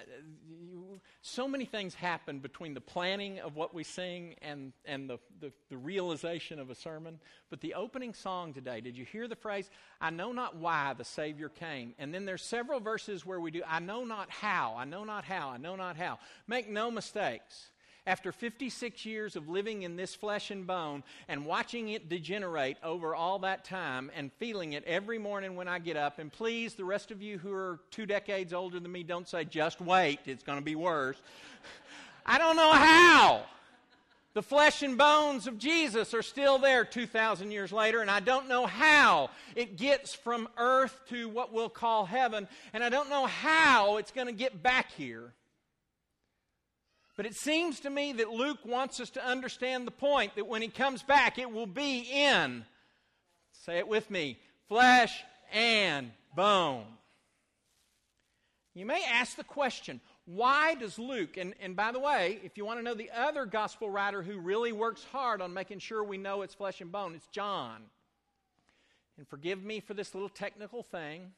so 1.21 1.47
many 1.47 1.65
things 1.65 1.93
happen 1.93 2.39
between 2.39 2.73
the 2.73 2.81
planning 2.81 3.39
of 3.39 3.55
what 3.55 3.73
we 3.73 3.83
sing 3.83 4.35
and, 4.41 4.73
and 4.85 5.09
the, 5.09 5.19
the, 5.39 5.51
the, 5.69 5.77
realization 5.77 6.59
of 6.59 6.69
a 6.69 6.75
sermon. 6.75 7.19
But 7.49 7.61
the 7.61 7.75
opening 7.75 8.13
song 8.13 8.53
today, 8.53 8.81
did 8.81 8.97
you 8.97 9.05
hear 9.05 9.27
the 9.27 9.35
phrase, 9.35 9.69
I 10.01 10.09
know 10.09 10.31
not 10.31 10.55
why 10.55 10.93
the 10.97 11.03
Savior 11.03 11.49
came? 11.49 11.93
And 11.99 12.13
then 12.13 12.25
there's 12.25 12.43
several 12.43 12.79
verses 12.79 13.25
where 13.25 13.39
we 13.39 13.51
do, 13.51 13.61
I 13.67 13.79
know 13.79 14.03
not 14.03 14.31
how, 14.31 14.75
I 14.77 14.85
know 14.85 15.03
not 15.03 15.25
how, 15.25 15.49
I 15.49 15.57
know 15.57 15.75
not 15.75 15.95
how. 15.95 16.17
Make 16.47 16.69
no 16.69 16.89
mistakes 16.89 17.69
after 18.05 18.31
56 18.31 19.05
years 19.05 19.35
of 19.35 19.47
living 19.47 19.83
in 19.83 19.95
this 19.95 20.13
flesh 20.13 20.51
and 20.51 20.67
bone 20.67 21.03
and 21.27 21.45
watching 21.45 21.89
it 21.89 22.09
degenerate 22.09 22.77
over 22.83 23.15
all 23.15 23.39
that 23.39 23.63
time 23.63 24.11
and 24.15 24.31
feeling 24.33 24.73
it 24.73 24.83
every 24.85 25.17
morning 25.17 25.55
when 25.55 25.67
I 25.67 25.79
get 25.79 25.97
up, 25.97 26.19
and 26.19 26.31
please, 26.31 26.75
the 26.75 26.85
rest 26.85 27.11
of 27.11 27.21
you 27.21 27.37
who 27.37 27.53
are 27.53 27.79
two 27.91 28.05
decades 28.05 28.53
older 28.53 28.79
than 28.79 28.91
me, 28.91 29.03
don't 29.03 29.27
say, 29.27 29.45
just 29.45 29.79
wait, 29.79 30.19
it's 30.25 30.43
going 30.43 30.59
to 30.59 30.65
be 30.65 30.75
worse. 30.75 31.17
I 32.25 32.37
don't 32.37 32.55
know 32.55 32.71
how. 32.71 33.43
The 34.33 34.41
flesh 34.41 34.81
and 34.81 34.97
bones 34.97 35.45
of 35.45 35.59
Jesus 35.59 36.15
are 36.15 36.23
still 36.23 36.57
there 36.57 36.83
2,000 36.83 37.51
years 37.51 37.71
later, 37.71 38.01
and 38.01 38.09
I 38.09 38.19
don't 38.19 38.49
know 38.49 38.65
how 38.65 39.29
it 39.55 39.77
gets 39.77 40.15
from 40.15 40.49
earth 40.57 40.99
to 41.09 41.29
what 41.29 41.53
we'll 41.53 41.69
call 41.69 42.05
heaven, 42.05 42.47
and 42.73 42.83
I 42.83 42.89
don't 42.89 43.11
know 43.11 43.27
how 43.27 43.97
it's 43.97 44.11
going 44.11 44.25
to 44.25 44.33
get 44.33 44.63
back 44.63 44.91
here. 44.93 45.33
But 47.15 47.25
it 47.27 47.35
seems 47.35 47.79
to 47.81 47.89
me 47.89 48.13
that 48.13 48.31
Luke 48.31 48.65
wants 48.65 48.99
us 48.99 49.11
to 49.11 49.25
understand 49.25 49.85
the 49.85 49.91
point 49.91 50.35
that 50.35 50.47
when 50.47 50.61
he 50.61 50.67
comes 50.67 51.03
back, 51.03 51.37
it 51.37 51.51
will 51.51 51.67
be 51.67 51.99
in, 52.11 52.65
say 53.51 53.77
it 53.77 53.87
with 53.87 54.09
me, 54.09 54.39
flesh 54.67 55.23
and 55.51 56.11
bone. 56.35 56.85
You 58.73 58.87
may 58.87 59.03
ask 59.03 59.35
the 59.35 59.43
question, 59.43 60.01
why 60.25 60.73
does 60.73 60.97
Luke, 60.97 61.37
and, 61.37 61.53
and 61.61 61.75
by 61.75 61.91
the 61.91 61.99
way, 61.99 62.39
if 62.43 62.57
you 62.57 62.65
want 62.65 62.79
to 62.79 62.83
know 62.83 62.95
the 62.95 63.11
other 63.11 63.45
gospel 63.45 63.91
writer 63.91 64.23
who 64.23 64.39
really 64.39 64.71
works 64.71 65.03
hard 65.11 65.41
on 65.41 65.53
making 65.53 65.79
sure 65.79 66.03
we 66.03 66.17
know 66.17 66.41
it's 66.41 66.55
flesh 66.55 66.81
and 66.81 66.91
bone, 66.91 67.13
it's 67.13 67.27
John. 67.27 67.83
and 69.17 69.27
forgive 69.27 69.63
me 69.63 69.79
for 69.79 69.93
this 69.93 70.15
little 70.15 70.29
technical 70.29 70.81
thing, 70.81 71.33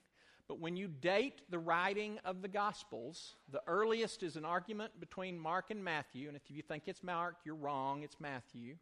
but 0.48 0.60
when 0.60 0.78
you 0.78 0.88
date 0.88 1.42
the 1.50 1.60
writing 1.60 2.20
of 2.24 2.42
the 2.42 2.48
Gospels, 2.48 3.36
the 3.52 3.62
earliest 3.66 4.22
is 4.22 4.36
an 4.36 4.46
argument 4.46 5.00
between 5.00 5.40
Mark 5.40 5.72
and 5.72 5.84
Matthew, 5.84 6.28
and 6.28 6.38
if 6.38 6.50
you 6.50 6.62
think 6.62 6.84
it's 6.88 7.04
Mark, 7.04 7.38
you're 7.44 7.56
wrong, 7.56 8.04
it's 8.04 8.20
Matthew. 8.20 8.76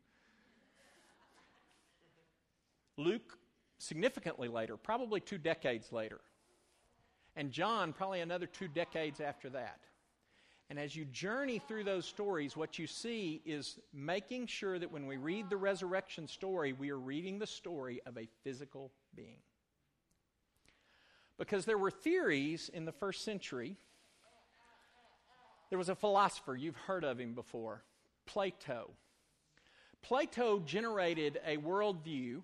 Luke, 2.98 3.38
significantly 3.78 4.48
later, 4.48 4.78
probably 4.78 5.20
two 5.20 5.38
decades 5.38 5.92
later. 5.92 6.20
And 7.36 7.52
John, 7.52 7.94
probably 7.94 8.20
another 8.20 8.46
two 8.46 8.68
decades 8.68 9.20
after 9.20 9.50
that. 9.52 9.80
And 10.70 10.80
as 10.80 10.96
you 10.96 11.06
journey 11.06 11.60
through 11.60 11.84
those 11.84 12.06
stories, 12.06 12.56
what 12.58 12.78
you 12.80 12.88
see 12.88 13.42
is 13.46 13.80
making 13.94 14.48
sure 14.48 14.80
that 14.80 14.92
when 14.92 15.08
we 15.08 15.18
read 15.18 15.50
the 15.50 15.58
resurrection 15.58 16.28
story, 16.28 16.74
we 16.74 16.90
are 16.90 17.00
reading 17.00 17.40
the 17.40 17.48
story 17.48 18.02
of 18.06 18.18
a 18.18 18.28
physical 18.44 18.92
being. 19.16 19.40
Because 21.38 21.66
there 21.66 21.78
were 21.78 21.92
theories 21.92 22.70
in 22.74 22.86
the 22.86 22.92
first 22.92 23.24
century. 23.24 23.76
There 25.70 25.80
was 25.80 25.90
a 25.90 25.96
philosopher, 25.96 26.56
you've 26.56 26.76
heard 26.76 27.04
of 27.04 27.20
him 27.20 27.34
before, 27.34 27.84
Plato. 28.26 28.92
Plato 30.04 30.60
generated 30.60 31.40
a 31.46 31.58
worldview 31.58 32.42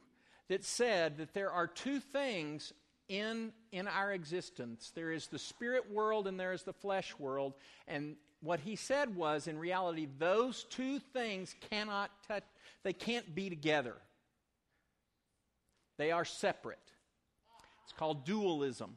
that 0.48 0.64
said 0.64 1.18
that 1.18 1.34
there 1.34 1.52
are 1.52 1.68
two 1.68 2.00
things 2.00 2.74
in, 3.10 3.52
in 3.72 3.88
our 3.88 4.12
existence 4.14 4.92
there 4.94 5.12
is 5.12 5.28
the 5.28 5.40
spirit 5.40 5.92
world 5.92 6.28
and 6.28 6.40
there 6.40 6.54
is 6.54 6.64
the 6.64 6.74
flesh 6.74 7.14
world. 7.18 7.54
And 7.88 8.16
what 8.42 8.60
he 8.60 8.76
said 8.76 9.16
was, 9.16 9.48
in 9.48 9.58
reality, 9.58 10.08
those 10.18 10.64
two 10.70 11.00
things 11.00 11.56
cannot 11.70 12.12
touch, 12.28 12.44
they 12.84 12.94
can't 12.94 13.36
be 13.36 13.50
together. 13.50 13.96
They 15.98 16.12
are 16.12 16.24
separate. 16.24 16.80
It's 17.90 17.98
called 17.98 18.26
dualism. 18.26 18.96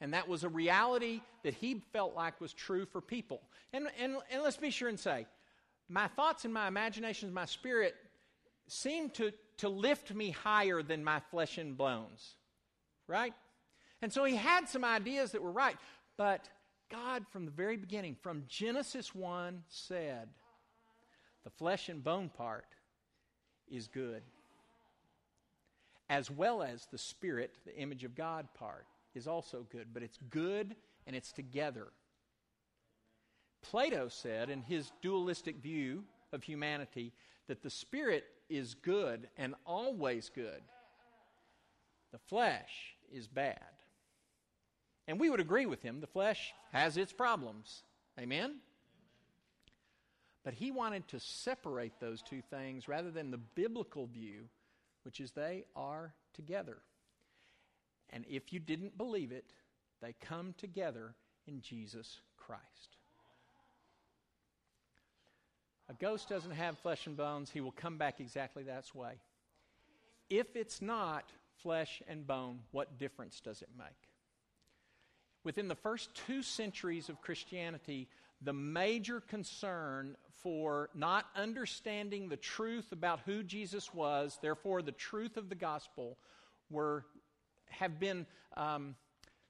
And 0.00 0.12
that 0.12 0.28
was 0.28 0.44
a 0.44 0.48
reality 0.48 1.20
that 1.44 1.54
he 1.54 1.82
felt 1.92 2.14
like 2.14 2.40
was 2.40 2.52
true 2.52 2.84
for 2.86 3.00
people. 3.00 3.40
And, 3.72 3.86
and, 4.00 4.16
and 4.30 4.42
let's 4.42 4.56
be 4.56 4.70
sure 4.70 4.88
and 4.88 4.98
say, 4.98 5.26
my 5.88 6.08
thoughts 6.08 6.44
and 6.44 6.52
my 6.52 6.68
imaginations, 6.68 7.32
my 7.32 7.44
spirit 7.44 7.94
seem 8.66 9.10
to, 9.10 9.32
to 9.58 9.68
lift 9.68 10.12
me 10.12 10.30
higher 10.30 10.82
than 10.82 11.04
my 11.04 11.20
flesh 11.30 11.58
and 11.58 11.76
bones 11.76 12.34
right? 13.06 13.34
And 14.02 14.12
so 14.12 14.24
he 14.24 14.36
had 14.36 14.68
some 14.68 14.84
ideas 14.84 15.32
that 15.32 15.42
were 15.42 15.52
right. 15.52 15.76
But 16.16 16.48
God, 16.90 17.24
from 17.30 17.44
the 17.44 17.50
very 17.50 17.76
beginning, 17.76 18.16
from 18.20 18.44
Genesis 18.48 19.14
1, 19.14 19.62
said, 19.68 20.28
the 21.44 21.50
flesh 21.50 21.88
and 21.88 22.02
bone 22.02 22.30
part 22.34 22.66
is 23.68 23.88
good, 23.88 24.22
as 26.08 26.30
well 26.30 26.62
as 26.62 26.86
the 26.86 26.98
spirit, 26.98 27.56
the 27.64 27.76
image 27.76 28.04
of 28.04 28.14
God 28.14 28.48
part, 28.54 28.86
is 29.14 29.26
also 29.26 29.66
good. 29.70 29.88
But 29.92 30.02
it's 30.02 30.18
good 30.30 30.74
and 31.06 31.14
it's 31.16 31.32
together. 31.32 31.88
Plato 33.62 34.08
said, 34.08 34.50
in 34.50 34.62
his 34.62 34.92
dualistic 35.00 35.56
view 35.56 36.04
of 36.32 36.42
humanity, 36.42 37.12
that 37.48 37.62
the 37.62 37.70
spirit 37.70 38.24
is 38.48 38.74
good 38.74 39.28
and 39.36 39.54
always 39.64 40.30
good. 40.34 40.60
The 42.12 42.18
flesh 42.18 42.94
is 43.12 43.26
bad. 43.26 43.60
And 45.08 45.18
we 45.18 45.30
would 45.30 45.40
agree 45.40 45.66
with 45.66 45.82
him. 45.82 46.00
The 46.00 46.06
flesh 46.06 46.52
has 46.72 46.96
its 46.96 47.12
problems. 47.12 47.82
Amen? 48.18 48.56
But 50.44 50.54
he 50.54 50.70
wanted 50.70 51.08
to 51.08 51.20
separate 51.20 51.98
those 52.00 52.22
two 52.22 52.42
things 52.50 52.86
rather 52.86 53.10
than 53.10 53.30
the 53.30 53.38
biblical 53.38 54.06
view, 54.06 54.44
which 55.04 55.20
is 55.20 55.30
they 55.32 55.64
are 55.76 56.12
together. 56.34 56.78
And 58.10 58.24
if 58.28 58.52
you 58.52 58.58
didn't 58.58 58.98
believe 58.98 59.32
it, 59.32 59.44
they 60.02 60.14
come 60.20 60.54
together 60.58 61.14
in 61.46 61.60
Jesus 61.60 62.20
Christ. 62.36 62.96
A 65.88 65.94
ghost 65.94 66.28
doesn't 66.28 66.52
have 66.52 66.78
flesh 66.78 67.06
and 67.06 67.16
bones, 67.16 67.50
he 67.50 67.60
will 67.60 67.72
come 67.72 67.98
back 67.98 68.20
exactly 68.20 68.64
that 68.64 68.84
way. 68.94 69.14
If 70.30 70.56
it's 70.56 70.80
not 70.80 71.30
flesh 71.62 72.02
and 72.08 72.26
bone, 72.26 72.60
what 72.70 72.98
difference 72.98 73.40
does 73.40 73.62
it 73.62 73.68
make? 73.76 74.08
Within 75.44 75.68
the 75.68 75.74
first 75.74 76.14
two 76.26 76.42
centuries 76.42 77.10
of 77.10 77.20
Christianity, 77.20 78.08
the 78.44 78.52
major 78.52 79.20
concern 79.20 80.16
for 80.42 80.90
not 80.94 81.24
understanding 81.34 82.28
the 82.28 82.36
truth 82.36 82.92
about 82.92 83.20
who 83.24 83.42
Jesus 83.42 83.92
was, 83.94 84.38
therefore 84.42 84.82
the 84.82 84.92
truth 84.92 85.36
of 85.36 85.48
the 85.48 85.54
gospel, 85.54 86.18
were 86.70 87.04
have 87.70 87.98
been 87.98 88.26
um, 88.56 88.94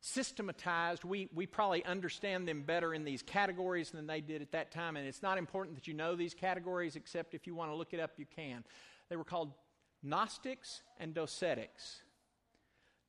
systematized. 0.01 1.05
We, 1.05 1.29
we 1.35 1.47
probably 1.47 1.85
understand 1.85 2.47
them 2.47 2.63
better 2.63 2.95
in 2.95 3.05
these 3.05 3.23
categories 3.23 3.91
than 3.91 4.07
they 4.07 4.21
did 4.21 4.41
at 4.41 4.53
that 4.53 4.71
time, 4.71 4.97
and 4.97 5.07
it's 5.07 5.23
not 5.23 5.37
important 5.37 5.77
that 5.77 5.87
you 5.87 5.95
know 5.95 6.15
these 6.15 6.35
categories, 6.35 6.97
except 6.97 7.35
if 7.35 7.47
you 7.47 7.55
want 7.55 7.71
to 7.71 7.75
look 7.75 7.93
it 7.93 8.01
up, 8.01 8.13
you 8.17 8.27
can. 8.35 8.65
They 9.09 9.17
were 9.17 9.25
called 9.25 9.53
Gnostics 10.03 10.83
and 10.99 11.15
Docetics. 11.15 12.03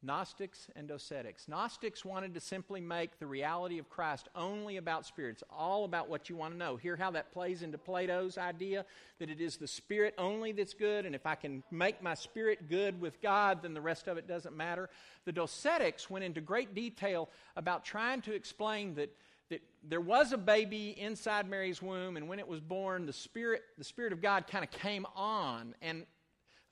Gnostics 0.05 0.67
and 0.75 0.87
Docetics. 0.87 1.47
Gnostics 1.47 2.05
wanted 2.05 2.33
to 2.35 2.39
simply 2.39 2.79
make 2.79 3.17
the 3.19 3.25
reality 3.25 3.79
of 3.79 3.89
Christ 3.89 4.29
only 4.35 4.77
about 4.77 5.05
spirits, 5.05 5.43
all 5.49 5.83
about 5.83 6.09
what 6.09 6.29
you 6.29 6.35
want 6.35 6.53
to 6.53 6.57
know. 6.57 6.75
Hear 6.75 6.95
how 6.95 7.11
that 7.11 7.31
plays 7.31 7.63
into 7.63 7.77
Plato's 7.77 8.37
idea 8.37 8.85
that 9.19 9.29
it 9.29 9.41
is 9.41 9.57
the 9.57 9.67
spirit 9.67 10.13
only 10.17 10.51
that's 10.51 10.73
good, 10.73 11.05
and 11.05 11.15
if 11.15 11.25
I 11.25 11.35
can 11.35 11.63
make 11.71 12.01
my 12.03 12.13
spirit 12.13 12.69
good 12.69 13.01
with 13.01 13.21
God, 13.21 13.63
then 13.63 13.73
the 13.73 13.81
rest 13.81 14.07
of 14.07 14.17
it 14.17 14.27
doesn't 14.27 14.55
matter. 14.55 14.89
The 15.25 15.33
Docetics 15.33 16.09
went 16.09 16.23
into 16.23 16.41
great 16.41 16.75
detail 16.75 17.29
about 17.55 17.83
trying 17.83 18.21
to 18.21 18.33
explain 18.33 18.95
that 18.95 19.09
that 19.49 19.61
there 19.87 20.01
was 20.01 20.31
a 20.31 20.37
baby 20.37 20.95
inside 20.99 21.47
Mary's 21.47 21.79
womb, 21.79 22.17
and 22.17 22.27
when 22.27 22.39
it 22.39 22.47
was 22.47 22.59
born, 22.59 23.05
the 23.05 23.13
Spirit, 23.13 23.61
the 23.77 23.83
Spirit 23.83 24.11
of 24.11 24.21
God 24.21 24.47
kind 24.47 24.63
of 24.63 24.71
came 24.71 25.05
on. 25.15 25.75
And 25.83 26.05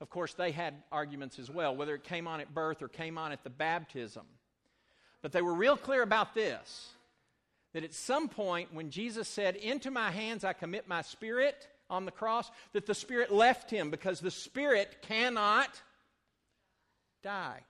of 0.00 0.10
course, 0.10 0.34
they 0.34 0.50
had 0.50 0.74
arguments 0.90 1.38
as 1.38 1.50
well, 1.50 1.74
whether 1.76 1.94
it 1.94 2.04
came 2.04 2.26
on 2.26 2.40
at 2.40 2.52
birth 2.52 2.82
or 2.82 2.88
came 2.88 3.16
on 3.16 3.32
at 3.32 3.44
the 3.44 3.50
baptism. 3.50 4.26
But 5.22 5.32
they 5.32 5.42
were 5.42 5.54
real 5.54 5.76
clear 5.76 6.02
about 6.02 6.34
this 6.34 6.90
that 7.72 7.84
at 7.84 7.92
some 7.92 8.28
point 8.28 8.72
when 8.72 8.90
Jesus 8.90 9.28
said, 9.28 9.56
Into 9.56 9.90
my 9.90 10.10
hands 10.10 10.44
I 10.44 10.52
commit 10.52 10.88
my 10.88 11.02
spirit 11.02 11.68
on 11.90 12.04
the 12.04 12.10
cross, 12.10 12.50
that 12.72 12.86
the 12.86 12.94
spirit 12.94 13.32
left 13.32 13.70
him 13.70 13.90
because 13.90 14.20
the 14.20 14.30
spirit 14.30 14.96
cannot 15.02 15.82
die. 17.22 17.60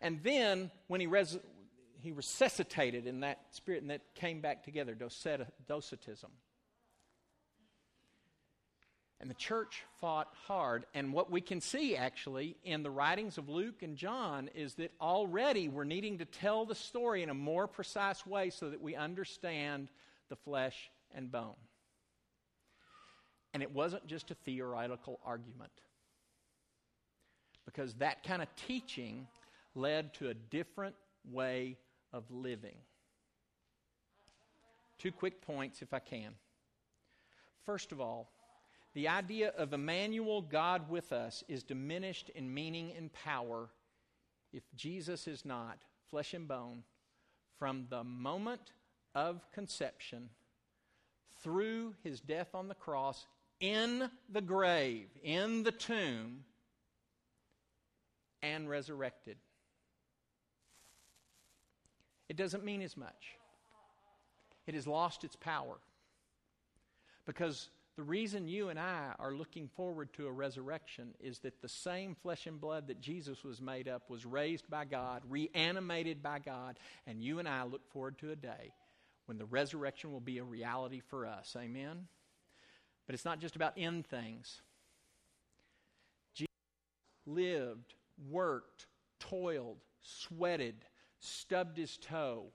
And 0.00 0.22
then 0.22 0.70
when 0.86 1.00
he, 1.00 1.06
res- 1.06 1.38
he 2.02 2.12
resuscitated 2.12 3.06
in 3.06 3.20
that 3.20 3.40
spirit 3.50 3.82
and 3.82 3.90
that 3.90 4.02
came 4.14 4.40
back 4.40 4.64
together, 4.64 4.96
docetism. 5.66 6.30
And 9.18 9.30
the 9.30 9.34
church 9.34 9.82
fought 10.00 10.28
hard. 10.46 10.84
And 10.92 11.12
what 11.12 11.30
we 11.30 11.40
can 11.40 11.62
see 11.62 11.96
actually 11.96 12.56
in 12.64 12.82
the 12.82 12.90
writings 12.90 13.38
of 13.38 13.48
Luke 13.48 13.82
and 13.82 13.96
John 13.96 14.50
is 14.54 14.74
that 14.74 14.92
already 15.00 15.68
we're 15.68 15.84
needing 15.84 16.18
to 16.18 16.26
tell 16.26 16.66
the 16.66 16.74
story 16.74 17.22
in 17.22 17.30
a 17.30 17.34
more 17.34 17.66
precise 17.66 18.26
way 18.26 18.50
so 18.50 18.68
that 18.68 18.82
we 18.82 18.94
understand 18.94 19.88
the 20.28 20.36
flesh 20.36 20.90
and 21.14 21.32
bone. 21.32 21.54
And 23.54 23.62
it 23.62 23.72
wasn't 23.72 24.06
just 24.06 24.30
a 24.30 24.34
theoretical 24.34 25.18
argument, 25.24 25.72
because 27.64 27.94
that 27.94 28.22
kind 28.22 28.42
of 28.42 28.48
teaching 28.66 29.26
led 29.74 30.12
to 30.14 30.28
a 30.28 30.34
different 30.34 30.94
way 31.32 31.78
of 32.12 32.24
living. 32.30 32.76
Two 34.98 35.10
quick 35.10 35.40
points, 35.40 35.80
if 35.80 35.94
I 35.94 36.00
can. 36.00 36.32
First 37.64 37.92
of 37.92 38.00
all, 38.00 38.30
the 38.96 39.08
idea 39.08 39.52
of 39.58 39.74
Emmanuel, 39.74 40.40
God 40.40 40.88
with 40.88 41.12
us, 41.12 41.44
is 41.48 41.62
diminished 41.62 42.30
in 42.30 42.54
meaning 42.54 42.94
and 42.96 43.12
power 43.12 43.68
if 44.54 44.62
Jesus 44.74 45.28
is 45.28 45.44
not 45.44 45.76
flesh 46.08 46.32
and 46.32 46.48
bone 46.48 46.82
from 47.58 47.84
the 47.90 48.02
moment 48.02 48.72
of 49.14 49.46
conception 49.52 50.30
through 51.42 51.94
his 52.04 52.20
death 52.20 52.54
on 52.54 52.68
the 52.68 52.74
cross 52.74 53.26
in 53.60 54.10
the 54.32 54.40
grave, 54.40 55.08
in 55.22 55.62
the 55.62 55.72
tomb, 55.72 56.44
and 58.40 58.66
resurrected. 58.66 59.36
It 62.30 62.38
doesn't 62.38 62.64
mean 62.64 62.80
as 62.80 62.96
much. 62.96 63.36
It 64.66 64.74
has 64.74 64.86
lost 64.86 65.22
its 65.22 65.36
power. 65.36 65.76
Because 67.26 67.68
the 67.96 68.02
reason 68.02 68.46
you 68.46 68.68
and 68.68 68.78
I 68.78 69.12
are 69.18 69.32
looking 69.32 69.68
forward 69.68 70.12
to 70.14 70.26
a 70.26 70.32
resurrection 70.32 71.14
is 71.18 71.38
that 71.40 71.62
the 71.62 71.68
same 71.68 72.14
flesh 72.14 72.46
and 72.46 72.60
blood 72.60 72.88
that 72.88 73.00
Jesus 73.00 73.42
was 73.42 73.62
made 73.62 73.88
up 73.88 74.10
was 74.10 74.26
raised 74.26 74.68
by 74.68 74.84
God, 74.84 75.22
reanimated 75.28 76.22
by 76.22 76.38
God, 76.40 76.78
and 77.06 77.22
you 77.22 77.38
and 77.38 77.48
I 77.48 77.64
look 77.64 77.90
forward 77.90 78.18
to 78.18 78.32
a 78.32 78.36
day 78.36 78.74
when 79.24 79.38
the 79.38 79.46
resurrection 79.46 80.12
will 80.12 80.20
be 80.20 80.36
a 80.38 80.44
reality 80.44 81.00
for 81.00 81.24
us. 81.24 81.56
Amen? 81.58 82.06
But 83.06 83.14
it's 83.14 83.24
not 83.24 83.40
just 83.40 83.56
about 83.56 83.72
end 83.78 84.06
things. 84.06 84.60
Jesus 86.34 86.52
lived, 87.24 87.94
worked, 88.30 88.88
toiled, 89.20 89.78
sweated, 90.02 90.84
stubbed 91.18 91.78
his 91.78 91.96
toe, 91.96 92.48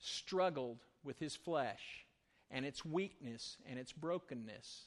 struggled 0.00 0.78
with 1.04 1.20
his 1.20 1.36
flesh 1.36 2.05
and 2.50 2.64
its 2.64 2.84
weakness 2.84 3.56
and 3.68 3.78
its 3.78 3.92
brokenness, 3.92 4.84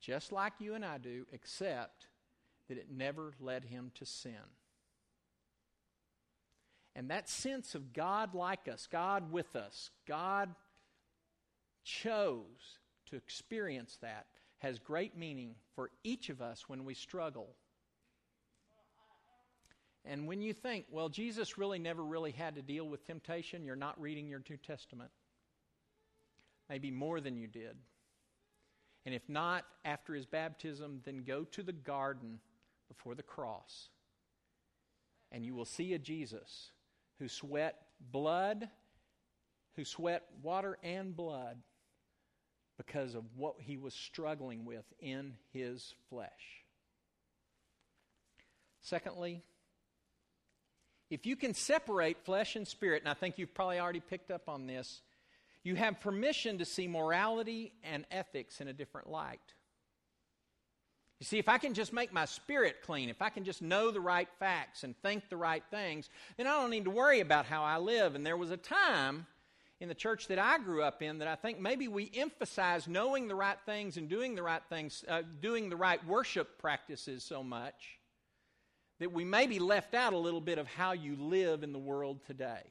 just 0.00 0.32
like 0.32 0.54
you 0.58 0.74
and 0.74 0.84
I 0.84 0.98
do, 0.98 1.26
except 1.32 2.08
that 2.68 2.78
it 2.78 2.88
never 2.90 3.34
led 3.40 3.64
him 3.64 3.90
to 3.94 4.04
sin. 4.04 4.32
And 6.94 7.10
that 7.10 7.28
sense 7.28 7.74
of 7.74 7.92
God 7.92 8.34
like 8.34 8.68
us, 8.68 8.88
God 8.90 9.30
with 9.30 9.54
us, 9.54 9.90
God 10.06 10.54
chose 11.84 12.78
to 13.10 13.16
experience 13.16 13.98
that 14.00 14.26
has 14.58 14.78
great 14.78 15.16
meaning 15.16 15.54
for 15.74 15.90
each 16.02 16.30
of 16.30 16.40
us 16.40 16.68
when 16.68 16.84
we 16.84 16.94
struggle. 16.94 17.48
And 20.04 20.26
when 20.26 20.40
you 20.40 20.52
think, 20.52 20.86
well, 20.90 21.08
Jesus 21.08 21.58
really 21.58 21.78
never 21.78 22.02
really 22.02 22.30
had 22.30 22.54
to 22.54 22.62
deal 22.62 22.88
with 22.88 23.06
temptation, 23.06 23.64
you're 23.64 23.76
not 23.76 24.00
reading 24.00 24.28
your 24.28 24.42
New 24.48 24.56
Testament. 24.56 25.10
Maybe 26.68 26.90
more 26.90 27.20
than 27.20 27.36
you 27.36 27.46
did. 27.46 27.76
And 29.04 29.14
if 29.14 29.28
not 29.28 29.64
after 29.84 30.14
his 30.14 30.26
baptism, 30.26 31.00
then 31.04 31.22
go 31.24 31.44
to 31.44 31.62
the 31.62 31.72
garden 31.72 32.40
before 32.88 33.14
the 33.14 33.22
cross. 33.22 33.88
And 35.30 35.44
you 35.44 35.54
will 35.54 35.64
see 35.64 35.94
a 35.94 35.98
Jesus 35.98 36.70
who 37.18 37.28
sweat 37.28 37.76
blood, 38.12 38.68
who 39.76 39.84
sweat 39.84 40.24
water 40.42 40.76
and 40.82 41.16
blood 41.16 41.58
because 42.76 43.14
of 43.14 43.24
what 43.36 43.54
he 43.58 43.76
was 43.76 43.94
struggling 43.94 44.64
with 44.64 44.84
in 45.00 45.34
his 45.52 45.94
flesh. 46.10 46.64
Secondly, 48.82 49.42
if 51.10 51.26
you 51.26 51.36
can 51.36 51.54
separate 51.54 52.24
flesh 52.24 52.56
and 52.56 52.66
spirit, 52.66 53.02
and 53.02 53.08
I 53.08 53.14
think 53.14 53.38
you've 53.38 53.54
probably 53.54 53.78
already 53.78 54.00
picked 54.00 54.30
up 54.30 54.48
on 54.48 54.66
this, 54.66 55.00
you 55.66 55.74
have 55.74 56.00
permission 56.00 56.58
to 56.58 56.64
see 56.64 56.86
morality 56.86 57.72
and 57.82 58.06
ethics 58.10 58.60
in 58.60 58.68
a 58.68 58.72
different 58.72 59.10
light. 59.10 59.40
You 61.18 61.24
see, 61.24 61.38
if 61.38 61.48
I 61.48 61.58
can 61.58 61.74
just 61.74 61.92
make 61.92 62.12
my 62.12 62.26
spirit 62.26 62.76
clean, 62.82 63.08
if 63.08 63.20
I 63.20 63.30
can 63.30 63.42
just 63.42 63.62
know 63.62 63.90
the 63.90 64.00
right 64.00 64.28
facts 64.38 64.84
and 64.84 64.94
think 64.98 65.28
the 65.28 65.36
right 65.36 65.64
things, 65.70 66.08
then 66.36 66.46
I 66.46 66.50
don't 66.50 66.70
need 66.70 66.84
to 66.84 66.90
worry 66.90 67.20
about 67.20 67.46
how 67.46 67.64
I 67.64 67.78
live. 67.78 68.14
And 68.14 68.24
there 68.24 68.36
was 68.36 68.50
a 68.50 68.56
time 68.56 69.26
in 69.80 69.88
the 69.88 69.94
church 69.94 70.28
that 70.28 70.38
I 70.38 70.58
grew 70.58 70.82
up 70.82 71.02
in 71.02 71.18
that 71.18 71.28
I 71.28 71.34
think 71.34 71.58
maybe 71.58 71.88
we 71.88 72.10
emphasize 72.14 72.86
knowing 72.86 73.26
the 73.26 73.34
right 73.34 73.58
things 73.66 73.96
and 73.96 74.08
doing 74.08 74.34
the 74.34 74.42
right 74.42 74.62
things, 74.68 75.04
uh, 75.08 75.22
doing 75.40 75.68
the 75.68 75.76
right 75.76 76.06
worship 76.06 76.58
practices 76.58 77.24
so 77.24 77.42
much 77.42 77.98
that 79.00 79.10
we 79.10 79.24
maybe 79.24 79.58
left 79.58 79.94
out 79.94 80.12
a 80.12 80.18
little 80.18 80.40
bit 80.40 80.58
of 80.58 80.66
how 80.66 80.92
you 80.92 81.16
live 81.16 81.62
in 81.62 81.72
the 81.72 81.78
world 81.78 82.20
today. 82.26 82.62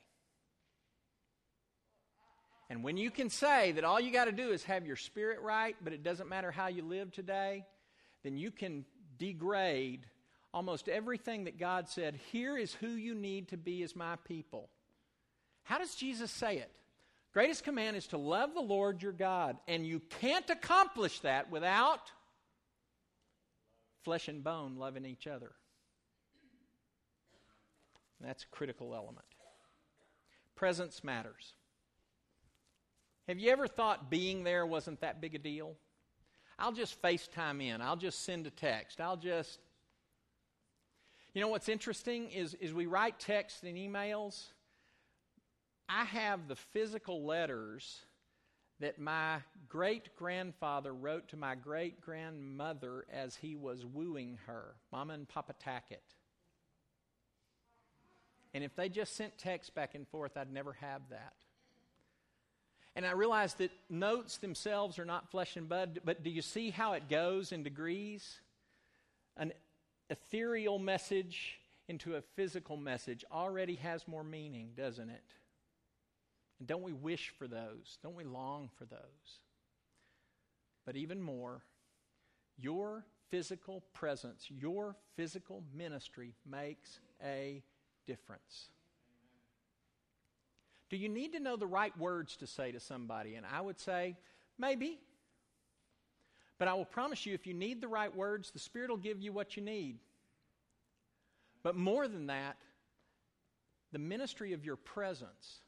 And 2.70 2.84
when 2.84 2.98
you 2.98 3.12
can 3.12 3.30
say 3.30 3.74
that 3.74 3.84
all 3.84 4.00
you 4.00 4.12
got 4.12 4.26
to 4.26 4.32
do 4.32 4.52
is 4.52 4.64
have 4.64 4.88
your 4.88 4.96
spirit 4.96 5.42
right, 5.42 5.76
but 5.84 5.94
it 5.94 6.04
doesn't 6.04 6.30
matter 6.30 6.52
how 6.52 6.68
you 6.68 6.84
live 6.84 7.12
today, 7.12 7.64
then 8.24 8.38
you 8.38 8.50
can 8.50 8.86
degrade 9.18 10.06
almost 10.54 10.88
everything 10.88 11.44
that 11.44 11.60
God 11.60 11.90
said, 11.90 12.18
here 12.32 12.58
is 12.58 12.74
who 12.74 12.88
you 12.88 13.14
need 13.14 13.50
to 13.50 13.58
be 13.58 13.84
as 13.84 13.96
my 13.96 14.16
people. 14.26 14.70
How 15.64 15.78
does 15.78 15.96
Jesus 15.96 16.32
say 16.32 16.58
it? 16.58 16.72
Greatest 17.34 17.64
command 17.66 17.98
is 17.98 18.08
to 18.08 18.18
love 18.18 18.54
the 18.54 18.62
Lord 18.62 19.04
your 19.04 19.12
God, 19.12 19.58
and 19.68 19.86
you 19.86 20.00
can't 20.22 20.50
accomplish 20.50 21.20
that 21.20 21.52
without 21.52 22.12
flesh 24.06 24.30
and 24.30 24.44
bone 24.44 24.78
loving 24.78 25.06
each 25.06 25.28
other. 25.28 25.52
That's 28.22 28.44
a 28.44 28.48
critical 28.48 28.96
element. 28.96 29.26
Presence 30.56 31.04
matters. 31.04 31.54
Have 33.28 33.40
you 33.40 33.52
ever 33.52 33.68
thought 33.68 34.10
being 34.10 34.44
there 34.44 34.66
wasn't 34.66 35.02
that 35.02 35.22
big 35.22 35.36
a 35.36 35.40
deal? 35.40 35.76
I'll 36.58 36.72
just 36.72 37.02
FaceTime 37.02 37.62
in. 37.62 37.82
I'll 37.82 37.98
just 37.98 38.24
send 38.24 38.48
a 38.48 38.52
text. 38.52 39.02
I'll 39.02 39.18
just. 39.18 39.60
You 41.34 41.42
know 41.42 41.50
what's 41.50 41.68
interesting 41.68 42.32
is, 42.32 42.54
is 42.56 42.74
we 42.74 42.86
write 42.86 43.20
texts 43.20 43.64
and 43.64 43.78
emails 43.78 44.46
I 45.88 46.04
have 46.06 46.48
the 46.48 46.56
physical 46.56 47.26
letters 47.26 48.02
that 48.80 49.00
my 49.00 49.38
great 49.70 50.16
grandfather 50.16 50.94
wrote 50.94 51.30
to 51.30 51.38
my 51.38 51.56
great 51.56 52.02
grandmother 52.02 53.06
as 53.12 53.36
he 53.36 53.56
was 53.56 53.86
wooing 53.86 54.40
her, 54.48 54.76
Mama 54.92 55.14
and 55.14 55.28
Papa 55.28 55.54
Tackett. 55.64 56.16
And 58.54 58.64
if 58.64 58.76
they 58.76 58.90
just 58.90 59.16
sent 59.16 59.38
text 59.38 59.76
back 59.76 59.96
and 59.96 60.08
forth, 60.08 60.38
I'd 60.38 60.52
never 60.52 60.74
have 60.74 61.02
that. 61.10 61.34
And 62.96 63.06
I 63.06 63.12
realized 63.12 63.58
that 63.58 63.72
notes 63.90 64.38
themselves 64.38 65.00
are 65.00 65.06
not 65.06 65.30
flesh 65.30 65.58
and 65.58 65.68
blood, 65.68 66.00
but 66.06 66.24
do 66.24 66.30
you 66.30 66.42
see 66.42 66.70
how 66.70 66.94
it 66.94 67.10
goes 67.10 67.52
in 67.52 67.62
degrees? 67.62 68.40
An 69.36 69.52
ethereal 70.10 70.80
message 70.80 71.60
into 71.88 72.16
a 72.16 72.22
physical 72.22 72.78
message 72.78 73.26
already 73.32 73.76
has 73.76 74.08
more 74.08 74.24
meaning, 74.24 74.70
doesn't 74.78 75.10
it? 75.10 75.24
And 76.60 76.68
don't 76.68 76.84
we 76.84 76.94
wish 76.94 77.34
for 77.38 77.48
those? 77.48 77.98
Don't 78.02 78.16
we 78.16 78.24
long 78.24 78.70
for 78.78 78.86
those? 78.86 79.40
But 80.86 80.96
even 80.96 81.22
more, 81.22 81.64
your 82.58 83.06
physical 83.30 83.84
presence, 83.94 84.48
your 84.50 84.96
physical 85.16 85.64
ministry 85.74 86.34
makes 86.50 87.00
a 87.24 87.62
difference. 88.06 88.70
Do 90.90 90.98
you 90.98 91.10
need 91.10 91.34
to 91.34 91.40
know 91.40 91.56
the 91.56 91.68
right 91.68 91.98
words 91.98 92.38
to 92.38 92.48
say 92.48 92.72
to 92.72 92.80
somebody? 92.80 93.36
And 93.36 93.46
I 93.46 93.62
would 93.62 93.80
say, 93.80 94.16
maybe. 94.58 95.00
But 96.58 96.68
I 96.68 96.74
will 96.74 96.86
promise 96.86 97.26
you, 97.26 97.34
if 97.34 97.48
you 97.48 97.54
need 97.54 97.82
the 97.82 97.88
right 97.88 98.16
words, 98.16 98.52
the 98.52 98.60
Spirit 98.60 98.90
will 98.90 98.98
give 98.98 99.22
you 99.22 99.34
what 99.34 99.58
you 99.58 99.64
need. 99.64 99.98
But 101.64 101.76
more 101.76 102.08
than 102.08 102.28
that, 102.28 102.58
the 103.92 104.00
ministry 104.00 104.54
of 104.54 104.64
your 104.64 104.76
presence 104.76 105.62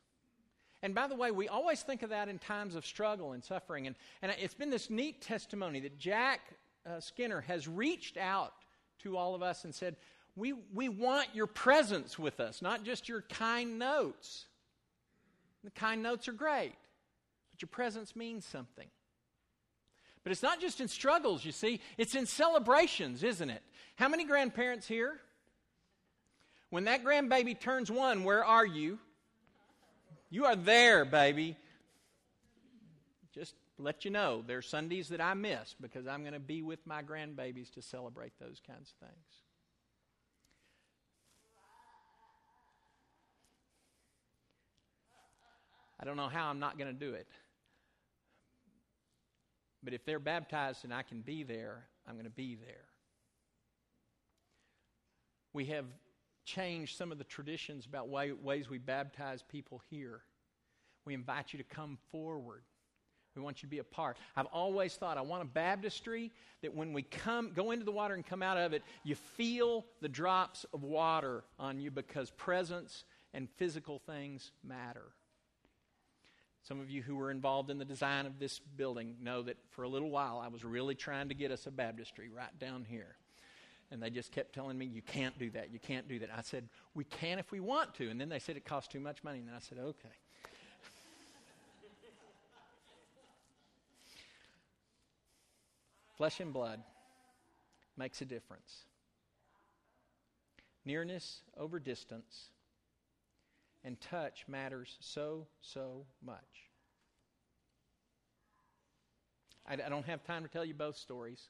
and 0.83 0.93
by 0.93 1.07
the 1.07 1.15
way, 1.15 1.31
we 1.31 1.47
always 1.47 1.81
think 1.81 2.03
of 2.03 2.11
that 2.11 2.29
in 2.29 2.37
times 2.37 2.75
of 2.75 2.85
struggle 2.85 3.31
and 3.31 3.43
suffering. 3.43 3.87
And, 3.87 3.95
and 4.21 4.31
it's 4.39 4.53
been 4.53 4.69
this 4.69 4.89
neat 4.89 5.21
testimony 5.21 5.79
that 5.81 5.97
Jack 5.97 6.41
uh, 6.85 6.99
Skinner 6.99 7.41
has 7.41 7.67
reached 7.67 8.17
out 8.17 8.53
to 8.99 9.17
all 9.17 9.33
of 9.33 9.41
us 9.41 9.63
and 9.63 9.73
said, 9.73 9.95
we, 10.35 10.53
we 10.73 10.87
want 10.87 11.29
your 11.33 11.47
presence 11.47 12.19
with 12.19 12.39
us, 12.39 12.61
not 12.61 12.83
just 12.83 13.09
your 13.09 13.21
kind 13.21 13.79
notes. 13.79 14.45
The 15.67 15.71
kind 15.71 16.01
notes 16.01 16.29
are 16.29 16.33
great, 16.33 16.71
but 17.51 17.61
your 17.61 17.67
presence 17.67 18.15
means 18.15 18.45
something. 18.45 18.87
But 20.23 20.31
it's 20.31 20.41
not 20.41 20.61
just 20.61 20.79
in 20.79 20.87
struggles, 20.87 21.43
you 21.43 21.51
see, 21.51 21.81
it's 21.97 22.15
in 22.15 22.25
celebrations, 22.25 23.21
isn't 23.21 23.49
it? 23.49 23.61
How 23.97 24.07
many 24.07 24.23
grandparents 24.23 24.87
here? 24.87 25.19
When 26.69 26.85
that 26.85 27.03
grandbaby 27.03 27.59
turns 27.59 27.91
one, 27.91 28.23
where 28.23 28.45
are 28.45 28.65
you? 28.65 28.97
You 30.29 30.45
are 30.45 30.55
there, 30.55 31.03
baby. 31.03 31.57
Just 33.33 33.53
let 33.77 34.05
you 34.05 34.11
know, 34.11 34.45
there 34.47 34.59
are 34.59 34.61
Sundays 34.61 35.09
that 35.09 35.19
I 35.19 35.33
miss 35.33 35.75
because 35.81 36.07
I'm 36.07 36.21
going 36.21 36.31
to 36.31 36.39
be 36.39 36.61
with 36.61 36.79
my 36.87 37.03
grandbabies 37.03 37.73
to 37.73 37.81
celebrate 37.81 38.39
those 38.39 38.61
kinds 38.65 38.93
of 39.01 39.09
things. 39.09 39.46
I 45.99 46.05
don't 46.05 46.17
know 46.17 46.27
how 46.27 46.49
I'm 46.49 46.59
not 46.59 46.77
going 46.77 46.93
to 46.93 46.99
do 46.99 47.13
it. 47.13 47.27
But 49.83 49.93
if 49.93 50.05
they're 50.05 50.19
baptized 50.19 50.83
and 50.83 50.93
I 50.93 51.01
can 51.01 51.21
be 51.21 51.43
there, 51.43 51.87
I'm 52.07 52.15
going 52.15 52.25
to 52.25 52.29
be 52.29 52.55
there. 52.55 52.85
We 55.53 55.65
have 55.65 55.85
changed 56.45 56.97
some 56.97 57.11
of 57.11 57.17
the 57.17 57.23
traditions 57.23 57.85
about 57.85 58.09
way, 58.09 58.31
ways 58.31 58.69
we 58.69 58.77
baptize 58.77 59.43
people 59.43 59.81
here. 59.89 60.21
We 61.05 61.13
invite 61.13 61.53
you 61.53 61.57
to 61.57 61.63
come 61.63 61.97
forward. 62.11 62.63
We 63.35 63.41
want 63.41 63.61
you 63.61 63.67
to 63.67 63.71
be 63.71 63.77
a 63.77 63.83
part. 63.83 64.17
I've 64.35 64.47
always 64.47 64.95
thought 64.95 65.17
I 65.17 65.21
want 65.21 65.43
a 65.43 65.45
baptistry 65.45 66.31
that 66.63 66.73
when 66.73 66.91
we 66.91 67.03
come 67.03 67.51
go 67.53 67.71
into 67.71 67.85
the 67.85 67.91
water 67.91 68.15
and 68.15 68.25
come 68.25 68.41
out 68.41 68.57
of 68.57 68.73
it, 68.73 68.81
you 69.03 69.15
feel 69.15 69.85
the 70.01 70.09
drops 70.09 70.65
of 70.73 70.83
water 70.83 71.43
on 71.59 71.79
you 71.79 71.91
because 71.91 72.31
presence 72.31 73.03
and 73.33 73.47
physical 73.57 73.99
things 73.99 74.51
matter. 74.63 75.11
Some 76.67 76.81
of 76.81 76.89
you 76.89 77.01
who 77.01 77.15
were 77.15 77.31
involved 77.31 77.69
in 77.69 77.77
the 77.77 77.85
design 77.85 78.25
of 78.25 78.39
this 78.39 78.59
building 78.59 79.15
know 79.21 79.41
that 79.43 79.55
for 79.69 79.83
a 79.83 79.87
little 79.87 80.09
while 80.09 80.41
I 80.43 80.49
was 80.49 80.65
really 80.65 80.95
trying 80.95 81.29
to 81.29 81.35
get 81.35 81.49
us 81.49 81.65
a 81.65 81.71
baptistry 81.71 82.27
right 82.27 82.59
down 82.59 82.83
here. 82.83 83.15
And 83.89 84.03
they 84.03 84.09
just 84.09 84.33
kept 84.33 84.53
telling 84.53 84.77
me, 84.77 84.85
you 84.85 85.01
can't 85.01 85.39
do 85.39 85.49
that, 85.51 85.71
you 85.71 85.79
can't 85.79 86.09
do 86.09 86.19
that. 86.19 86.29
I 86.35 86.41
said, 86.41 86.67
we 86.93 87.05
can 87.05 87.39
if 87.39 87.53
we 87.53 87.61
want 87.61 87.95
to. 87.95 88.09
And 88.09 88.19
then 88.19 88.27
they 88.27 88.39
said 88.39 88.57
it 88.57 88.65
costs 88.65 88.91
too 88.91 88.99
much 88.99 89.23
money. 89.23 89.39
And 89.39 89.47
then 89.47 89.55
I 89.55 89.59
said, 89.59 89.77
okay. 89.77 90.09
Flesh 96.17 96.41
and 96.41 96.51
blood. 96.51 96.81
makes 97.95 98.21
a 98.21 98.25
difference. 98.25 98.83
Nearness 100.83 101.43
over 101.57 101.79
distance 101.79 102.49
and 103.87 103.99
touch 104.01 104.43
matters 104.49 104.97
so, 104.99 105.47
so 105.61 106.05
much. 106.21 106.67
I, 109.65 109.75
I 109.75 109.89
don't 109.89 110.05
have 110.05 110.25
time 110.25 110.43
to 110.43 110.49
tell 110.49 110.65
you 110.65 110.73
both 110.73 110.97
stories, 110.97 111.47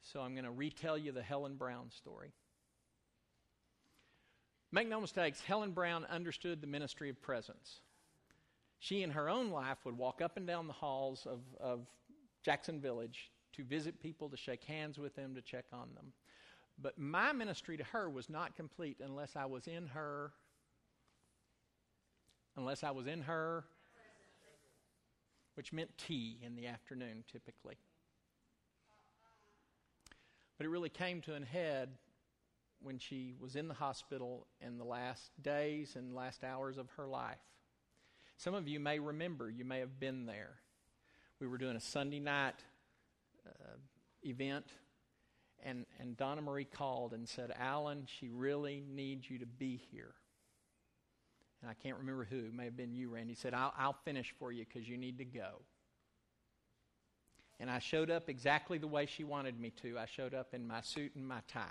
so 0.00 0.20
I'm 0.20 0.34
going 0.34 0.44
to 0.44 0.52
retell 0.52 0.96
you 0.96 1.10
the 1.10 1.22
Helen 1.22 1.56
Brown 1.56 1.90
story. 1.90 2.30
Make 4.70 4.88
no 4.88 5.00
mistakes, 5.00 5.40
Helen 5.40 5.72
Brown 5.72 6.06
understood 6.08 6.60
the 6.60 6.68
ministry 6.68 7.10
of 7.10 7.20
presence. 7.20 7.80
She, 8.78 9.02
in 9.02 9.10
her 9.10 9.28
own 9.28 9.50
life, 9.50 9.78
would 9.84 9.98
walk 9.98 10.22
up 10.22 10.36
and 10.36 10.46
down 10.46 10.68
the 10.68 10.72
halls 10.72 11.26
of, 11.26 11.40
of 11.58 11.80
Jackson 12.44 12.80
Village 12.80 13.32
to 13.54 13.64
visit 13.64 14.00
people, 14.00 14.28
to 14.28 14.36
shake 14.36 14.62
hands 14.62 15.00
with 15.00 15.16
them, 15.16 15.34
to 15.34 15.42
check 15.42 15.64
on 15.72 15.88
them. 15.96 16.12
But 16.80 16.96
my 16.96 17.32
ministry 17.32 17.76
to 17.76 17.84
her 17.84 18.08
was 18.08 18.30
not 18.30 18.54
complete 18.54 18.98
unless 19.04 19.34
I 19.34 19.46
was 19.46 19.66
in 19.66 19.88
her, 19.88 20.30
unless 22.60 22.84
I 22.84 22.90
was 22.90 23.06
in 23.06 23.22
her, 23.22 23.64
which 25.54 25.72
meant 25.72 25.96
tea 25.96 26.38
in 26.44 26.54
the 26.54 26.66
afternoon 26.66 27.24
typically. 27.32 27.78
But 30.58 30.66
it 30.66 30.68
really 30.68 30.90
came 30.90 31.22
to 31.22 31.34
an 31.34 31.42
head 31.42 31.88
when 32.82 32.98
she 32.98 33.34
was 33.40 33.56
in 33.56 33.66
the 33.66 33.74
hospital 33.74 34.46
in 34.60 34.76
the 34.76 34.84
last 34.84 35.30
days 35.42 35.96
and 35.96 36.14
last 36.14 36.44
hours 36.44 36.76
of 36.76 36.90
her 36.96 37.06
life. 37.06 37.38
Some 38.36 38.54
of 38.54 38.68
you 38.68 38.78
may 38.78 38.98
remember, 38.98 39.48
you 39.48 39.64
may 39.64 39.80
have 39.80 39.98
been 39.98 40.26
there. 40.26 40.56
We 41.40 41.46
were 41.46 41.58
doing 41.58 41.76
a 41.76 41.80
Sunday 41.80 42.20
night 42.20 42.56
uh, 43.46 43.76
event, 44.22 44.66
and, 45.64 45.86
and 45.98 46.14
Donna 46.14 46.42
Marie 46.42 46.66
called 46.66 47.14
and 47.14 47.26
said, 47.26 47.52
Alan, 47.58 48.06
she 48.06 48.28
really 48.28 48.84
needs 48.86 49.30
you 49.30 49.38
to 49.38 49.46
be 49.46 49.80
here. 49.90 50.12
And 51.62 51.70
I 51.70 51.74
can't 51.74 51.98
remember 51.98 52.24
who, 52.24 52.38
it 52.38 52.54
may 52.54 52.64
have 52.64 52.76
been 52.76 52.94
you, 52.94 53.10
Randy, 53.10 53.34
said, 53.34 53.52
I'll, 53.52 53.74
I'll 53.76 53.96
finish 54.04 54.34
for 54.38 54.50
you 54.50 54.64
because 54.64 54.88
you 54.88 54.96
need 54.96 55.18
to 55.18 55.24
go. 55.24 55.60
And 57.58 57.70
I 57.70 57.78
showed 57.78 58.10
up 58.10 58.30
exactly 58.30 58.78
the 58.78 58.86
way 58.86 59.04
she 59.04 59.24
wanted 59.24 59.60
me 59.60 59.70
to. 59.82 59.98
I 59.98 60.06
showed 60.06 60.32
up 60.32 60.54
in 60.54 60.66
my 60.66 60.80
suit 60.80 61.12
and 61.14 61.28
my 61.28 61.40
tie. 61.46 61.66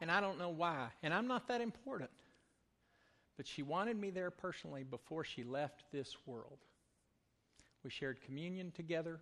And 0.00 0.10
I 0.10 0.20
don't 0.20 0.38
know 0.38 0.48
why. 0.48 0.88
And 1.02 1.12
I'm 1.12 1.28
not 1.28 1.46
that 1.48 1.60
important. 1.60 2.10
But 3.36 3.46
she 3.46 3.62
wanted 3.62 3.98
me 3.98 4.10
there 4.10 4.30
personally 4.30 4.82
before 4.82 5.24
she 5.24 5.44
left 5.44 5.84
this 5.92 6.16
world. 6.26 6.58
We 7.84 7.90
shared 7.90 8.20
communion 8.22 8.72
together. 8.72 9.20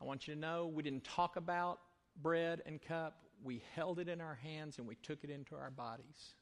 I 0.00 0.04
want 0.04 0.26
you 0.26 0.34
to 0.34 0.40
know 0.40 0.66
we 0.66 0.82
didn't 0.82 1.04
talk 1.04 1.36
about 1.36 1.80
bread 2.22 2.62
and 2.66 2.80
cup. 2.80 3.22
We 3.42 3.62
held 3.74 3.98
it 3.98 4.08
in 4.08 4.20
our 4.20 4.34
hands 4.34 4.78
and 4.78 4.86
we 4.86 4.96
took 4.96 5.24
it 5.24 5.30
into 5.30 5.54
our 5.54 5.70
bodies. 5.70 6.34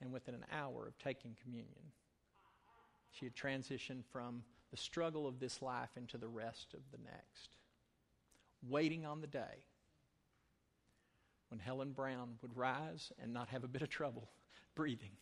And 0.00 0.12
within 0.12 0.34
an 0.34 0.44
hour 0.52 0.86
of 0.86 0.98
taking 0.98 1.36
communion, 1.42 1.92
she 3.10 3.26
had 3.26 3.34
transitioned 3.34 4.04
from 4.12 4.42
the 4.70 4.76
struggle 4.76 5.26
of 5.26 5.40
this 5.40 5.62
life 5.62 5.90
into 5.96 6.18
the 6.18 6.28
rest 6.28 6.74
of 6.74 6.80
the 6.92 6.98
next, 6.98 7.50
waiting 8.68 9.04
on 9.04 9.20
the 9.20 9.26
day 9.26 9.64
when 11.48 11.58
Helen 11.58 11.92
Brown 11.92 12.34
would 12.42 12.56
rise 12.56 13.12
and 13.20 13.32
not 13.32 13.48
have 13.48 13.64
a 13.64 13.68
bit 13.68 13.82
of 13.82 13.88
trouble 13.88 14.28
breathing. 14.74 15.12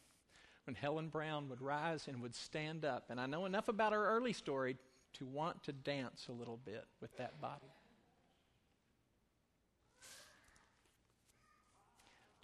When 0.65 0.75
Helen 0.75 1.09
Brown 1.09 1.49
would 1.49 1.63
rise 1.63 2.09
and 2.09 2.21
would 2.23 2.35
stand 2.35 2.85
up. 2.85 3.05
And 3.09 3.21
I 3.21 3.27
know 3.27 3.47
enough 3.47 3.69
about 3.69 3.93
her 3.93 4.17
early 4.17 4.33
story 4.33 4.77
to 5.15 5.25
want 5.25 5.63
to 5.65 5.73
dance 5.73 6.27
a 6.29 6.33
little 6.33 6.59
bit 6.65 6.85
with 7.01 7.17
that 7.19 7.41
body. 7.41 7.73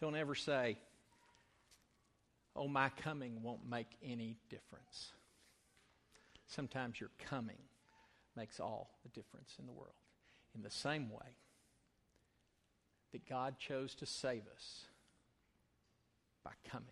Don't 0.03 0.17
ever 0.17 0.35
say, 0.35 0.77
Oh, 2.55 2.69
my 2.69 2.91
coming 2.91 3.41
won't 3.43 3.67
make 3.67 3.87
any 4.05 4.37
difference. 4.51 5.13
Sometimes 6.47 7.01
your 7.01 7.09
coming 7.31 7.57
makes 8.37 8.61
all 8.61 8.91
the 9.05 9.09
difference 9.09 9.55
in 9.59 9.65
the 9.65 9.73
world. 9.73 9.95
In 10.55 10.63
the 10.63 10.71
same 10.71 11.09
way, 11.09 11.37
that 13.13 13.27
God 13.29 13.59
chose 13.59 13.95
to 13.95 14.07
save 14.07 14.43
us 14.55 14.85
by 16.45 16.51
coming. 16.69 16.89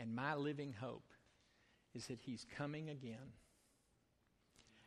And 0.00 0.16
my 0.16 0.34
living 0.34 0.74
hope 0.80 1.12
is 1.94 2.06
that 2.06 2.20
He's 2.20 2.46
coming 2.56 2.88
again. 2.88 3.32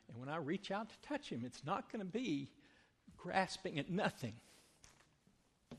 And 0.09 0.17
when 0.17 0.27
I 0.27 0.37
reach 0.37 0.71
out 0.71 0.89
to 0.89 0.95
touch 1.07 1.29
Him, 1.29 1.43
it's 1.45 1.63
not 1.63 1.91
going 1.91 2.03
to 2.03 2.11
be 2.11 2.49
grasping 3.15 3.77
at 3.79 3.89
nothing. 3.89 4.33
I'm 5.71 5.77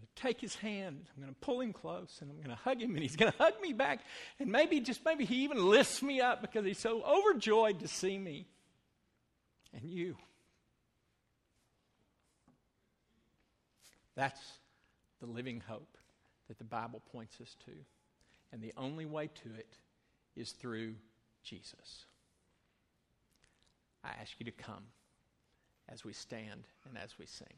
going 0.00 0.08
to 0.11 0.11
take 0.22 0.40
His 0.40 0.54
hand, 0.56 1.04
I'm 1.14 1.22
going 1.22 1.34
to 1.34 1.40
pull 1.40 1.60
Him 1.60 1.72
close, 1.72 2.18
and 2.20 2.30
I'm 2.30 2.36
going 2.36 2.50
to 2.50 2.62
hug 2.62 2.80
Him, 2.80 2.90
and 2.90 3.00
He's 3.00 3.16
going 3.16 3.32
to 3.32 3.38
hug 3.38 3.54
me 3.60 3.72
back. 3.72 4.00
And 4.38 4.50
maybe, 4.50 4.80
just 4.80 5.04
maybe, 5.04 5.24
He 5.24 5.44
even 5.44 5.64
lifts 5.64 6.02
me 6.02 6.20
up 6.20 6.40
because 6.40 6.64
He's 6.64 6.78
so 6.78 7.02
overjoyed 7.02 7.80
to 7.80 7.88
see 7.88 8.18
me 8.18 8.46
and 9.74 9.90
you. 9.90 10.16
That's 14.14 14.40
the 15.20 15.26
living 15.26 15.62
hope 15.66 15.96
that 16.48 16.58
the 16.58 16.64
Bible 16.64 17.00
points 17.12 17.40
us 17.40 17.56
to. 17.64 17.72
And 18.52 18.62
the 18.62 18.72
only 18.76 19.06
way 19.06 19.28
to 19.42 19.54
it 19.58 19.78
is 20.36 20.52
through 20.52 20.94
Jesus. 21.42 22.04
I 24.04 24.10
ask 24.20 24.32
you 24.38 24.44
to 24.44 24.52
come 24.52 24.84
as 25.88 26.04
we 26.04 26.12
stand 26.12 26.64
and 26.88 26.98
as 26.98 27.18
we 27.18 27.26
sing. 27.26 27.54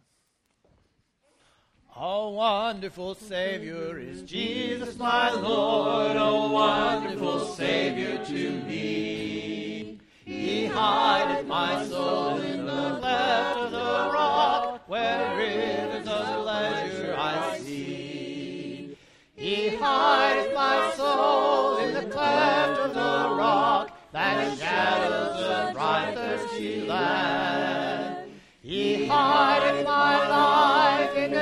Oh, 1.97 2.31
wonderful 2.31 3.15
Savior 3.15 4.01
is 4.01 4.23
Jesus, 4.23 4.99
my 4.99 5.31
Lord. 5.31 6.17
Oh, 6.17 6.51
wonderful 6.51 7.39
Savior 7.55 8.19
to 8.25 8.51
me. 8.63 10.01
He 10.25 10.67
hideth 10.67 11.47
my 11.47 11.87
soul 11.87 12.41
in 12.41 12.67
the 12.67 12.99
cleft 12.99 13.59
of 13.59 13.71
the 13.71 13.79
rock, 13.79 14.83
where 14.89 15.37
rivers 15.37 16.09
of 16.09 16.43
pleasure 16.43 17.15
I 17.17 17.59
see. 17.59 18.97
He 19.37 19.69
hideth 19.69 20.53
my 20.53 20.93
soul 20.97 21.77
in 21.77 21.95
the 21.95 22.11
cleft 22.11 22.81
of 22.81 22.93
the 22.93 23.37
rock, 23.37 23.97
that 24.11 24.59
shadows 24.59 25.37
the 25.37 25.73
bright 25.75 26.15
thirsty 26.17 26.87
land. 26.87 27.44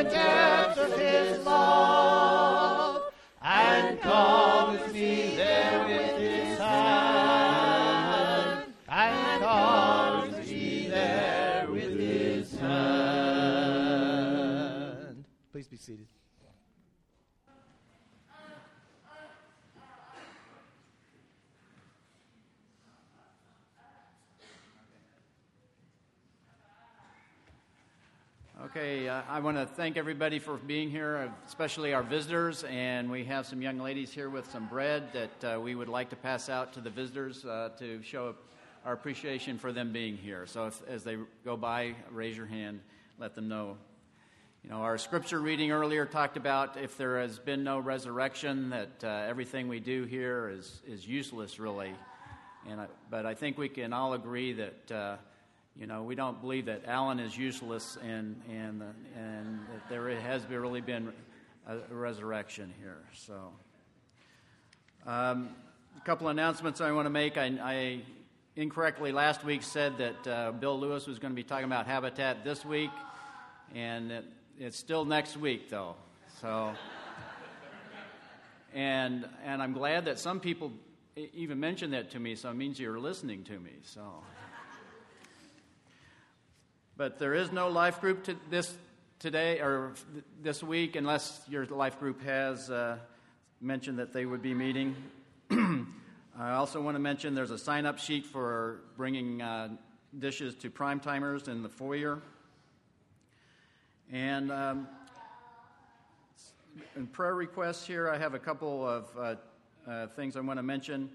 The 0.02 0.10
depths 0.10 0.78
of 0.78 0.98
his 0.98 1.44
love, 1.44 3.02
and 3.40 4.00
covers 4.00 4.92
me 4.92 5.36
there 5.36 5.84
with 5.86 6.18
his 6.18 6.58
hand, 6.58 7.84
and 8.88 9.42
covers 9.42 10.50
me 10.50 10.88
there 10.88 11.68
with 11.70 11.98
his 11.98 12.58
hand. 12.58 13.64
Please 15.52 15.68
be 15.68 15.76
seated. 15.76 16.06
Okay, 28.74 29.06
uh, 29.06 29.20
I 29.28 29.40
want 29.40 29.58
to 29.58 29.66
thank 29.66 29.98
everybody 29.98 30.38
for 30.38 30.56
being 30.56 30.88
here, 30.88 31.30
especially 31.46 31.92
our 31.92 32.02
visitors. 32.02 32.64
And 32.64 33.10
we 33.10 33.22
have 33.24 33.44
some 33.44 33.60
young 33.60 33.76
ladies 33.76 34.10
here 34.12 34.30
with 34.30 34.50
some 34.50 34.66
bread 34.66 35.12
that 35.12 35.44
uh, 35.56 35.60
we 35.60 35.74
would 35.74 35.90
like 35.90 36.08
to 36.08 36.16
pass 36.16 36.48
out 36.48 36.72
to 36.72 36.80
the 36.80 36.88
visitors 36.88 37.44
uh, 37.44 37.68
to 37.78 38.02
show 38.02 38.34
our 38.86 38.94
appreciation 38.94 39.58
for 39.58 39.72
them 39.72 39.92
being 39.92 40.16
here. 40.16 40.46
So 40.46 40.68
if, 40.68 40.80
as 40.88 41.04
they 41.04 41.18
go 41.44 41.54
by, 41.54 41.94
raise 42.10 42.34
your 42.34 42.46
hand, 42.46 42.80
let 43.18 43.34
them 43.34 43.46
know. 43.46 43.76
You 44.64 44.70
know, 44.70 44.76
our 44.76 44.96
scripture 44.96 45.40
reading 45.40 45.70
earlier 45.70 46.06
talked 46.06 46.38
about 46.38 46.78
if 46.78 46.96
there 46.96 47.20
has 47.20 47.38
been 47.38 47.64
no 47.64 47.78
resurrection, 47.78 48.70
that 48.70 49.04
uh, 49.04 49.28
everything 49.28 49.68
we 49.68 49.80
do 49.80 50.04
here 50.04 50.48
is, 50.48 50.80
is 50.88 51.06
useless, 51.06 51.60
really. 51.60 51.92
And 52.66 52.80
I, 52.80 52.86
but 53.10 53.26
I 53.26 53.34
think 53.34 53.58
we 53.58 53.68
can 53.68 53.92
all 53.92 54.14
agree 54.14 54.54
that 54.54 54.90
uh, 54.90 55.16
you 55.78 55.86
know, 55.86 56.02
we 56.02 56.14
don't 56.14 56.40
believe 56.40 56.66
that 56.66 56.84
Alan 56.86 57.18
is 57.18 57.36
useless 57.36 57.96
and, 58.02 58.40
and, 58.48 58.82
and 59.16 59.60
that 59.72 59.88
there 59.88 60.08
has 60.20 60.44
really 60.48 60.80
been 60.80 61.12
a 61.66 61.94
resurrection 61.94 62.72
here. 62.80 63.02
So, 63.14 63.34
um, 65.06 65.50
a 65.96 66.00
couple 66.04 66.28
of 66.28 66.32
announcements 66.32 66.80
I 66.80 66.92
want 66.92 67.06
to 67.06 67.10
make. 67.10 67.38
I, 67.38 67.46
I 67.62 68.00
incorrectly 68.56 69.12
last 69.12 69.44
week 69.44 69.62
said 69.62 69.98
that 69.98 70.26
uh, 70.26 70.52
Bill 70.52 70.78
Lewis 70.78 71.06
was 71.06 71.18
going 71.18 71.32
to 71.32 71.36
be 71.36 71.42
talking 71.42 71.64
about 71.64 71.86
Habitat 71.86 72.44
this 72.44 72.64
week, 72.64 72.90
and 73.74 74.12
it, 74.12 74.24
it's 74.58 74.78
still 74.78 75.04
next 75.04 75.36
week, 75.36 75.70
though. 75.70 75.94
So, 76.40 76.74
and, 78.74 79.26
and 79.44 79.62
I'm 79.62 79.72
glad 79.72 80.04
that 80.04 80.18
some 80.18 80.40
people 80.40 80.72
even 81.16 81.60
mentioned 81.60 81.92
that 81.94 82.10
to 82.10 82.20
me, 82.20 82.34
so 82.34 82.50
it 82.50 82.54
means 82.54 82.78
you're 82.78 82.98
listening 83.00 83.44
to 83.44 83.58
me. 83.58 83.72
So, 83.84 84.02
but 86.96 87.18
there 87.18 87.34
is 87.34 87.52
no 87.52 87.68
life 87.68 88.00
group 88.00 88.24
to 88.24 88.36
this 88.50 88.74
today 89.18 89.60
or 89.60 89.92
this 90.42 90.62
week 90.62 90.96
unless 90.96 91.40
your 91.48 91.64
life 91.66 91.98
group 91.98 92.22
has 92.22 92.70
uh, 92.70 92.98
mentioned 93.60 93.98
that 93.98 94.12
they 94.12 94.26
would 94.26 94.42
be 94.42 94.54
meeting. 94.54 94.96
I 95.50 96.52
also 96.52 96.80
want 96.80 96.94
to 96.96 96.98
mention 96.98 97.34
there's 97.34 97.50
a 97.50 97.58
sign 97.58 97.86
up 97.86 97.98
sheet 97.98 98.26
for 98.26 98.80
bringing 98.96 99.40
uh, 99.42 99.68
dishes 100.18 100.54
to 100.56 100.70
prime 100.70 101.00
timers 101.00 101.48
in 101.48 101.62
the 101.62 101.68
foyer. 101.68 102.20
And 104.10 104.50
um, 104.50 104.88
in 106.96 107.06
prayer 107.06 107.34
requests 107.34 107.86
here, 107.86 108.10
I 108.10 108.18
have 108.18 108.34
a 108.34 108.38
couple 108.38 108.86
of 108.86 109.08
uh, 109.16 109.34
uh, 109.90 110.06
things 110.08 110.36
I 110.36 110.40
want 110.40 110.58
to 110.58 110.62
mention. 110.62 111.10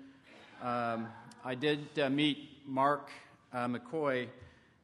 Um, 0.61 1.07
I 1.43 1.55
did 1.55 1.87
uh, 1.99 2.09
meet 2.09 2.49
Mark 2.65 3.09
uh, 3.53 3.67
McCoy, 3.67 4.27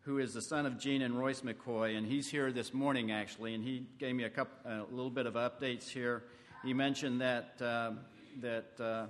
who 0.03 0.19
is 0.19 0.33
the 0.33 0.41
son 0.41 0.65
of 0.65 0.77
Gene 0.77 1.01
and 1.01 1.17
Royce 1.17 1.41
McCoy, 1.41 1.97
and 1.97 2.05
he's 2.05 2.29
here 2.29 2.51
this 2.51 2.73
morning 2.73 3.11
actually, 3.11 3.55
and 3.55 3.63
he 3.63 3.85
gave 3.99 4.15
me 4.15 4.23
a, 4.23 4.29
couple, 4.29 4.71
a 4.71 4.83
little 4.91 5.09
bit 5.09 5.25
of 5.25 5.33
updates 5.33 5.89
here. 5.89 6.23
He 6.63 6.73
mentioned 6.73 7.19
that 7.21 7.55
um, 7.61 7.99
that 8.41 8.79
uh, 8.79 9.05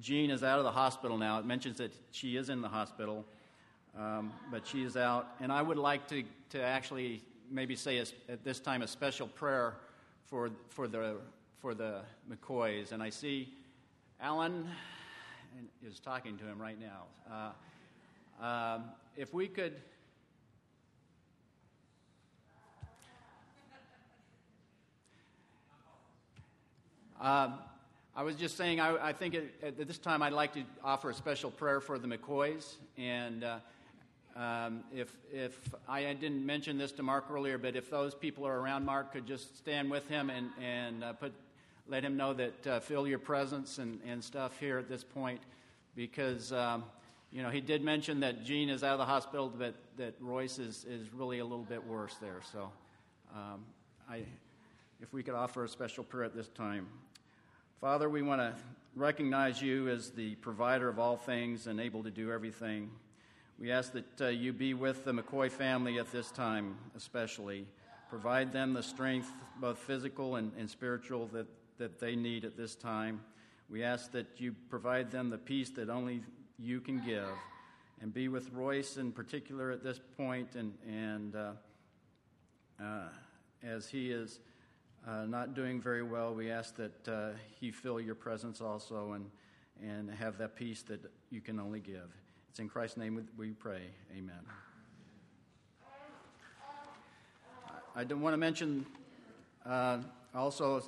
Jean 0.00 0.30
is 0.30 0.42
out 0.42 0.58
of 0.58 0.64
the 0.64 0.70
hospital 0.70 1.18
now. 1.18 1.38
It 1.38 1.44
mentions 1.44 1.78
that 1.78 1.92
she 2.12 2.36
is 2.36 2.48
in 2.48 2.60
the 2.60 2.68
hospital, 2.68 3.24
um, 3.98 4.32
but 4.50 4.66
she 4.66 4.82
is 4.82 4.96
out. 4.96 5.28
And 5.40 5.50
I 5.52 5.62
would 5.62 5.76
like 5.76 6.06
to, 6.08 6.22
to 6.50 6.62
actually 6.62 7.22
maybe 7.50 7.74
say 7.74 7.98
a, 7.98 8.04
at 8.30 8.44
this 8.44 8.60
time 8.60 8.82
a 8.82 8.86
special 8.86 9.26
prayer 9.26 9.74
for, 10.26 10.50
for, 10.68 10.86
the, 10.86 11.16
for 11.60 11.74
the 11.74 12.00
McCoys. 12.30 12.92
And 12.92 13.02
I 13.02 13.10
see 13.10 13.54
Alan 14.20 14.68
is 15.84 15.98
talking 15.98 16.38
to 16.38 16.44
him 16.44 16.60
right 16.60 16.78
now. 16.80 17.52
Uh, 18.40 18.44
um, 18.44 18.84
if 19.16 19.34
we 19.34 19.48
could. 19.48 19.74
Um, 27.20 27.54
I 28.14 28.22
was 28.22 28.36
just 28.36 28.56
saying, 28.56 28.80
I, 28.80 29.08
I 29.08 29.12
think 29.12 29.34
it, 29.34 29.54
at 29.62 29.88
this 29.88 29.98
time 29.98 30.22
I'd 30.22 30.32
like 30.32 30.54
to 30.54 30.62
offer 30.84 31.10
a 31.10 31.14
special 31.14 31.50
prayer 31.50 31.80
for 31.80 31.98
the 31.98 32.06
McCoys. 32.06 32.74
And 32.96 33.44
uh, 33.44 33.58
um, 34.36 34.84
if, 34.94 35.12
if 35.32 35.58
I 35.88 36.02
didn't 36.14 36.46
mention 36.46 36.78
this 36.78 36.92
to 36.92 37.02
Mark 37.02 37.26
earlier, 37.30 37.58
but 37.58 37.74
if 37.74 37.90
those 37.90 38.14
people 38.14 38.46
are 38.46 38.60
around 38.60 38.84
Mark, 38.84 39.12
could 39.12 39.26
just 39.26 39.56
stand 39.58 39.90
with 39.90 40.08
him 40.08 40.30
and, 40.30 40.50
and 40.62 41.02
uh, 41.02 41.12
put, 41.12 41.32
let 41.88 42.04
him 42.04 42.16
know 42.16 42.32
that 42.34 42.66
uh, 42.66 42.80
feel 42.80 43.06
your 43.06 43.18
presence 43.18 43.78
and, 43.78 44.00
and 44.06 44.22
stuff 44.22 44.58
here 44.60 44.78
at 44.78 44.88
this 44.88 45.02
point. 45.02 45.40
Because, 45.96 46.52
um, 46.52 46.84
you 47.32 47.42
know, 47.42 47.50
he 47.50 47.60
did 47.60 47.82
mention 47.82 48.20
that 48.20 48.44
Gene 48.44 48.68
is 48.68 48.84
out 48.84 48.92
of 48.92 48.98
the 48.98 49.06
hospital, 49.06 49.52
but 49.56 49.74
that 49.96 50.14
Royce 50.20 50.60
is, 50.60 50.84
is 50.88 51.12
really 51.12 51.40
a 51.40 51.44
little 51.44 51.64
bit 51.64 51.84
worse 51.84 52.14
there. 52.20 52.40
So 52.52 52.70
um, 53.34 53.64
I, 54.08 54.22
if 55.00 55.12
we 55.12 55.22
could 55.22 55.34
offer 55.34 55.64
a 55.64 55.68
special 55.68 56.04
prayer 56.04 56.24
at 56.24 56.34
this 56.34 56.48
time. 56.48 56.86
Father, 57.80 58.08
we 58.08 58.22
want 58.22 58.40
to 58.40 58.52
recognize 58.96 59.62
you 59.62 59.88
as 59.88 60.10
the 60.10 60.34
provider 60.36 60.88
of 60.88 60.98
all 60.98 61.16
things 61.16 61.68
and 61.68 61.78
able 61.78 62.02
to 62.02 62.10
do 62.10 62.32
everything. 62.32 62.90
We 63.56 63.70
ask 63.70 63.92
that 63.92 64.20
uh, 64.20 64.26
you 64.30 64.52
be 64.52 64.74
with 64.74 65.04
the 65.04 65.12
McCoy 65.12 65.48
family 65.48 66.00
at 66.00 66.10
this 66.10 66.32
time, 66.32 66.76
especially. 66.96 67.68
Provide 68.10 68.50
them 68.50 68.72
the 68.72 68.82
strength, 68.82 69.30
both 69.60 69.78
physical 69.78 70.34
and, 70.34 70.50
and 70.58 70.68
spiritual, 70.68 71.28
that, 71.28 71.46
that 71.78 72.00
they 72.00 72.16
need 72.16 72.44
at 72.44 72.56
this 72.56 72.74
time. 72.74 73.20
We 73.70 73.84
ask 73.84 74.10
that 74.10 74.26
you 74.38 74.56
provide 74.70 75.12
them 75.12 75.30
the 75.30 75.38
peace 75.38 75.70
that 75.76 75.88
only 75.88 76.24
you 76.58 76.80
can 76.80 77.00
give. 77.06 77.28
And 78.00 78.12
be 78.12 78.26
with 78.26 78.52
Royce 78.52 78.96
in 78.96 79.12
particular 79.12 79.70
at 79.70 79.84
this 79.84 80.00
point, 80.16 80.56
and, 80.56 80.74
and 80.84 81.36
uh, 81.36 81.50
uh, 82.82 83.08
as 83.62 83.86
he 83.86 84.10
is 84.10 84.40
uh, 85.06 85.24
not 85.26 85.54
doing 85.54 85.80
very 85.80 86.02
well, 86.02 86.34
we 86.34 86.50
ask 86.50 86.76
that 86.76 87.08
uh, 87.08 87.30
He 87.60 87.70
fill 87.70 88.00
your 88.00 88.14
presence 88.14 88.60
also 88.60 89.12
and, 89.12 89.30
and 89.82 90.10
have 90.10 90.38
that 90.38 90.56
peace 90.56 90.82
that 90.82 91.00
you 91.30 91.40
can 91.40 91.58
only 91.58 91.80
give. 91.80 92.08
It's 92.50 92.58
in 92.58 92.68
Christ's 92.68 92.96
name 92.96 93.26
we 93.36 93.50
pray. 93.50 93.82
Amen. 94.16 94.40
I 97.94 98.04
don't 98.04 98.20
want 98.20 98.34
to 98.34 98.38
mention 98.38 98.86
uh, 99.66 99.98
also 100.34 100.82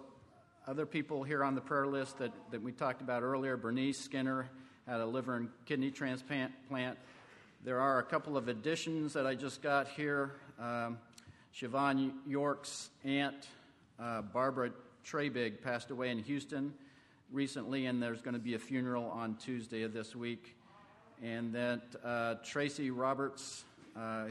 other 0.66 0.86
people 0.86 1.24
here 1.24 1.42
on 1.42 1.54
the 1.54 1.60
prayer 1.60 1.86
list 1.86 2.18
that, 2.18 2.32
that 2.50 2.62
we 2.62 2.72
talked 2.72 3.02
about 3.02 3.22
earlier. 3.22 3.56
Bernice 3.56 3.98
Skinner 3.98 4.48
had 4.86 5.00
a 5.00 5.06
liver 5.06 5.36
and 5.36 5.48
kidney 5.66 5.90
transplant. 5.90 6.52
There 7.64 7.80
are 7.80 7.98
a 7.98 8.02
couple 8.02 8.36
of 8.36 8.48
additions 8.48 9.12
that 9.14 9.26
I 9.26 9.34
just 9.34 9.62
got 9.62 9.88
here. 9.88 10.32
Um, 10.58 10.98
Siobhan 11.54 12.12
York's 12.26 12.90
aunt 13.04 13.48
uh, 14.00 14.22
Barbara 14.22 14.70
Trebig 15.04 15.60
passed 15.62 15.90
away 15.90 16.10
in 16.10 16.18
Houston 16.18 16.72
recently, 17.32 17.86
and 17.86 18.02
there's 18.02 18.20
going 18.20 18.34
to 18.34 18.40
be 18.40 18.54
a 18.54 18.58
funeral 18.58 19.04
on 19.04 19.36
Tuesday 19.36 19.82
of 19.82 19.92
this 19.92 20.16
week. 20.16 20.56
And 21.22 21.52
that 21.54 21.82
uh, 22.04 22.34
Tracy 22.44 22.90
Roberts 22.90 23.64
uh, 23.96 24.24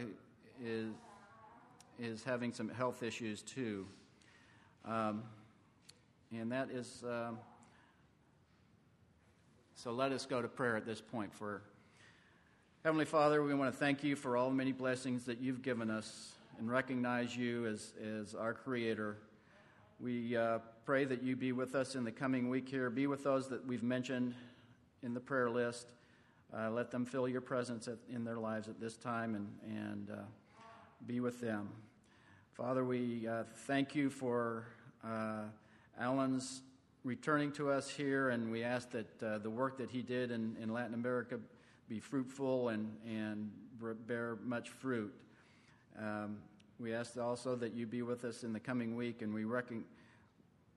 is, 0.63 0.87
is 1.99 2.23
having 2.23 2.51
some 2.51 2.69
health 2.69 3.03
issues 3.03 3.41
too. 3.41 3.85
Um, 4.85 5.23
and 6.31 6.51
that 6.51 6.69
is. 6.71 7.03
Um, 7.07 7.37
so 9.75 9.91
let 9.91 10.11
us 10.11 10.25
go 10.25 10.41
to 10.41 10.47
prayer 10.47 10.75
at 10.75 10.85
this 10.85 10.99
point 10.99 11.33
for 11.33 11.61
Heavenly 12.85 13.03
Father, 13.03 13.43
we 13.43 13.53
want 13.53 13.73
to 13.73 13.77
thank 13.77 14.05
you 14.05 14.15
for 14.15 14.37
all 14.37 14.47
the 14.47 14.55
many 14.55 14.71
blessings 14.71 15.25
that 15.25 15.41
you've 15.41 15.61
given 15.61 15.89
us 15.89 16.31
and 16.59 16.71
recognize 16.71 17.35
you 17.35 17.67
as, 17.67 17.91
as 18.01 18.33
our 18.33 18.53
Creator. 18.53 19.17
We 20.01 20.37
uh, 20.37 20.59
pray 20.85 21.03
that 21.03 21.23
you 21.23 21.35
be 21.35 21.51
with 21.51 21.75
us 21.75 21.95
in 21.95 22.05
the 22.05 22.11
coming 22.11 22.47
week 22.47 22.69
here. 22.69 22.89
Be 22.89 23.05
with 23.05 23.21
those 23.21 23.49
that 23.49 23.67
we've 23.67 23.83
mentioned 23.83 24.33
in 25.03 25.13
the 25.13 25.19
prayer 25.19 25.49
list. 25.49 25.87
Uh, 26.57 26.71
let 26.71 26.89
them 26.89 27.05
feel 27.05 27.27
your 27.27 27.41
presence 27.41 27.89
at, 27.89 27.97
in 28.09 28.23
their 28.23 28.37
lives 28.37 28.69
at 28.69 28.79
this 28.79 28.95
time 28.95 29.35
and, 29.35 29.49
and 29.65 30.09
uh, 30.09 30.21
be 31.05 31.19
with 31.19 31.41
them. 31.41 31.67
Father, 32.53 32.85
we 32.85 33.27
uh, 33.27 33.43
thank 33.67 33.93
you 33.93 34.09
for 34.09 34.67
uh, 35.03 35.43
Alan's 35.99 36.61
returning 37.03 37.51
to 37.51 37.69
us 37.69 37.89
here, 37.89 38.29
and 38.29 38.49
we 38.49 38.63
ask 38.63 38.89
that 38.91 39.21
uh, 39.21 39.37
the 39.39 39.49
work 39.49 39.77
that 39.79 39.89
he 39.89 40.01
did 40.01 40.31
in, 40.31 40.55
in 40.61 40.71
Latin 40.71 40.93
America 40.93 41.37
be 41.89 41.99
fruitful 41.99 42.69
and, 42.69 42.89
and 43.05 43.51
bear 44.07 44.37
much 44.45 44.69
fruit. 44.69 45.13
Um, 45.99 46.37
we 46.79 46.93
ask 46.93 47.17
also 47.17 47.55
that 47.57 47.73
you 47.73 47.85
be 47.85 48.01
with 48.01 48.23
us 48.23 48.43
in 48.43 48.53
the 48.53 48.59
coming 48.59 48.95
week, 48.95 49.21
and 49.21 49.33
we 49.33 49.43
reckon, 49.43 49.83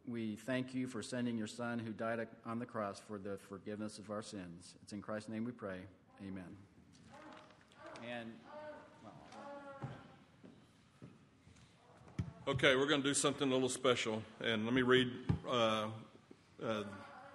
we 0.08 0.36
thank 0.36 0.74
you 0.74 0.86
for 0.88 1.02
sending 1.02 1.38
your 1.38 1.46
Son 1.46 1.78
who 1.78 1.92
died 1.92 2.26
on 2.44 2.58
the 2.58 2.66
cross 2.66 3.00
for 3.00 3.18
the 3.18 3.38
forgiveness 3.48 3.98
of 3.98 4.10
our 4.10 4.22
sins. 4.22 4.74
It's 4.82 4.92
in 4.92 5.00
Christ's 5.00 5.28
name 5.28 5.44
we 5.44 5.52
pray. 5.52 5.78
Amen. 6.26 6.44
And 8.10 8.32
Okay, 12.48 12.74
we're 12.74 12.88
going 12.88 13.00
to 13.00 13.08
do 13.08 13.14
something 13.14 13.48
a 13.48 13.54
little 13.54 13.68
special, 13.68 14.20
and 14.40 14.64
let 14.64 14.74
me 14.74 14.82
read 14.82 15.12
uh, 15.48 15.86
uh, 16.60 16.82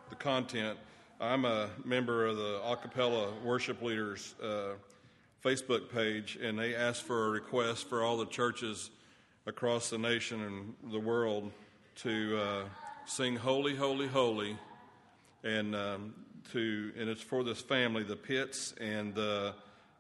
the 0.10 0.16
content. 0.20 0.78
I'm 1.22 1.46
a 1.46 1.70
member 1.86 2.26
of 2.26 2.36
the 2.36 2.60
Acapella 2.66 3.42
Worship 3.42 3.82
Leaders 3.82 4.36
uh, 4.44 4.74
Facebook 5.44 5.92
page, 5.92 6.38
and 6.42 6.58
they 6.58 6.76
asked 6.76 7.04
for 7.04 7.28
a 7.28 7.30
request 7.30 7.88
for 7.88 8.04
all 8.04 8.18
the 8.18 8.26
churches 8.26 8.90
across 9.46 9.90
the 9.90 9.98
nation 9.98 10.42
and 10.42 10.92
the 10.92 11.00
world 11.00 11.52
to 11.96 12.38
uh, 12.38 12.64
sing 13.06 13.36
"Holy, 13.36 13.76
Holy, 13.76 14.08
Holy," 14.08 14.58
and 15.44 15.76
um, 15.76 16.14
to 16.52 16.92
and 16.98 17.10
it's 17.10 17.22
for 17.22 17.44
this 17.44 17.62
family, 17.62 18.04
the 18.04 18.16
Pitts 18.16 18.74
and 18.80 19.14
the 19.14 19.54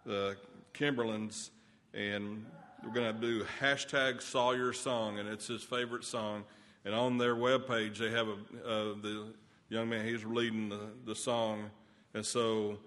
the 0.06 0.38
Kimberlins, 0.74 1.50
and 1.94 2.46
we're 2.84 2.94
going 2.94 3.14
to 3.14 3.22
do 3.22 3.46
hashtag 3.60 4.22
Sawyer 4.22 4.74
song, 4.74 5.20
and 5.20 5.28
it's 5.28 5.48
his 5.48 5.64
favorite 5.64 6.04
song. 6.04 6.44
And 6.86 6.96
on 6.96 7.18
their 7.18 7.36
webpage, 7.36 7.98
they 7.98 8.12
have 8.12 8.28
a 8.28 8.32
uh, 8.66 8.96
the 9.02 9.34
young 9.70 9.90
man 9.90 10.06
he's 10.06 10.24
leading 10.24 10.70
the, 10.70 10.90
the 11.06 11.16
song, 11.16 11.70
and 12.14 12.26
so 12.26 12.80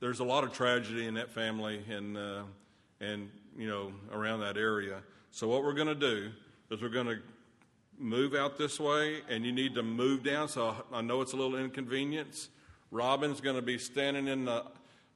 there's 0.00 0.20
a 0.20 0.24
lot 0.24 0.44
of 0.44 0.52
tragedy 0.52 1.06
in 1.06 1.14
that 1.14 1.30
family 1.30 1.82
and 1.90 2.16
uh, 2.16 2.42
and 3.00 3.30
you 3.56 3.68
know 3.68 3.92
around 4.12 4.40
that 4.40 4.56
area. 4.56 5.00
So 5.30 5.48
what 5.48 5.62
we're 5.62 5.74
going 5.74 5.88
to 5.88 5.94
do 5.94 6.30
is 6.70 6.80
we're 6.80 6.88
going 6.88 7.06
to 7.06 7.18
move 7.98 8.34
out 8.34 8.56
this 8.56 8.78
way, 8.78 9.22
and 9.28 9.44
you 9.44 9.52
need 9.52 9.74
to 9.74 9.82
move 9.82 10.22
down. 10.22 10.48
So 10.48 10.74
I 10.92 11.00
know 11.00 11.20
it's 11.20 11.32
a 11.32 11.36
little 11.36 11.56
inconvenience. 11.56 12.48
Robin's 12.90 13.40
going 13.40 13.56
to 13.56 13.62
be 13.62 13.78
standing 13.78 14.28
in 14.28 14.44
the 14.44 14.64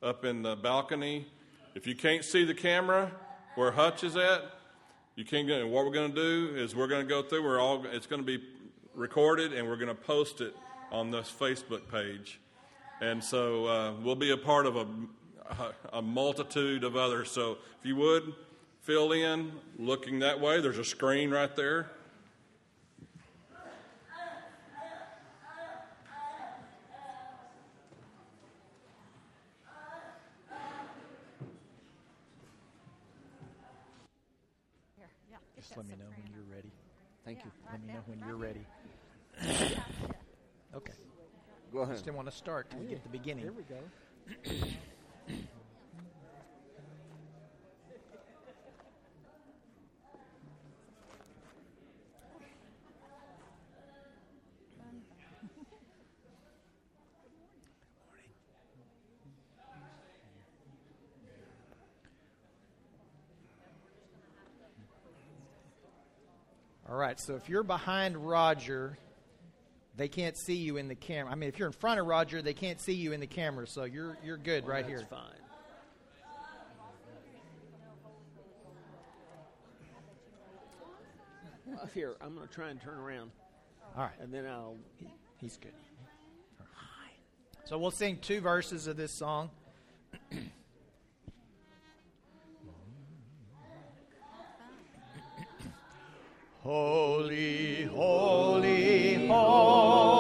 up 0.02 0.24
in 0.24 0.42
the 0.42 0.56
balcony. 0.56 1.26
If 1.74 1.86
you 1.86 1.94
can't 1.94 2.24
see 2.24 2.44
the 2.44 2.54
camera 2.54 3.12
where 3.54 3.70
Hutch 3.70 4.04
is 4.04 4.16
at, 4.16 4.42
you 5.14 5.24
can't 5.24 5.46
get. 5.46 5.66
What 5.66 5.84
we're 5.84 5.92
going 5.92 6.12
to 6.12 6.16
do 6.16 6.56
is 6.56 6.74
we're 6.74 6.88
going 6.88 7.06
to 7.06 7.08
go 7.08 7.22
through. 7.22 7.44
We're 7.44 7.60
all. 7.60 7.84
It's 7.86 8.06
going 8.06 8.20
to 8.20 8.26
be 8.26 8.42
recorded, 8.94 9.52
and 9.52 9.68
we're 9.68 9.76
going 9.76 9.88
to 9.88 9.94
post 9.94 10.40
it 10.40 10.54
on 10.90 11.10
this 11.10 11.32
Facebook 11.32 11.90
page. 11.90 12.40
And 13.02 13.22
so 13.22 13.66
uh, 13.66 13.92
we'll 14.00 14.14
be 14.14 14.30
a 14.30 14.36
part 14.36 14.64
of 14.64 14.76
a, 14.76 14.86
a 15.92 16.00
multitude 16.00 16.84
of 16.84 16.94
others. 16.94 17.32
So 17.32 17.58
if 17.80 17.84
you 17.84 17.96
would, 17.96 18.32
fill 18.82 19.10
in 19.10 19.50
looking 19.76 20.20
that 20.20 20.40
way. 20.40 20.60
There's 20.60 20.78
a 20.78 20.84
screen 20.84 21.32
right 21.32 21.54
there. 21.56 21.90
Just 35.56 35.76
let 35.76 35.86
me 35.86 35.94
know 35.98 36.04
when 36.16 36.32
you're 36.32 36.54
ready. 36.54 36.70
Thank 37.24 37.38
you. 37.44 37.50
Let 37.70 37.84
me 37.84 37.92
know 37.92 38.00
when 38.06 38.18
you're 38.28 38.36
ready. 38.36 39.76
Go 41.72 41.80
ahead. 41.80 41.94
Just 41.94 42.04
didn't 42.04 42.16
want 42.16 42.30
to 42.30 42.36
start 42.36 42.66
we 42.78 42.86
get 42.86 43.02
the 43.02 43.08
beginning. 43.08 43.44
Here 43.44 43.52
we 43.52 43.62
go. 43.62 43.76
All 66.88 66.98
right, 66.98 67.18
so 67.18 67.34
if 67.36 67.48
you're 67.48 67.62
behind 67.62 68.18
Roger, 68.18 68.98
they 69.96 70.08
can't 70.08 70.36
see 70.36 70.54
you 70.54 70.76
in 70.78 70.88
the 70.88 70.94
camera. 70.94 71.30
I 71.32 71.34
mean, 71.34 71.48
if 71.48 71.58
you're 71.58 71.68
in 71.68 71.72
front 71.72 72.00
of 72.00 72.06
Roger, 72.06 72.40
they 72.42 72.54
can't 72.54 72.80
see 72.80 72.94
you 72.94 73.12
in 73.12 73.20
the 73.20 73.26
camera, 73.26 73.66
so 73.66 73.84
you're 73.84 74.16
you're 74.24 74.38
good 74.38 74.66
right 74.66 74.86
here. 74.86 74.98
That's 74.98 75.10
fine. 75.10 75.38
Uh, 81.80 81.86
here, 81.94 82.16
I'm 82.20 82.34
going 82.34 82.46
to 82.46 82.52
try 82.52 82.68
and 82.68 82.80
turn 82.80 82.98
around, 82.98 83.30
All 83.96 84.04
right, 84.04 84.12
and 84.20 84.32
then 84.32 84.46
I'll. 84.46 84.76
he's 85.40 85.56
good. 85.56 85.72
So 87.64 87.78
we'll 87.78 87.90
sing 87.90 88.18
two 88.20 88.40
verses 88.40 88.86
of 88.86 88.96
this 88.96 89.12
song. 89.12 89.50
Holy, 96.64 97.86
holy, 97.86 99.26
holy, 99.26 100.11